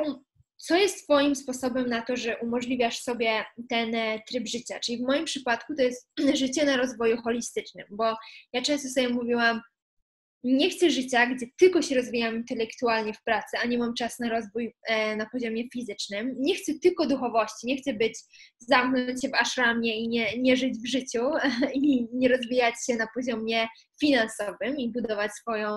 co 0.57 0.75
jest 0.75 1.03
Twoim 1.03 1.35
sposobem 1.35 1.87
na 1.87 2.01
to, 2.01 2.15
że 2.15 2.37
umożliwiasz 2.37 2.99
sobie 2.99 3.45
ten 3.69 3.95
e, 3.95 4.19
tryb 4.27 4.47
życia. 4.47 4.79
Czyli 4.79 4.97
w 4.97 5.07
moim 5.07 5.25
przypadku 5.25 5.75
to 5.75 5.83
jest 5.83 6.09
życie 6.33 6.65
na 6.65 6.77
rozwoju 6.77 7.17
holistycznym, 7.21 7.85
bo 7.89 8.15
ja 8.53 8.61
często 8.61 8.89
sobie 8.89 9.09
mówiłam, 9.09 9.61
nie 10.45 10.69
chcę 10.69 10.89
życia, 10.89 11.27
gdzie 11.27 11.45
tylko 11.59 11.81
się 11.81 11.95
rozwijam 11.95 12.35
intelektualnie 12.35 13.13
w 13.13 13.23
pracy, 13.23 13.57
a 13.63 13.65
nie 13.65 13.77
mam 13.77 13.93
czasu 13.93 14.15
na 14.23 14.29
rozwój 14.29 14.75
e, 14.87 15.15
na 15.15 15.29
poziomie 15.29 15.63
fizycznym. 15.73 16.35
Nie 16.37 16.55
chcę 16.55 16.73
tylko 16.79 17.07
duchowości, 17.07 17.67
nie 17.67 17.77
chcę 17.77 17.93
być, 17.93 18.19
zamknąć 18.59 19.21
się 19.21 19.29
w 19.29 19.33
ashramie 19.33 19.97
i 19.97 20.07
nie, 20.07 20.37
nie 20.37 20.57
żyć 20.57 20.77
w 20.77 20.87
życiu 20.87 21.21
i 21.73 22.07
nie 22.13 22.29
rozwijać 22.29 22.75
się 22.87 22.95
na 22.95 23.07
poziomie 23.15 23.67
finansowym 23.99 24.77
i 24.77 24.91
budować 24.91 25.31
swoją, 25.31 25.69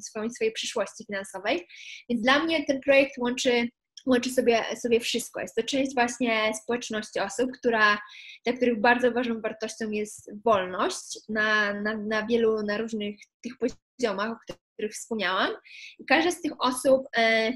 swoją 0.00 0.30
swojej 0.30 0.52
przyszłości 0.52 1.04
finansowej. 1.06 1.66
Więc 2.08 2.22
dla 2.22 2.44
mnie 2.44 2.64
ten 2.64 2.80
projekt 2.80 3.18
łączy 3.18 3.68
łączy 4.06 4.30
sobie, 4.30 4.64
sobie 4.76 5.00
wszystko. 5.00 5.40
Jest 5.40 5.54
to 5.54 5.62
część 5.62 5.94
właśnie 5.94 6.54
społeczności 6.62 7.20
osób, 7.20 7.50
która, 7.58 7.98
dla 8.44 8.52
których 8.52 8.80
bardzo 8.80 9.12
ważną 9.12 9.40
wartością 9.40 9.90
jest 9.90 10.30
wolność 10.44 11.18
na, 11.28 11.74
na, 11.74 11.96
na 11.96 12.26
wielu, 12.26 12.62
na 12.62 12.78
różnych 12.78 13.16
tych 13.42 13.52
poziomach, 13.58 14.30
o 14.30 14.36
których 14.76 14.92
wspomniałam. 14.92 15.50
I 15.98 16.04
każda 16.04 16.30
z 16.30 16.40
tych 16.40 16.52
osób 16.58 17.06
e, 17.16 17.52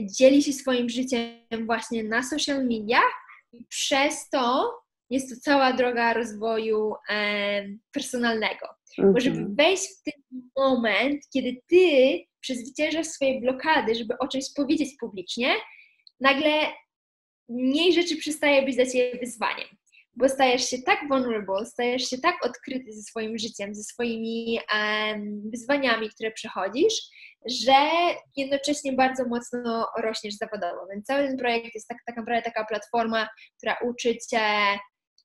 dzieli 0.00 0.42
się 0.42 0.52
swoim 0.52 0.88
życiem 0.88 1.66
właśnie 1.66 2.04
na 2.04 2.22
social 2.22 2.66
mediach 2.66 3.12
i 3.52 3.64
przez 3.64 4.28
to 4.30 4.74
jest 5.10 5.30
to 5.30 5.40
cała 5.40 5.72
droga 5.72 6.12
rozwoju 6.12 6.94
e, 7.10 7.68
personalnego. 7.92 8.66
Bo 8.98 9.20
żeby 9.20 9.36
mhm. 9.36 9.56
wejść 9.56 9.84
w 9.84 10.02
ten 10.02 10.42
moment, 10.56 11.22
kiedy 11.32 11.60
ty 11.66 12.18
przezwyciężasz 12.40 13.06
swoje 13.06 13.40
blokady, 13.40 13.94
żeby 13.94 14.18
o 14.18 14.28
czymś 14.28 14.44
powiedzieć 14.56 14.96
publicznie, 15.00 15.54
nagle 16.20 16.50
mniej 17.48 17.92
rzeczy 17.92 18.16
przestaje 18.16 18.62
być 18.62 18.76
dla 18.76 18.86
Ciebie 18.86 19.18
wyzwaniem, 19.20 19.68
bo 20.14 20.28
stajesz 20.28 20.70
się 20.70 20.78
tak 20.82 21.08
vulnerable, 21.08 21.66
stajesz 21.66 22.02
się 22.02 22.18
tak 22.18 22.46
odkryty 22.46 22.92
ze 22.92 23.02
swoim 23.02 23.38
życiem, 23.38 23.74
ze 23.74 23.82
swoimi 23.82 24.60
um, 24.74 25.50
wyzwaniami, 25.50 26.10
które 26.10 26.30
przechodzisz, 26.30 26.94
że 27.46 27.76
jednocześnie 28.36 28.92
bardzo 28.92 29.24
mocno 29.28 29.86
rośniesz 30.02 30.34
zawodowo. 30.34 30.86
Więc 30.90 31.06
cały 31.06 31.28
ten 31.28 31.36
projekt 31.36 31.74
jest 31.74 31.88
tak, 31.88 31.98
tak 32.06 32.16
naprawdę 32.16 32.42
taka 32.42 32.64
platforma, 32.64 33.28
która 33.58 33.76
uczy 33.88 34.16
Cię 34.30 34.40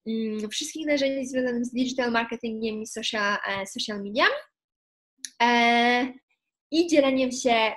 um, 0.06 0.50
wszystkich 0.50 0.88
narzędzi 0.88 1.28
związanych 1.28 1.66
z 1.66 1.74
digital 1.74 2.12
marketingiem 2.12 2.82
i 2.82 2.88
social, 2.88 3.38
e, 3.48 3.66
social 3.66 4.04
mediami. 4.04 4.34
E, 5.44 6.23
i 6.74 6.88
dzieleniem 6.88 7.32
się 7.32 7.72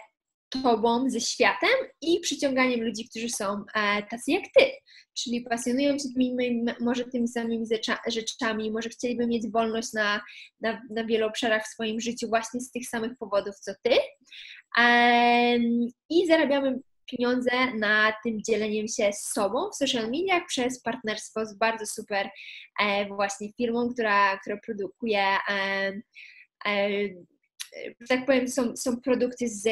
tobą, 0.48 1.10
ze 1.10 1.20
światem 1.20 1.70
i 2.00 2.20
przyciąganiem 2.20 2.82
ludzi, 2.82 3.08
którzy 3.08 3.28
są 3.28 3.64
e, 3.74 4.02
tacy 4.02 4.30
jak 4.30 4.42
ty, 4.58 4.70
czyli 5.18 5.40
pasjonują 5.40 5.98
się 5.98 6.08
tymi, 6.14 6.64
może 6.80 7.04
tymi 7.04 7.28
samymi 7.28 7.66
rzeczami, 8.08 8.70
może 8.70 8.88
chcieliby 8.88 9.26
mieć 9.26 9.50
wolność 9.50 9.92
na, 9.92 10.22
na, 10.60 10.82
na 10.90 11.04
wielu 11.04 11.26
obszarach 11.26 11.64
w 11.64 11.68
swoim 11.68 12.00
życiu 12.00 12.28
właśnie 12.28 12.60
z 12.60 12.70
tych 12.70 12.88
samych 12.88 13.12
powodów, 13.18 13.54
co 13.54 13.72
ty. 13.82 13.96
I 16.10 16.26
zarabiamy 16.26 16.78
pieniądze 17.06 17.50
na 17.78 18.12
tym 18.24 18.42
dzieleniem 18.42 18.88
się 18.88 19.12
z 19.12 19.32
sobą 19.32 19.70
w 19.70 19.76
social 19.76 20.10
mediach 20.10 20.42
przez 20.48 20.82
partnerstwo 20.82 21.46
z 21.46 21.58
bardzo 21.58 21.86
super 21.86 22.28
e, 22.82 23.06
właśnie 23.06 23.52
firmą, 23.56 23.92
która, 23.92 24.38
która 24.38 24.58
produkuje 24.66 25.24
że 26.64 27.35
tak 28.08 28.26
powiem, 28.26 28.48
są, 28.48 28.76
są 28.76 29.00
produkty 29.00 29.48
z 29.48 29.68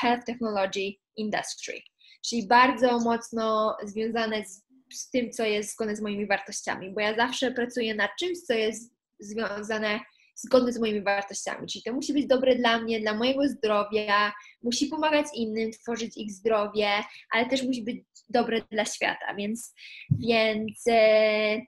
Health 0.00 0.24
Technology 0.26 0.92
Industry, 1.16 1.80
czyli 2.28 2.46
bardzo 2.46 2.98
mocno 2.98 3.76
związane 3.84 4.44
z, 4.46 4.62
z 4.94 5.10
tym, 5.10 5.30
co 5.30 5.44
jest 5.44 5.72
zgodne 5.72 5.96
z 5.96 6.00
moimi 6.00 6.26
wartościami, 6.26 6.94
bo 6.94 7.00
ja 7.00 7.16
zawsze 7.16 7.52
pracuję 7.52 7.94
nad 7.94 8.10
czymś, 8.18 8.38
co 8.38 8.54
jest 8.54 8.94
związane 9.20 10.00
zgodne 10.34 10.72
z 10.72 10.80
moimi 10.80 11.02
wartościami, 11.02 11.66
czyli 11.66 11.82
to 11.82 11.92
musi 11.92 12.12
być 12.12 12.26
dobre 12.26 12.56
dla 12.56 12.80
mnie, 12.80 13.00
dla 13.00 13.14
mojego 13.14 13.48
zdrowia, 13.48 14.32
musi 14.62 14.86
pomagać 14.86 15.26
innym, 15.34 15.70
tworzyć 15.70 16.16
ich 16.16 16.32
zdrowie, 16.32 16.88
ale 17.30 17.46
też 17.46 17.62
musi 17.62 17.82
być 17.82 17.96
dobre 18.28 18.62
dla 18.70 18.84
świata, 18.84 19.34
więc, 19.38 19.74
więc 20.10 20.82
e, 20.88 21.60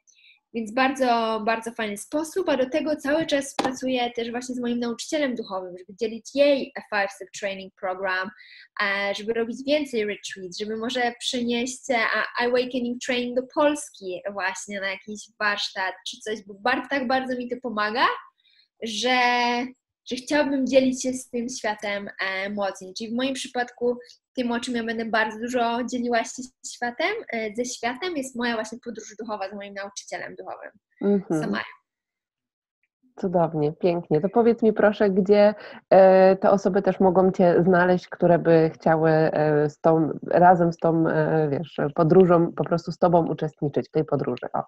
Więc 0.54 0.74
bardzo, 0.74 1.42
bardzo 1.46 1.72
fajny 1.72 1.96
sposób, 1.96 2.48
a 2.48 2.56
do 2.56 2.70
tego 2.70 2.96
cały 2.96 3.26
czas 3.26 3.54
pracuję 3.54 4.10
też 4.10 4.30
właśnie 4.30 4.54
z 4.54 4.60
moim 4.60 4.78
nauczycielem 4.78 5.34
duchowym, 5.34 5.78
żeby 5.78 5.96
dzielić 6.00 6.34
jej 6.34 6.72
a 6.76 6.80
Five 6.80 7.12
Step 7.12 7.28
Training 7.40 7.74
Program, 7.80 8.30
e, 8.82 9.14
żeby 9.14 9.32
robić 9.32 9.56
więcej 9.66 10.04
retreats, 10.04 10.58
żeby 10.58 10.76
może 10.76 11.12
przynieść 11.18 11.82
Awakening 12.38 13.02
Training 13.06 13.36
do 13.36 13.42
Polski 13.54 14.22
właśnie 14.32 14.80
na 14.80 14.90
jakiś 14.90 15.20
warsztat 15.40 15.94
czy 16.08 16.16
coś, 16.20 16.38
bo 16.46 16.54
bardzo, 16.54 16.88
tak 16.90 17.06
bardzo 17.06 17.36
mi 17.36 17.48
to 17.48 17.56
pomaga, 17.62 18.06
że 18.82 19.18
że 20.06 20.16
chciałabym 20.16 20.66
dzielić 20.66 21.02
się 21.02 21.12
z 21.12 21.30
tym 21.30 21.48
światem 21.48 22.08
e, 22.08 22.50
mocniej. 22.50 22.94
Czyli 22.98 23.10
w 23.10 23.16
moim 23.16 23.34
przypadku 23.34 23.98
tym, 24.36 24.52
o 24.52 24.60
czym 24.60 24.74
ja 24.74 24.84
będę 24.84 25.04
bardzo 25.04 25.38
dużo 25.38 25.78
dzieliła 25.92 26.24
się 26.24 26.42
światem, 26.74 27.12
e, 27.32 27.54
ze 27.54 27.64
światem, 27.64 28.16
jest 28.16 28.36
moja 28.36 28.54
właśnie 28.54 28.78
podróż 28.84 29.16
duchowa 29.18 29.48
z 29.50 29.54
moim 29.54 29.74
nauczycielem 29.74 30.34
duchowym, 30.36 30.70
mm-hmm. 31.02 31.60
Cudownie, 33.16 33.72
pięknie. 33.72 34.20
To 34.20 34.28
powiedz 34.28 34.62
mi 34.62 34.72
proszę, 34.72 35.10
gdzie 35.10 35.54
e, 35.90 36.36
te 36.36 36.50
osoby 36.50 36.82
też 36.82 37.00
mogą 37.00 37.32
Cię 37.32 37.62
znaleźć, 37.62 38.08
które 38.08 38.38
by 38.38 38.70
chciały 38.74 39.10
e, 39.10 39.70
z 39.70 39.80
tą, 39.80 40.10
razem 40.26 40.72
z 40.72 40.76
tą, 40.76 41.04
wiesz, 41.50 41.80
podróżą, 41.94 42.52
po 42.52 42.64
prostu 42.64 42.92
z 42.92 42.98
Tobą 42.98 43.26
uczestniczyć 43.26 43.88
w 43.88 43.90
tej 43.90 44.04
podróży. 44.04 44.46
O. 44.52 44.62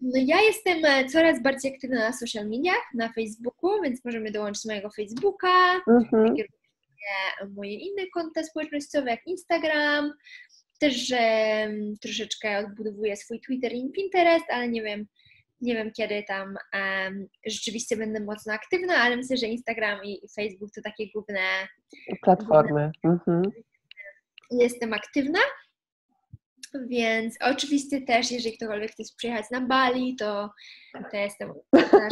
No 0.00 0.20
ja 0.26 0.40
jestem 0.42 0.84
e, 0.84 1.04
coraz 1.04 1.42
bardziej 1.42 1.74
aktywna 1.74 1.98
na 1.98 2.12
social 2.12 2.48
mediach, 2.48 2.82
na 2.94 3.12
Facebooku, 3.12 3.82
więc 3.82 4.04
możemy 4.04 4.30
dołączyć 4.30 4.64
mojego 4.64 4.90
Facebooka, 4.90 5.80
mhm. 5.88 6.36
moje 7.56 7.74
inne 7.74 8.02
konta 8.14 8.42
społecznościowe 8.42 9.10
jak 9.10 9.26
Instagram, 9.26 10.12
też 10.80 11.12
um, 11.12 11.96
troszeczkę 12.02 12.58
odbudowuję 12.58 13.16
swój 13.16 13.40
Twitter 13.40 13.72
i 13.72 13.92
Pinterest, 13.92 14.44
ale 14.50 14.68
nie 14.68 14.82
wiem, 14.82 15.06
nie 15.60 15.74
wiem 15.74 15.90
kiedy 15.96 16.24
tam 16.28 16.56
um, 16.74 17.26
rzeczywiście 17.46 17.96
będę 17.96 18.20
mocno 18.20 18.52
aktywna, 18.52 18.94
ale 18.94 19.16
myślę, 19.16 19.36
że 19.36 19.46
Instagram 19.46 20.04
i, 20.04 20.24
i 20.24 20.28
Facebook 20.36 20.70
to 20.74 20.80
takie 20.84 21.10
główne 21.14 21.40
platformy. 22.22 22.90
Główne, 23.04 23.32
mhm. 23.36 23.42
Jestem 24.50 24.92
aktywna. 24.92 25.38
Więc 26.86 27.36
oczywiście 27.40 28.00
też, 28.00 28.30
jeżeli 28.32 28.56
ktokolwiek 28.56 28.90
chce 28.90 29.04
przyjechać 29.16 29.50
na 29.50 29.60
Bali, 29.60 30.16
to, 30.16 30.50
to 31.10 31.16
jestem. 31.16 31.52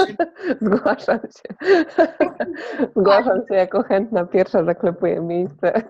Zgłaszam 0.63 1.19
się. 1.21 1.73
Zgłaszam 2.97 3.41
się 3.49 3.55
jako 3.55 3.83
chętna, 3.83 4.27
pierwsza 4.27 4.65
zaklepuję 4.65 5.21
miejsce. 5.21 5.83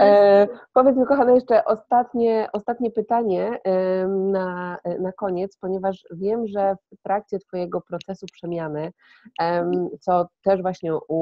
E, 0.00 0.48
powiedz 0.72 0.96
mi, 0.96 1.06
kochana, 1.06 1.32
jeszcze 1.32 1.64
ostatnie, 1.64 2.48
ostatnie 2.52 2.90
pytanie 2.90 3.58
na, 4.08 4.78
na 5.00 5.12
koniec, 5.12 5.56
ponieważ 5.56 6.04
wiem, 6.10 6.46
że 6.46 6.76
w 6.98 7.02
trakcie 7.02 7.38
Twojego 7.38 7.80
procesu 7.80 8.26
przemiany, 8.32 8.92
co 10.00 10.28
też 10.42 10.62
właśnie 10.62 10.96
u, 10.96 11.14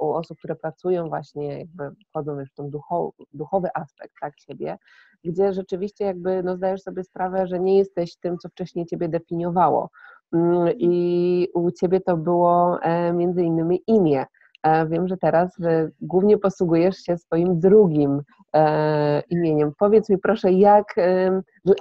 u 0.00 0.12
osób, 0.12 0.38
które 0.38 0.56
pracują 0.56 1.08
właśnie, 1.08 1.58
jakby 1.58 1.90
wchodzą 2.08 2.40
już 2.40 2.50
w 2.50 2.54
ten 2.54 2.70
duchowy, 2.70 3.12
duchowy 3.32 3.68
aspekt 3.74 4.14
tak, 4.20 4.40
siebie, 4.40 4.78
gdzie 5.24 5.52
rzeczywiście 5.52 6.04
jakby 6.04 6.42
no, 6.42 6.56
zdajesz 6.56 6.82
sobie 6.82 7.04
sprawę, 7.04 7.46
że 7.46 7.60
nie 7.60 7.78
jesteś 7.78 8.16
tym, 8.16 8.38
co 8.38 8.48
wcześniej 8.48 8.86
Ciebie 8.86 9.08
definiowało. 9.08 9.90
Mm, 10.32 10.68
I 10.78 11.48
u 11.54 11.70
Ciebie 11.70 12.00
to 12.00 12.16
było 12.16 12.82
e, 12.82 13.12
między 13.12 13.42
innymi 13.42 13.82
imię. 13.86 14.26
E, 14.62 14.88
wiem, 14.88 15.08
że 15.08 15.16
teraz 15.16 15.56
głównie 16.00 16.38
posługujesz 16.38 16.96
się 16.96 17.18
swoim 17.18 17.60
drugim 17.60 18.22
e, 18.54 19.22
imieniem. 19.30 19.72
Powiedz 19.78 20.08
mi 20.08 20.18
proszę, 20.18 20.52
jak, 20.52 20.94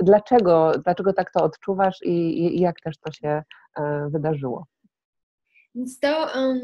dlaczego, 0.01 0.71
dlaczego 0.84 1.13
tak 1.13 1.32
to 1.32 1.43
odczuwasz 1.43 1.97
i, 2.01 2.59
jak 2.59 2.82
też 2.82 2.97
to 2.97 3.11
się 3.11 3.43
wydarzyło? 4.11 4.65
Więc 5.75 5.99
to, 5.99 6.27
um, 6.36 6.59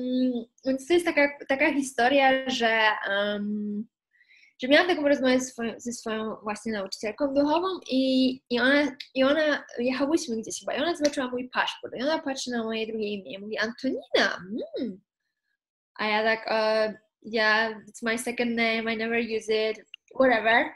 więc 0.66 0.88
to 0.88 0.93
jest 0.93 1.05
taka, 1.05 1.30
taka 1.47 1.74
historia, 1.74 2.49
że 2.49 2.80
um, 3.09 3.86
że 4.61 4.68
miałam 4.68 4.88
taką 4.88 5.07
rozmowę 5.07 5.39
ze 5.39 5.45
swoją, 5.45 5.74
ze 5.78 5.91
swoją 5.91 6.36
właśnie 6.43 6.74
nauczycielką 6.74 7.34
duchową 7.34 7.68
i, 7.89 8.34
i, 8.49 8.59
ona, 8.59 8.95
i 9.16 9.24
ona, 9.24 9.66
jechałyśmy 9.80 10.38
gdzieś 10.38 10.59
chyba 10.59 10.74
i 10.74 10.82
ona 10.82 10.95
zobaczyła 10.95 11.28
mój 11.28 11.49
paszport 11.49 11.93
i 11.95 12.03
ona 12.03 12.20
patrzy 12.20 12.51
na 12.51 12.63
moje 12.63 12.88
drugie 12.88 13.07
imię 13.07 13.34
i 13.34 13.39
mówi 13.39 13.57
Antonina, 13.57 14.38
mm. 14.80 15.01
A 16.00 16.08
ja 16.08 16.24
tak, 16.24 16.48
uh, 16.48 16.98
yeah, 17.22 17.72
it's 17.88 18.02
my 18.04 18.18
second 18.18 18.56
name, 18.56 18.93
I 18.93 18.98
never 18.98 19.20
use 19.20 19.50
it, 19.50 19.86
whatever. 20.14 20.72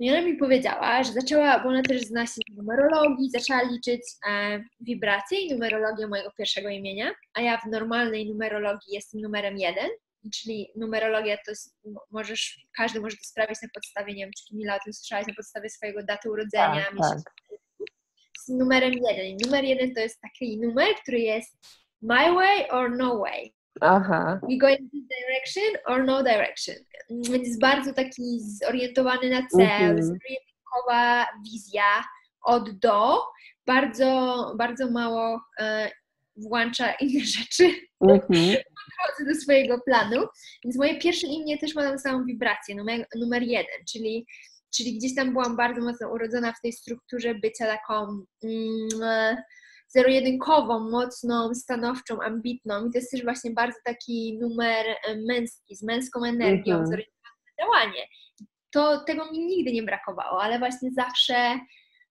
I 0.00 0.10
ona 0.10 0.22
mi 0.22 0.36
powiedziała, 0.36 1.02
że 1.02 1.12
zaczęła, 1.12 1.58
bo 1.58 1.68
ona 1.68 1.82
też 1.82 2.02
zna 2.02 2.26
się 2.26 2.40
z 2.52 2.56
numerologii, 2.56 3.30
zaczęła 3.30 3.62
liczyć 3.62 4.02
e, 4.28 4.60
wibracje 4.80 5.40
i 5.40 5.52
numerologię 5.52 6.06
mojego 6.06 6.30
pierwszego 6.38 6.68
imienia, 6.68 7.12
a 7.34 7.40
ja 7.40 7.58
w 7.58 7.70
normalnej 7.70 8.28
numerologii 8.28 8.94
jestem 8.94 9.20
numerem 9.20 9.56
jeden, 9.56 9.88
czyli 10.34 10.72
numerologia 10.76 11.36
to 11.36 11.50
jest, 11.50 11.76
możesz, 12.10 12.66
każdy 12.76 13.00
może 13.00 13.16
to 13.16 13.22
sprawdzić 13.24 13.62
na 13.62 13.68
podstawie, 13.74 14.14
nie 14.14 14.24
wiem, 14.24 14.30
czy 14.36 14.44
Kamila 14.50 14.76
o 14.76 14.78
tym 14.84 14.92
słyszałaś, 14.92 15.26
na 15.26 15.34
podstawie 15.34 15.70
swojego 15.70 16.02
daty 16.02 16.30
urodzenia, 16.30 16.84
tak, 16.84 16.98
tak. 17.00 17.18
z 18.38 18.48
numerem 18.48 18.92
jeden. 18.92 19.26
I 19.26 19.36
numer 19.44 19.64
jeden 19.64 19.94
to 19.94 20.00
jest 20.00 20.20
taki 20.20 20.60
numer, 20.60 20.94
który 21.02 21.18
jest 21.18 21.58
my 22.02 22.34
way 22.34 22.70
or 22.70 22.96
no 22.96 23.18
way. 23.18 23.54
Aha. 23.80 24.40
We 24.42 24.56
go 24.56 24.68
in 24.68 24.90
this 24.90 25.04
direction 25.08 25.76
or 25.86 26.04
no 26.04 26.22
direction. 26.22 26.76
Więc 27.10 27.46
jest 27.46 27.60
bardzo 27.60 27.92
taki 27.92 28.40
zorientowany 28.64 29.30
na 29.30 29.46
cel, 29.46 29.90
mm 29.90 30.18
-hmm. 30.90 31.24
wizja 31.44 32.04
od 32.42 32.70
do, 32.70 33.22
bardzo, 33.66 34.54
bardzo 34.58 34.90
mało 34.90 35.40
e, 35.60 35.90
włącza 36.36 36.92
inne 36.92 37.24
rzeczy. 37.38 37.64
Mm 38.00 38.18
-hmm 38.18 38.56
do 39.26 39.34
swojego 39.34 39.80
planu, 39.80 40.26
więc 40.64 40.76
moje 40.76 40.98
pierwsze 40.98 41.26
imię 41.26 41.58
też 41.58 41.74
ma 41.74 41.90
tą 41.90 41.98
samą 41.98 42.24
wibrację, 42.24 42.74
numer, 42.74 43.06
numer 43.16 43.42
jeden, 43.42 43.84
czyli, 43.92 44.26
czyli 44.76 44.98
gdzieś 44.98 45.14
tam 45.14 45.32
byłam 45.32 45.56
bardzo 45.56 45.80
mocno 45.80 46.08
urodzona 46.08 46.52
w 46.52 46.60
tej 46.60 46.72
strukturze 46.72 47.34
bycia 47.34 47.66
taką 47.66 48.24
mm, 48.44 49.36
zero-jedynkową, 49.88 50.90
mocną, 50.90 51.54
stanowczą, 51.54 52.22
ambitną 52.22 52.86
i 52.86 52.90
to 52.92 52.98
jest 52.98 53.10
też 53.10 53.24
właśnie 53.24 53.50
bardzo 53.50 53.78
taki 53.84 54.38
numer 54.40 54.86
e, 54.86 55.16
męski, 55.26 55.76
z 55.76 55.82
męską 55.82 56.24
energią, 56.24 56.74
zorientowanym 56.74 57.44
na 57.58 57.64
działanie. 57.64 58.06
To 58.70 59.04
tego 59.04 59.32
mi 59.32 59.46
nigdy 59.46 59.72
nie 59.72 59.82
brakowało, 59.82 60.42
ale 60.42 60.58
właśnie 60.58 60.90
zawsze, 60.90 61.60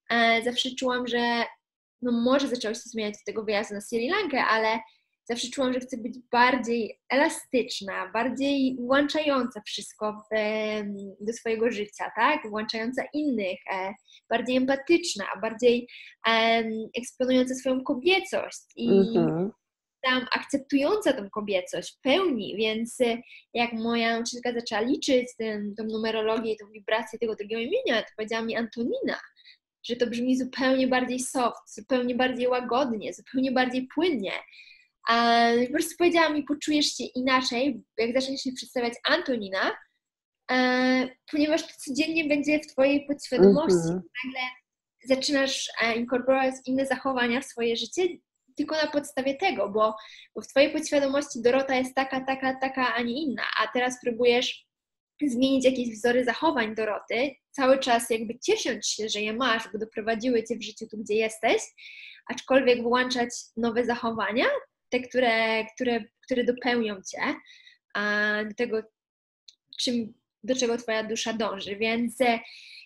e, 0.09 0.41
zawsze 0.43 0.69
czułam, 0.79 1.07
że 1.07 1.43
no 2.01 2.11
może 2.11 2.47
zaczęło 2.47 2.73
się 2.73 2.79
zmieniać 2.79 3.15
z 3.17 3.23
tego 3.23 3.43
wyjazdu 3.43 3.75
na 3.75 3.81
Sri 3.81 4.09
Lankę, 4.09 4.45
ale 4.45 4.79
zawsze 5.29 5.47
czułam, 5.47 5.73
że 5.73 5.79
chcę 5.79 5.97
być 5.97 6.19
bardziej 6.31 6.99
elastyczna, 7.09 8.11
bardziej 8.13 8.77
włączająca 8.79 9.61
wszystko 9.65 10.13
w, 10.13 10.35
do 11.19 11.33
swojego 11.33 11.71
życia, 11.71 12.11
tak? 12.15 12.49
Włączająca 12.49 13.03
innych, 13.13 13.59
e, 13.73 13.93
bardziej 14.29 14.57
empatyczna, 14.57 15.25
bardziej 15.41 15.87
eksponująca 16.97 17.55
swoją 17.55 17.83
kobiecość 17.83 18.61
i 18.75 18.89
mhm. 18.89 19.51
tam 20.01 20.25
akceptująca 20.31 21.13
tą 21.13 21.29
kobiecość 21.29 21.97
w 21.97 22.01
pełni, 22.01 22.55
więc 22.57 23.01
e, 23.01 23.17
jak 23.53 23.73
moja 23.73 24.13
nauczycielka 24.13 24.53
zaczęła 24.53 24.81
liczyć 24.81 25.27
ten, 25.37 25.75
tą 25.75 25.83
numerologię 25.83 26.53
i 26.53 26.57
tą 26.57 26.71
wibrację 26.71 27.19
tego 27.19 27.35
drugiego 27.35 27.61
imienia, 27.61 28.01
to 28.01 28.09
powiedziała 28.17 28.45
mi 28.45 28.55
Antonina, 28.55 29.19
że 29.83 29.95
to 29.95 30.07
brzmi 30.07 30.37
zupełnie 30.37 30.87
bardziej 30.87 31.19
soft, 31.19 31.73
zupełnie 31.75 32.15
bardziej 32.15 32.47
łagodnie, 32.47 33.13
zupełnie 33.13 33.51
bardziej 33.51 33.87
płynnie. 33.95 34.31
Po 35.65 35.71
prostu 35.73 35.95
powiedziała 35.97 36.29
mi, 36.29 36.43
poczujesz 36.43 36.85
się 36.85 37.03
inaczej, 37.03 37.83
jak 37.97 38.21
zaczniesz 38.21 38.41
się 38.41 38.51
przedstawiać 38.51 38.93
Antonina, 39.03 39.77
e, 40.51 41.09
ponieważ 41.31 41.61
to 41.61 41.73
codziennie 41.77 42.25
będzie 42.25 42.59
w 42.59 42.67
Twojej 42.67 43.05
podświadomości. 43.07 43.77
-hmm. 43.77 44.01
Nagle 44.25 44.41
zaczynasz 45.05 45.69
e, 45.81 45.95
inkorporować 45.95 46.53
inne 46.65 46.85
zachowania 46.85 47.41
w 47.41 47.45
swoje 47.45 47.75
życie 47.75 48.07
tylko 48.57 48.75
na 48.75 48.87
podstawie 48.87 49.35
tego, 49.35 49.69
bo, 49.69 49.95
bo 50.35 50.41
w 50.41 50.47
Twojej 50.47 50.71
podświadomości 50.71 51.41
Dorota 51.41 51.75
jest 51.75 51.95
taka, 51.95 52.21
taka, 52.25 52.55
taka, 52.59 52.93
a 52.95 53.01
nie 53.01 53.23
inna, 53.23 53.43
a 53.63 53.67
teraz 53.67 54.01
próbujesz 54.03 54.67
zmienić 55.25 55.65
jakieś 55.65 55.89
wzory 55.89 56.25
zachowań 56.25 56.75
Doroty, 56.75 57.35
cały 57.51 57.79
czas 57.79 58.09
jakby 58.09 58.39
ciesząc 58.39 58.87
się, 58.87 59.09
że 59.09 59.21
je 59.21 59.33
masz, 59.33 59.71
bo 59.73 59.79
doprowadziły 59.79 60.43
Cię 60.43 60.55
w 60.57 60.63
życiu 60.63 60.87
tu, 60.91 60.97
gdzie 60.97 61.15
jesteś, 61.15 61.61
aczkolwiek 62.27 62.83
włączać 62.83 63.29
nowe 63.57 63.85
zachowania, 63.85 64.45
te, 64.89 64.99
które, 64.99 65.65
które, 65.65 66.03
które 66.23 66.43
dopełnią 66.43 66.95
cię 66.95 67.35
do 68.47 68.53
tego, 68.57 68.81
czym, 69.79 70.13
do 70.43 70.55
czego 70.55 70.77
twoja 70.77 71.03
dusza 71.03 71.33
dąży. 71.33 71.75
Więc 71.75 72.21
e, 72.21 72.39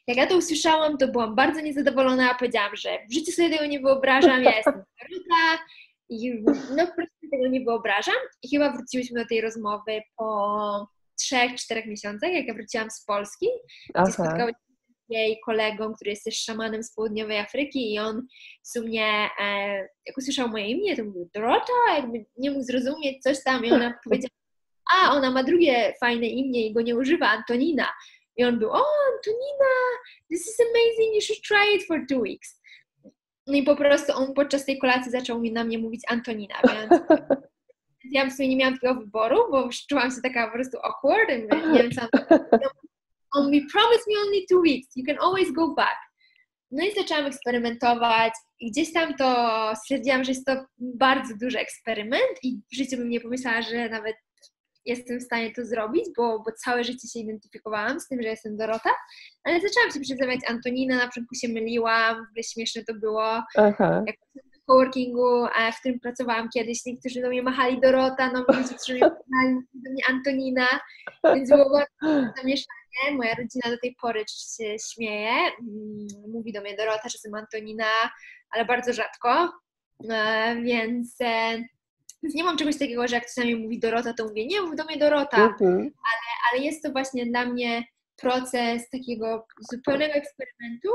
jak 0.07 0.17
ja 0.17 0.27
to 0.27 0.37
usłyszałam, 0.37 0.97
to 0.97 1.07
byłam 1.07 1.35
bardzo 1.35 1.61
niezadowolona, 1.61 2.35
powiedziałam, 2.35 2.75
że 2.75 2.89
w 3.09 3.13
życiu 3.13 3.31
sobie 3.31 3.49
tego 3.49 3.65
nie 3.65 3.79
wyobrażam, 3.79 4.43
ja 4.43 4.55
jestem 4.55 4.73
Karuta 4.99 5.63
i 6.09 6.43
no 6.75 6.87
po 6.87 6.93
prostu 6.93 7.29
tego 7.31 7.47
nie 7.47 7.61
wyobrażam. 7.61 8.15
I 8.43 8.49
chyba 8.49 8.71
wróciłyśmy 8.71 9.21
do 9.21 9.27
tej 9.27 9.41
rozmowy 9.41 10.01
po 10.17 10.87
trzech, 11.19 11.55
czterech 11.55 11.85
miesiącach, 11.85 12.31
jak 12.31 12.47
ja 12.47 12.53
wróciłam 12.53 12.91
z 12.91 13.05
Polski, 13.05 13.47
Aha. 13.93 14.03
gdzie 14.03 14.13
spotkałyśmy 14.13 14.70
jej 15.19 15.39
kolegą, 15.45 15.93
który 15.93 16.11
jest 16.11 16.23
też 16.23 16.43
szamanem 16.43 16.83
z 16.83 16.93
południowej 16.93 17.39
Afryki 17.39 17.93
i 17.93 17.99
on 17.99 18.27
w 18.63 18.67
sumie, 18.67 19.05
e, 19.39 19.77
jak 20.05 20.17
usłyszał 20.17 20.49
moje 20.49 20.67
imię, 20.67 20.97
to 20.97 21.03
mówił 21.03 21.29
Dorota, 21.33 21.73
jakby 21.95 22.25
nie 22.37 22.51
mógł 22.51 22.63
zrozumieć 22.63 23.23
coś 23.23 23.43
tam 23.43 23.65
i 23.65 23.71
ona 23.71 23.93
powiedziała, 24.03 24.31
a 24.93 25.11
ona 25.11 25.31
ma 25.31 25.43
drugie 25.43 25.93
fajne 25.99 26.27
imię 26.27 26.67
i 26.67 26.73
go 26.73 26.81
nie 26.81 26.95
używa, 26.95 27.27
Antonina. 27.27 27.87
I 28.37 28.43
on 28.43 28.59
był, 28.59 28.69
o 28.69 28.85
Antonina, 29.13 29.71
this 30.29 30.41
is 30.41 30.57
amazing, 30.59 31.15
you 31.15 31.21
should 31.21 31.41
try 31.41 31.75
it 31.75 31.87
for 31.87 32.05
two 32.09 32.19
weeks. 32.19 32.61
No 33.47 33.53
i 33.53 33.63
po 33.63 33.75
prostu 33.75 34.13
on 34.13 34.33
podczas 34.33 34.65
tej 34.65 34.79
kolacji 34.79 35.11
zaczął 35.11 35.39
mi 35.39 35.51
na 35.51 35.63
mnie 35.63 35.77
mówić 35.77 36.01
Antonina, 36.07 36.55
więc 36.63 37.01
ja 38.11 38.29
w 38.29 38.33
sumie 38.33 38.49
nie 38.49 38.55
miałam 38.55 38.79
tego 38.79 38.95
wyboru, 38.95 39.51
bo 39.51 39.69
czułam 39.89 40.11
się 40.11 40.21
taka 40.23 40.47
po 40.47 40.53
prostu 40.53 40.77
awkward, 40.83 41.29
nie 41.73 41.83
wiem 41.83 41.91
co 41.91 42.01
on 43.35 43.45
mówi, 43.45 43.67
promise 43.71 44.03
me 44.07 44.19
only 44.25 44.45
two 44.49 44.61
weeks, 44.61 44.95
you 44.95 45.05
can 45.05 45.17
always 45.19 45.51
go 45.51 45.73
back. 45.73 45.97
No 46.71 46.85
i 46.85 46.95
zaczęłam 46.95 47.25
eksperymentować 47.25 48.33
i 48.59 48.71
gdzieś 48.71 48.93
tam 48.93 49.13
to 49.13 49.35
stwierdziłam, 49.75 50.23
że 50.23 50.31
jest 50.31 50.45
to 50.45 50.65
bardzo 50.77 51.33
duży 51.41 51.59
eksperyment 51.59 52.43
i 52.43 52.59
w 52.71 52.75
życiu 52.75 52.97
bym 52.97 53.09
nie 53.09 53.21
pomyślała, 53.21 53.61
że 53.61 53.89
nawet 53.89 54.15
jestem 54.85 55.19
w 55.19 55.23
stanie 55.23 55.51
to 55.53 55.65
zrobić, 55.65 56.05
bo, 56.17 56.39
bo 56.39 56.51
całe 56.51 56.83
życie 56.83 57.07
się 57.07 57.19
identyfikowałam 57.19 57.99
z 57.99 58.07
tym, 58.07 58.21
że 58.21 58.27
jestem 58.27 58.57
Dorota, 58.57 58.89
ale 59.43 59.61
zaczęłam 59.61 59.91
się 59.91 59.99
przedstawiać 59.99 60.39
Antonina, 60.47 60.97
na 60.97 61.07
początku 61.07 61.35
się 61.35 61.47
myliłam, 61.47 62.15
w 62.15 62.29
ogóle 62.29 62.43
śmieszne 62.43 62.83
to 62.83 62.93
było. 62.93 63.43
Aha. 63.57 64.03
Jak 64.07 64.15
w 64.61 64.65
coworkingu, 64.65 65.45
w 65.75 65.79
którym 65.79 65.99
pracowałam 65.99 66.49
kiedyś, 66.53 66.85
niektórzy 66.85 67.21
do 67.21 67.29
mnie 67.29 67.43
machali 67.43 67.81
Dorota, 67.81 68.31
no 68.31 68.45
ludzie, 68.47 68.75
którzy 68.75 68.93
mnie 68.93 69.01
do 69.83 69.91
mnie 69.91 70.03
Antonina, 70.09 70.67
więc 71.23 71.49
było 71.49 71.69
bardzo 71.69 72.31
zamieszanie. 72.41 72.80
Moja 73.11 73.35
rodzina 73.35 73.69
do 73.69 73.77
tej 73.77 73.95
pory 74.01 74.23
się 74.57 74.75
śmieje, 74.93 75.31
mm, 75.31 76.07
mówi 76.27 76.53
do 76.53 76.61
mnie 76.61 76.75
Dorota, 76.77 77.09
że 77.09 77.13
jestem 77.13 77.35
Antonina, 77.35 77.85
ale 78.51 78.65
bardzo 78.65 78.93
rzadko, 78.93 79.53
e, 80.09 80.55
więc 80.61 81.15
e, 81.21 81.63
więc 82.23 82.35
nie 82.35 82.43
mam 82.43 82.57
czegoś 82.57 82.77
takiego, 82.77 83.07
że 83.07 83.15
jak 83.15 83.23
ktoś 83.23 83.37
na 83.37 83.43
mnie 83.43 83.55
mówi 83.55 83.79
Dorota, 83.79 84.13
to 84.13 84.27
mówię, 84.27 84.47
nie, 84.47 84.61
mów 84.61 84.75
do 84.75 84.85
mnie 84.85 84.97
Dorota, 84.97 85.37
mhm. 85.37 85.77
ale, 85.79 86.51
ale 86.51 86.63
jest 86.65 86.83
to 86.83 86.91
właśnie 86.91 87.25
dla 87.25 87.45
mnie 87.45 87.83
proces 88.17 88.89
takiego 88.89 89.47
zupełnego 89.71 90.13
eksperymentu, 90.13 90.89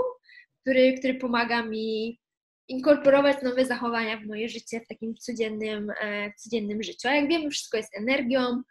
który, 0.61 0.95
który 0.99 1.15
pomaga 1.15 1.63
mi 1.63 2.21
inkorporować 2.69 3.43
nowe 3.43 3.65
zachowania 3.65 4.17
w 4.17 4.27
moje 4.27 4.49
życie 4.49 4.81
w 4.81 4.89
takim 4.89 5.15
codziennym, 5.15 5.93
e, 6.01 6.33
codziennym 6.37 6.83
życiu. 6.83 7.09
A 7.09 7.15
jak 7.15 7.29
wiemy, 7.29 7.51
wszystko 7.51 7.77
jest 7.77 7.97
energią, 7.97 8.63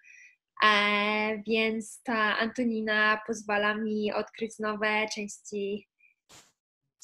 więc 1.47 2.03
ta 2.03 2.37
Antonina 2.37 3.21
pozwala 3.27 3.75
mi 3.75 4.13
odkryć 4.13 4.59
nowe 4.59 5.05
części 5.15 5.87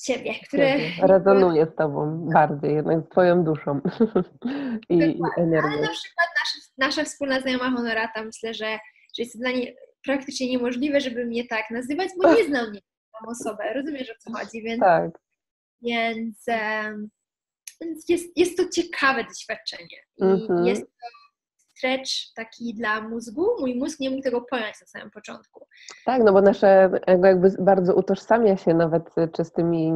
siebie, 0.02 0.34
które... 0.48 0.78
Rezonuje 1.14 1.66
z 1.66 1.76
Tobą 1.76 2.30
bardziej, 2.34 2.76
jednak 2.76 3.06
z 3.06 3.10
Twoją 3.10 3.44
duszą 3.44 3.82
i, 4.90 4.98
i 4.98 5.22
energią. 5.38 5.70
Ale 5.70 5.82
na 5.82 5.90
przykład 5.90 6.28
nasza, 6.40 6.60
nasza 6.78 7.04
wspólna 7.04 7.42
znajoma 7.42 7.72
Honorata, 7.72 8.24
myślę, 8.24 8.54
że, 8.54 8.80
że 9.18 9.24
jest 9.24 9.40
dla 9.40 9.52
niej 9.52 9.76
praktycznie 10.04 10.50
niemożliwe, 10.50 11.02
żeby 11.02 11.26
mnie 11.26 11.48
tak 11.48 11.66
nazywać, 11.72 12.10
bo 12.22 12.34
nie 12.34 12.44
znam 12.44 12.70
mnie 12.70 12.80
tą 12.80 13.30
osobę, 13.30 13.74
rozumiesz 13.74 14.10
o 14.10 14.14
co 14.20 14.38
chodzi, 14.38 14.64
więc, 14.64 14.80
tak. 14.80 15.12
więc, 15.82 16.46
um, 16.48 17.10
więc 17.82 18.10
jest, 18.10 18.38
jest 18.38 18.58
to 18.58 18.64
ciekawe 18.70 19.24
doświadczenie 19.24 19.98
i 20.18 20.24
mm 20.24 20.40
-hmm. 20.40 20.68
jest 20.68 20.82
to 20.82 21.21
stretch 21.82 22.34
taki 22.36 22.74
dla 22.74 23.02
mózgu. 23.02 23.46
Mój 23.60 23.76
mózg 23.76 24.00
nie 24.00 24.10
mógł 24.10 24.22
tego 24.22 24.42
pojąć 24.42 24.82
na 24.82 24.88
samym 24.88 25.12
początku. 25.12 25.68
Tak, 26.06 26.24
no 26.24 26.34
bo 26.34 26.42
nasze 26.42 26.90
jakby 27.08 27.52
bardzo 27.60 27.96
utożsamia 27.96 28.58
się 28.58 28.74
nawet 28.74 29.16
czy 29.34 29.46
z 29.46 29.52
tymi, 29.52 29.94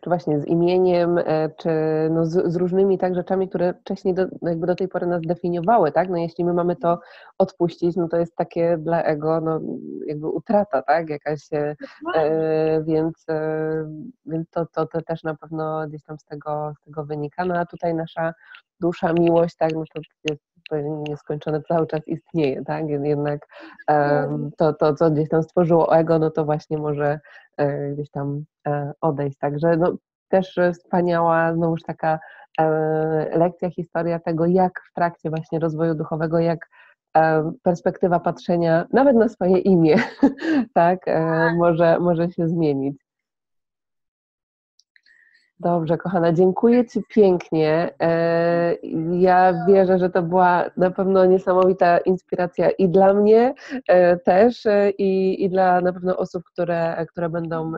czy 0.00 0.10
właśnie 0.10 0.40
z 0.40 0.46
imieniem, 0.46 1.18
e, 1.18 1.50
czy 1.58 1.70
no 2.10 2.26
z, 2.26 2.52
z 2.52 2.56
różnymi 2.56 2.98
tak 2.98 3.14
rzeczami, 3.14 3.48
które 3.48 3.74
wcześniej 3.74 4.14
do, 4.14 4.26
jakby 4.42 4.66
do 4.66 4.74
tej 4.74 4.88
pory 4.88 5.06
nas 5.06 5.22
definiowały, 5.22 5.92
tak? 5.92 6.08
No 6.08 6.16
jeśli 6.16 6.44
my 6.44 6.52
mamy 6.52 6.76
to 6.76 7.00
odpuścić, 7.38 7.96
no 7.96 8.08
to 8.08 8.16
jest 8.16 8.36
takie 8.36 8.78
dla 8.78 9.02
ego, 9.02 9.40
no 9.40 9.60
jakby 10.06 10.28
utrata, 10.28 10.82
tak? 10.82 11.10
Jakaś, 11.10 11.52
e, 11.52 11.76
e 12.14 12.82
więc, 12.82 13.24
e, 13.28 13.70
więc 14.26 14.50
to, 14.50 14.66
to, 14.66 14.86
to 14.86 15.02
też 15.02 15.22
na 15.22 15.34
pewno 15.34 15.88
gdzieś 15.88 16.04
tam 16.04 16.18
z 16.18 16.24
tego, 16.24 16.72
z 16.80 16.84
tego 16.84 17.04
wynika. 17.04 17.44
No 17.44 17.54
a 17.54 17.66
tutaj 17.66 17.94
nasza 17.94 18.34
dusza, 18.80 19.12
miłość, 19.12 19.56
tak, 19.56 19.72
no 19.74 19.84
to 19.94 20.00
jest 20.30 20.49
nieskończone 21.08 21.62
cały 21.62 21.86
czas 21.86 22.08
istnieje, 22.08 22.64
tak? 22.64 22.88
Jednak 22.88 23.46
um, 23.88 24.50
to, 24.58 24.72
to, 24.72 24.94
co 24.94 25.10
gdzieś 25.10 25.28
tam 25.28 25.42
stworzyło 25.42 25.96
ego, 25.96 26.18
no 26.18 26.30
to 26.30 26.44
właśnie 26.44 26.78
może 26.78 27.20
e, 27.56 27.90
gdzieś 27.90 28.10
tam 28.10 28.44
e, 28.66 28.92
odejść. 29.00 29.38
Także 29.38 29.76
no, 29.76 29.92
też 30.28 30.58
wspaniała 30.72 31.54
znowuż 31.54 31.82
taka 31.82 32.18
e, 32.58 32.68
lekcja, 33.38 33.70
historia 33.70 34.18
tego, 34.18 34.46
jak 34.46 34.72
w 34.90 34.94
trakcie 34.94 35.30
właśnie 35.30 35.58
rozwoju 35.58 35.94
duchowego, 35.94 36.38
jak 36.38 36.68
perspektywa 37.62 38.20
patrzenia 38.20 38.86
nawet 38.92 39.16
na 39.16 39.28
swoje 39.28 39.58
imię, 39.58 39.96
tak, 40.74 41.04
tak. 41.04 41.56
może, 41.56 41.98
może 42.00 42.30
się 42.30 42.48
zmienić. 42.48 43.09
Dobrze, 45.60 45.98
kochana, 45.98 46.32
dziękuję 46.32 46.86
Ci 46.86 47.02
pięknie. 47.08 47.94
E, 48.00 48.74
ja 49.12 49.64
wierzę, 49.68 49.98
że 49.98 50.10
to 50.10 50.22
była 50.22 50.64
na 50.76 50.90
pewno 50.90 51.24
niesamowita 51.26 51.98
inspiracja 51.98 52.70
i 52.70 52.88
dla 52.88 53.14
mnie 53.14 53.54
e, 53.88 54.16
też, 54.16 54.66
e, 54.66 54.90
i, 54.90 55.44
i 55.44 55.50
dla 55.50 55.80
na 55.80 55.92
pewno 55.92 56.16
osób, 56.16 56.44
które, 56.44 57.06
które 57.08 57.28
będą 57.28 57.72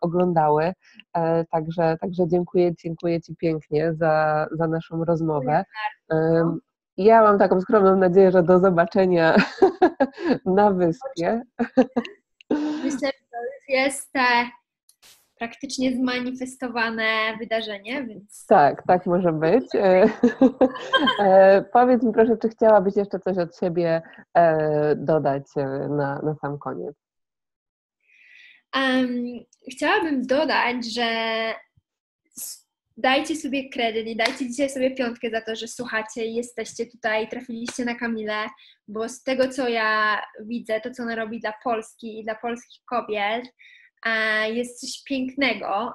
oglądały. 0.00 0.72
Także, 1.50 1.96
także 2.00 2.28
dziękuję, 2.28 2.74
dziękuję 2.74 3.20
Ci 3.20 3.36
pięknie 3.36 3.94
za, 3.94 4.46
za 4.52 4.66
naszą 4.66 5.04
rozmowę. 5.04 5.64
Ja 6.96 7.22
mam 7.22 7.38
taką 7.38 7.60
skromną 7.60 7.96
nadzieję, 7.96 8.30
że 8.30 8.42
do 8.42 8.58
zobaczenia 8.58 9.36
na 10.44 10.70
wyspie. 10.70 11.42
Myślę, 12.84 13.08
że 13.08 13.26
to 13.30 13.38
już 13.44 13.68
jest 13.68 14.12
praktycznie 15.42 15.96
zmanifestowane 15.96 17.36
wydarzenie, 17.38 18.04
więc... 18.04 18.46
Tak, 18.46 18.82
tak 18.86 19.06
może 19.06 19.32
być. 19.32 19.64
E, 19.82 20.08
e, 21.20 21.64
powiedz 21.72 22.02
mi 22.02 22.12
proszę, 22.12 22.36
czy 22.42 22.48
chciałabyś 22.48 22.96
jeszcze 22.96 23.20
coś 23.20 23.38
od 23.38 23.58
siebie 23.58 24.02
e, 24.34 24.96
dodać 24.96 25.42
na, 25.88 26.22
na 26.22 26.34
sam 26.40 26.58
koniec? 26.58 26.96
Um, 28.76 29.24
chciałabym 29.72 30.26
dodać, 30.26 30.94
że 30.94 31.04
dajcie 32.96 33.36
sobie 33.36 33.70
kredyt 33.70 34.06
i 34.06 34.16
dajcie 34.16 34.48
dzisiaj 34.48 34.70
sobie 34.70 34.90
piątkę 34.90 35.30
za 35.30 35.40
to, 35.40 35.56
że 35.56 35.68
słuchacie 35.68 36.26
i 36.26 36.34
jesteście 36.34 36.86
tutaj, 36.86 37.28
trafiliście 37.28 37.84
na 37.84 37.94
Kamilę, 37.94 38.46
bo 38.88 39.08
z 39.08 39.22
tego, 39.22 39.48
co 39.48 39.68
ja 39.68 40.22
widzę, 40.40 40.80
to, 40.80 40.90
co 40.90 41.02
ona 41.02 41.14
robi 41.14 41.40
dla 41.40 41.52
Polski 41.64 42.20
i 42.20 42.24
dla 42.24 42.34
polskich 42.34 42.84
kobiet, 42.84 43.44
jest 44.46 44.80
coś 44.80 45.02
pięknego, 45.04 45.92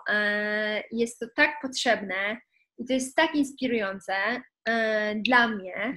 jest 0.91 1.19
to 1.19 1.25
tak 1.35 1.61
potrzebne 1.61 2.37
i 2.77 2.85
to 2.85 2.93
jest 2.93 3.15
tak 3.15 3.35
inspirujące 3.35 4.13
dla 5.15 5.47
mnie, 5.47 5.93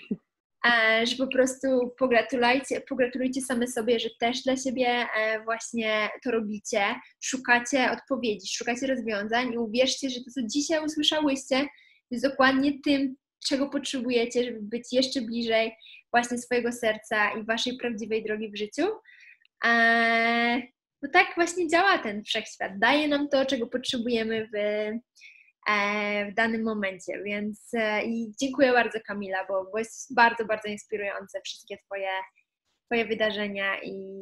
że 1.04 1.16
po 1.16 1.26
prostu 1.26 1.94
pogratulujcie, 1.98 2.80
pogratulujcie 2.80 3.40
same 3.40 3.66
sobie, 3.66 4.00
że 4.00 4.08
też 4.20 4.42
dla 4.42 4.56
siebie 4.56 5.06
właśnie 5.44 6.08
to 6.24 6.30
robicie, 6.30 6.84
szukacie 7.20 7.90
odpowiedzi, 7.90 8.56
szukacie 8.56 8.86
rozwiązań 8.86 9.52
i 9.52 9.58
uwierzcie, 9.58 10.10
że 10.10 10.20
to, 10.20 10.30
co 10.30 10.40
dzisiaj 10.46 10.84
usłyszałyście, 10.84 11.66
jest 12.10 12.24
dokładnie 12.24 12.72
tym, 12.84 13.16
czego 13.48 13.68
potrzebujecie, 13.68 14.44
żeby 14.44 14.58
być 14.62 14.92
jeszcze 14.92 15.20
bliżej 15.20 15.72
właśnie 16.12 16.38
swojego 16.38 16.72
serca 16.72 17.30
i 17.30 17.44
waszej 17.44 17.76
prawdziwej 17.76 18.24
drogi 18.24 18.50
w 18.50 18.56
życiu. 18.56 18.86
Bo 21.02 21.08
tak 21.08 21.26
właśnie 21.34 21.68
działa 21.68 21.98
ten 21.98 22.24
wszechświat. 22.24 22.78
Daje 22.78 23.08
nam 23.08 23.28
to, 23.28 23.46
czego 23.46 23.66
potrzebujemy 23.66 24.48
w, 24.48 24.56
e, 25.70 26.30
w 26.30 26.34
danym 26.34 26.62
momencie. 26.62 27.22
Więc 27.24 27.74
e, 27.74 28.04
i 28.04 28.32
dziękuję 28.40 28.72
bardzo 28.72 28.98
Kamila, 29.06 29.46
bo, 29.48 29.70
bo 29.72 29.78
jest 29.78 30.14
bardzo, 30.14 30.44
bardzo 30.44 30.68
inspirujące 30.68 31.40
wszystkie 31.44 31.78
Twoje, 31.86 32.08
twoje 32.86 33.04
wydarzenia 33.04 33.82
i, 33.82 34.16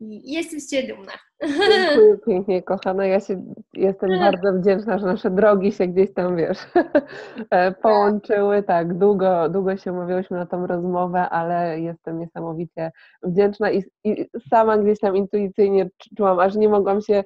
i 0.00 0.32
jestem 0.32 0.60
z 0.60 0.70
Ciebie 0.70 0.94
dumna. 0.94 1.12
Dziękuję 1.42 2.18
pięknie, 2.26 2.62
kochana. 2.62 3.06
Ja 3.06 3.20
się 3.20 3.54
jestem 3.74 4.10
bardzo 4.18 4.52
wdzięczna, 4.52 4.98
że 4.98 5.06
nasze 5.06 5.30
drogi 5.30 5.72
się 5.72 5.86
gdzieś 5.86 6.14
tam, 6.14 6.36
wiesz, 6.36 6.58
e, 7.50 7.72
połączyły. 7.72 8.62
Tak, 8.62 8.98
długo, 8.98 9.48
długo 9.48 9.76
się 9.76 9.92
mówiłyśmy 9.92 10.36
na 10.36 10.46
tą 10.46 10.66
rozmowę, 10.66 11.28
ale 11.28 11.80
jestem 11.80 12.18
niesamowicie 12.18 12.92
wdzięczna 13.22 13.70
i, 13.70 13.84
i 14.04 14.26
sama 14.50 14.78
gdzieś 14.78 14.98
tam 14.98 15.16
intuicyjnie 15.16 15.90
czułam, 16.16 16.38
aż 16.38 16.54
nie 16.54 16.68
mogłam 16.68 17.00
się 17.00 17.24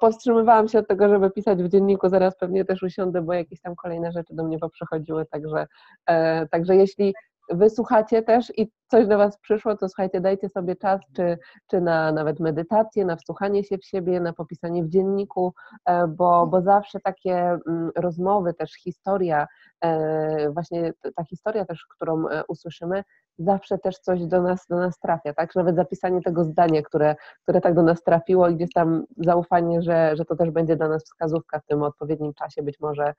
powstrzymywałam 0.00 0.68
się 0.68 0.78
od 0.78 0.88
tego, 0.88 1.08
żeby 1.08 1.30
pisać 1.30 1.62
w 1.62 1.68
dzienniku, 1.68 2.08
zaraz 2.08 2.36
pewnie 2.36 2.64
też 2.64 2.82
usiądę, 2.82 3.22
bo 3.22 3.32
jakieś 3.32 3.60
tam 3.60 3.76
kolejne 3.76 4.12
rzeczy 4.12 4.34
do 4.34 4.44
mnie 4.44 4.58
poprzychodziły, 4.58 5.26
także, 5.26 5.66
e, 6.06 6.48
także 6.48 6.76
jeśli 6.76 7.14
wysłuchacie 7.50 8.22
też 8.22 8.52
i 8.58 8.72
coś 8.90 9.06
do 9.06 9.18
Was 9.18 9.38
przyszło, 9.38 9.76
to 9.76 9.88
słuchajcie, 9.88 10.20
dajcie 10.20 10.48
sobie 10.48 10.76
czas, 10.76 11.00
czy, 11.16 11.38
czy 11.66 11.80
na 11.80 12.12
nawet 12.12 12.40
medytację, 12.40 13.04
na 13.04 13.16
wsłuchanie 13.16 13.64
się 13.64 13.78
w 13.78 13.84
siebie, 13.84 14.20
na 14.20 14.32
popisanie 14.32 14.84
w 14.84 14.88
dzienniku, 14.88 15.54
e, 15.84 16.06
bo, 16.06 16.46
bo 16.46 16.62
zawsze 16.62 17.00
takie 17.00 17.36
mm, 17.36 17.90
rozmowy, 17.96 18.54
też 18.54 18.72
historia, 18.74 19.46
e, 19.84 20.50
właśnie 20.50 20.92
ta 21.16 21.24
historia 21.24 21.64
też, 21.64 21.86
którą 21.90 22.28
e, 22.28 22.42
usłyszymy, 22.48 23.02
zawsze 23.40 23.78
też 23.78 23.98
coś 23.98 24.26
do 24.26 24.42
nas, 24.42 24.66
do 24.66 24.76
nas 24.76 24.98
trafia, 24.98 25.34
tak? 25.34 25.54
Nawet 25.56 25.76
zapisanie 25.76 26.22
tego 26.22 26.44
zdania, 26.44 26.82
które, 26.82 27.16
które 27.42 27.60
tak 27.60 27.74
do 27.74 27.82
nas 27.82 28.02
trafiło 28.02 28.48
i 28.48 28.56
gdzieś 28.56 28.72
tam 28.72 29.04
zaufanie, 29.16 29.82
że, 29.82 30.16
że 30.16 30.24
to 30.24 30.36
też 30.36 30.50
będzie 30.50 30.76
dla 30.76 30.88
nas 30.88 31.04
wskazówka 31.04 31.60
w 31.60 31.66
tym 31.66 31.82
odpowiednim 31.82 32.34
czasie, 32.34 32.62
być 32.62 32.80
może, 32.80 33.14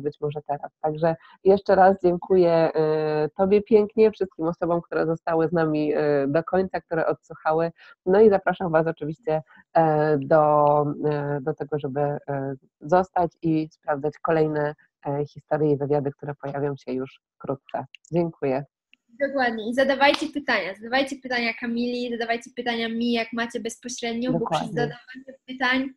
być 0.00 0.20
może 0.20 0.40
teraz. 0.46 0.70
Także 0.80 1.16
jeszcze 1.44 1.74
raz 1.74 1.96
dziękuję 2.02 2.70
Tobie 3.36 3.62
pięknie, 3.62 4.10
wszystkim 4.10 4.46
osobom, 4.46 4.80
które 4.82 5.06
zostały 5.06 5.48
z 5.48 5.52
nami 5.52 5.92
e, 5.94 6.26
do 6.28 6.44
końca, 6.44 6.80
które 6.80 7.06
odsłuchały. 7.06 7.72
No 8.06 8.20
i 8.20 8.30
zapraszam 8.30 8.72
Was 8.72 8.86
oczywiście 8.86 9.42
e, 9.74 10.18
do, 10.18 10.84
e, 11.04 11.38
do 11.40 11.54
tego, 11.54 11.78
żeby 11.78 12.18
zostać 12.80 13.32
i 13.42 13.68
sprawdzać 13.70 14.18
kolejne 14.18 14.74
historie 15.28 15.72
i 15.72 15.76
wywiady, 15.76 16.10
które 16.10 16.34
pojawią 16.34 16.76
się 16.76 16.92
już 16.92 17.20
wkrótce. 17.36 17.84
Dziękuję. 18.12 18.64
Dokładnie. 19.20 19.70
I 19.70 19.74
zadawajcie 19.74 20.26
pytania. 20.26 20.74
Zadawajcie 20.74 21.16
pytania 21.16 21.54
Kamili, 21.54 22.10
zadawajcie 22.10 22.50
pytania 22.56 22.88
mi, 22.88 23.12
jak 23.12 23.32
macie 23.32 23.60
bezpośrednio, 23.60 24.32
Dokładnie. 24.32 24.58
bo 24.58 24.64
przez 24.64 24.74
zadawanie 24.74 25.38
pytań 25.46 25.90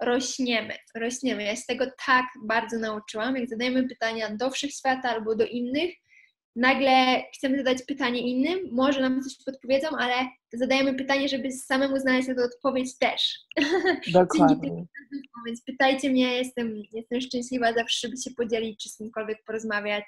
rośniemy. 0.00 0.74
Rośniemy. 0.94 1.44
Ja 1.44 1.56
się 1.56 1.62
tego 1.68 1.84
tak 2.06 2.26
bardzo 2.44 2.78
nauczyłam. 2.78 3.36
Jak 3.36 3.48
zadajemy 3.48 3.88
pytania 3.88 4.36
do 4.36 4.50
wszechświata 4.50 5.10
albo 5.10 5.36
do 5.36 5.46
innych, 5.46 5.94
nagle 6.56 7.22
chcemy 7.34 7.58
zadać 7.58 7.82
pytanie 7.82 8.20
innym, 8.20 8.58
może 8.72 9.00
nam 9.00 9.22
coś 9.22 9.44
podpowiedzą, 9.44 9.88
ale 9.98 10.14
zadajemy 10.52 10.94
pytanie, 10.94 11.28
żeby 11.28 11.52
samemu 11.52 11.96
znaleźć 11.96 12.28
na 12.28 12.34
to 12.34 12.42
odpowiedź 12.44 12.98
też. 12.98 13.38
Dokładnie. 14.12 14.84
Więc 15.46 15.64
pytajcie 15.64 16.10
mnie, 16.10 16.36
jestem, 16.36 16.82
jestem 16.92 17.20
szczęśliwa 17.20 17.72
zawsze, 17.72 18.08
żeby 18.08 18.16
się 18.16 18.30
podzielić, 18.36 18.82
czy 18.82 18.88
z 18.88 18.96
kimkolwiek 18.96 19.44
porozmawiać. 19.46 20.04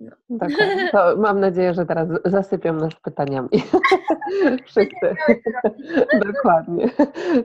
No. 0.00 0.10
Dokładnie. 0.28 0.88
To 0.92 1.16
mam 1.16 1.40
nadzieję, 1.40 1.74
że 1.74 1.86
teraz 1.86 2.08
zasypią 2.24 2.72
nas 2.72 2.94
pytaniami. 3.02 3.48
Wszyscy. 4.66 5.14
Dokładnie. 6.26 6.90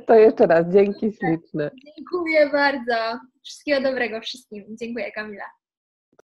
To 0.06 0.16
jeszcze 0.16 0.47
raz 0.47 0.68
dzięki 0.74 1.12
śliczne. 1.12 1.72
Dziękuję 1.97 2.50
bardzo. 2.52 3.20
Wszystkiego 3.43 3.82
dobrego 3.89 4.22
wszystkim. 4.22 4.66
Dziękuję 4.82 5.12
Kamila. 5.12 5.45